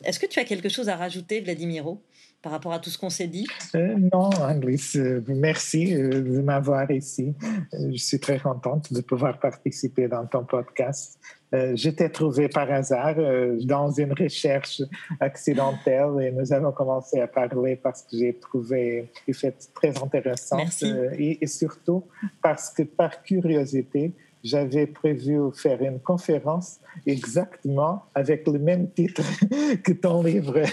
Est-ce 0.04 0.20
que 0.20 0.26
tu 0.26 0.38
as 0.38 0.44
quelque 0.44 0.68
chose 0.68 0.88
à 0.88 0.94
rajouter, 0.94 1.40
Vladimiro? 1.40 2.00
Par 2.42 2.52
rapport 2.52 2.72
à 2.72 2.78
tout 2.78 2.90
ce 2.90 2.98
qu'on 2.98 3.10
s'est 3.10 3.26
dit? 3.26 3.46
Euh, 3.74 3.96
Non, 4.12 4.30
Anglis, 4.40 4.92
euh, 4.96 5.20
merci 5.28 5.94
euh, 5.94 6.22
de 6.22 6.40
m'avoir 6.40 6.90
ici. 6.90 7.34
je 7.72 7.96
suis 7.96 8.18
très 8.18 8.38
contente 8.38 8.92
de 8.92 9.00
pouvoir 9.00 9.38
participer 9.38 10.08
dans 10.08 10.26
ton 10.26 10.44
podcast. 10.44 11.18
J'étais 11.74 12.08
trouvé 12.10 12.48
par 12.48 12.70
hasard 12.70 13.16
dans 13.64 13.90
une 13.90 14.12
recherche 14.12 14.82
accidentelle 15.18 16.22
et 16.22 16.30
nous 16.30 16.52
avons 16.52 16.70
commencé 16.70 17.20
à 17.20 17.26
parler 17.26 17.74
parce 17.74 18.02
que 18.02 18.16
j'ai 18.16 18.34
trouvé 18.34 19.10
le 19.26 19.34
fait 19.34 19.56
très 19.74 20.00
intéressant 20.00 20.64
et, 21.18 21.42
et 21.42 21.46
surtout 21.48 22.04
parce 22.40 22.70
que 22.70 22.84
par 22.84 23.24
curiosité, 23.24 24.12
j'avais 24.42 24.86
prévu 24.86 25.38
faire 25.54 25.82
une 25.82 26.00
conférence 26.00 26.80
exactement 27.06 28.04
avec 28.14 28.46
le 28.46 28.58
même 28.58 28.90
titre 28.90 29.22
que 29.84 29.92
ton 29.92 30.22
livre. 30.22 30.58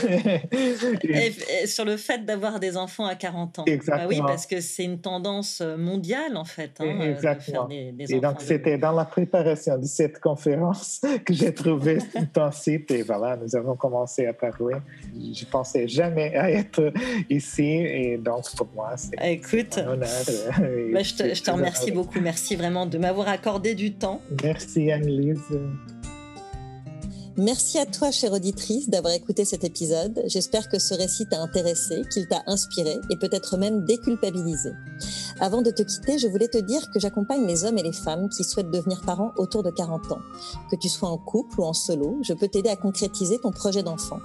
et, 1.03 1.67
sur 1.67 1.85
le 1.85 1.97
fait 1.97 2.25
d'avoir 2.25 2.59
des 2.59 2.77
enfants 2.77 3.05
à 3.05 3.15
40 3.15 3.59
ans. 3.59 3.65
Exactement. 3.65 4.07
Bah 4.07 4.09
oui, 4.09 4.21
parce 4.25 4.45
que 4.45 4.61
c'est 4.61 4.83
une 4.83 4.99
tendance 4.99 5.61
euh, 5.61 5.77
mondiale, 5.77 6.37
en 6.37 6.45
fait. 6.45 6.71
Hein, 6.79 7.01
exactement. 7.01 7.67
et 7.69 8.19
donc, 8.19 8.41
c'était 8.41 8.77
dans 8.77 8.91
la 8.91 9.05
préparation 9.05 9.77
de 9.77 9.85
cette 9.85 10.19
conférence 10.19 11.01
que 11.25 11.33
j'ai 11.33 11.53
trouvé 11.53 11.99
ton 12.33 12.51
site 12.51 12.91
et 12.91 13.03
voilà, 13.03 13.37
nous 13.37 13.55
avons 13.55 13.75
commencé 13.75 14.25
à 14.25 14.33
parler. 14.33 14.77
Je 15.15 15.45
pensais 15.45 15.87
jamais 15.87 16.35
à 16.35 16.51
être 16.51 16.91
ici 17.29 17.63
et 17.63 18.17
donc, 18.17 18.43
pour 18.55 18.67
moi, 18.75 18.95
c'est 18.95 19.17
un 19.77 19.87
honneur. 19.87 20.07
Euh, 20.61 20.91
bah, 20.93 21.03
je 21.03 21.13
te, 21.13 21.33
je 21.33 21.43
te 21.43 21.51
remercie 21.51 21.91
beaucoup. 21.91 22.19
Merci 22.19 22.55
vraiment 22.55 22.85
de 22.85 22.97
m'avoir 22.97 23.27
Merci, 24.43 24.91
Anne-Lise. 24.91 25.59
Merci 27.39 27.77
à 27.77 27.85
toi, 27.85 28.09
chère 28.09 28.33
auditrice, 28.33 28.89
d'avoir 28.89 29.13
écouté 29.13 29.45
cet 29.45 29.63
épisode. 29.63 30.23
J'espère 30.25 30.69
que 30.69 30.79
ce 30.79 30.95
récit 30.95 31.27
t'a 31.27 31.39
intéressé, 31.39 32.01
qu'il 32.11 32.27
t'a 32.27 32.41
inspiré 32.47 32.99
et 33.11 33.15
peut-être 33.15 33.57
même 33.57 33.85
déculpabilisé. 33.85 34.71
Avant 35.39 35.61
de 35.61 35.69
te 35.69 35.83
quitter, 35.83 36.17
je 36.17 36.27
voulais 36.27 36.47
te 36.47 36.57
dire 36.57 36.89
que 36.89 36.99
j'accompagne 36.99 37.45
les 37.45 37.63
hommes 37.63 37.77
et 37.77 37.83
les 37.83 37.93
femmes 37.93 38.27
qui 38.29 38.43
souhaitent 38.43 38.71
devenir 38.71 39.03
parents 39.05 39.33
autour 39.37 39.61
de 39.61 39.69
40 39.69 40.13
ans. 40.13 40.21
Que 40.71 40.75
tu 40.77 40.89
sois 40.89 41.09
en 41.09 41.19
couple 41.19 41.61
ou 41.61 41.63
en 41.63 41.73
solo, 41.73 42.17
je 42.23 42.33
peux 42.33 42.47
t'aider 42.47 42.69
à 42.69 42.75
concrétiser 42.75 43.37
ton 43.37 43.51
projet 43.51 43.83
d'enfant. 43.83 44.19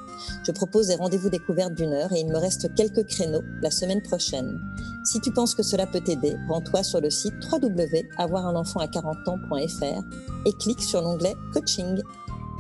Je 0.47 0.53
propose 0.53 0.87
des 0.87 0.95
rendez-vous 0.95 1.29
découvertes 1.29 1.75
d'une 1.75 1.93
heure 1.93 2.15
et 2.15 2.21
il 2.21 2.29
me 2.29 2.39
reste 2.39 2.75
quelques 2.75 3.07
créneaux 3.07 3.43
la 3.61 3.71
semaine 3.71 4.01
prochaine. 4.01 4.59
Si 5.05 5.21
tu 5.21 5.31
penses 5.33 5.55
que 5.55 5.63
cela 5.63 5.87
peut 5.87 6.01
t'aider, 6.01 6.35
rends-toi 6.49 6.83
sur 6.83 7.03
le 7.03 7.11
site 7.11 7.35
www.avoirunenfant 7.53 8.81
à 8.81 8.89
40 8.89 9.29
ans.fr 9.29 10.03
et 10.47 10.53
clique 10.55 10.83
sur 10.83 11.03
l'onglet 11.03 11.35
Coaching. 11.53 12.01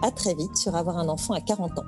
À 0.03 0.11
très 0.11 0.35
vite 0.35 0.57
sur 0.57 0.75
Avoir 0.75 0.99
un 0.99 1.09
enfant 1.09 1.33
à 1.35 1.41
40 1.41 1.79
ans. 1.79 1.85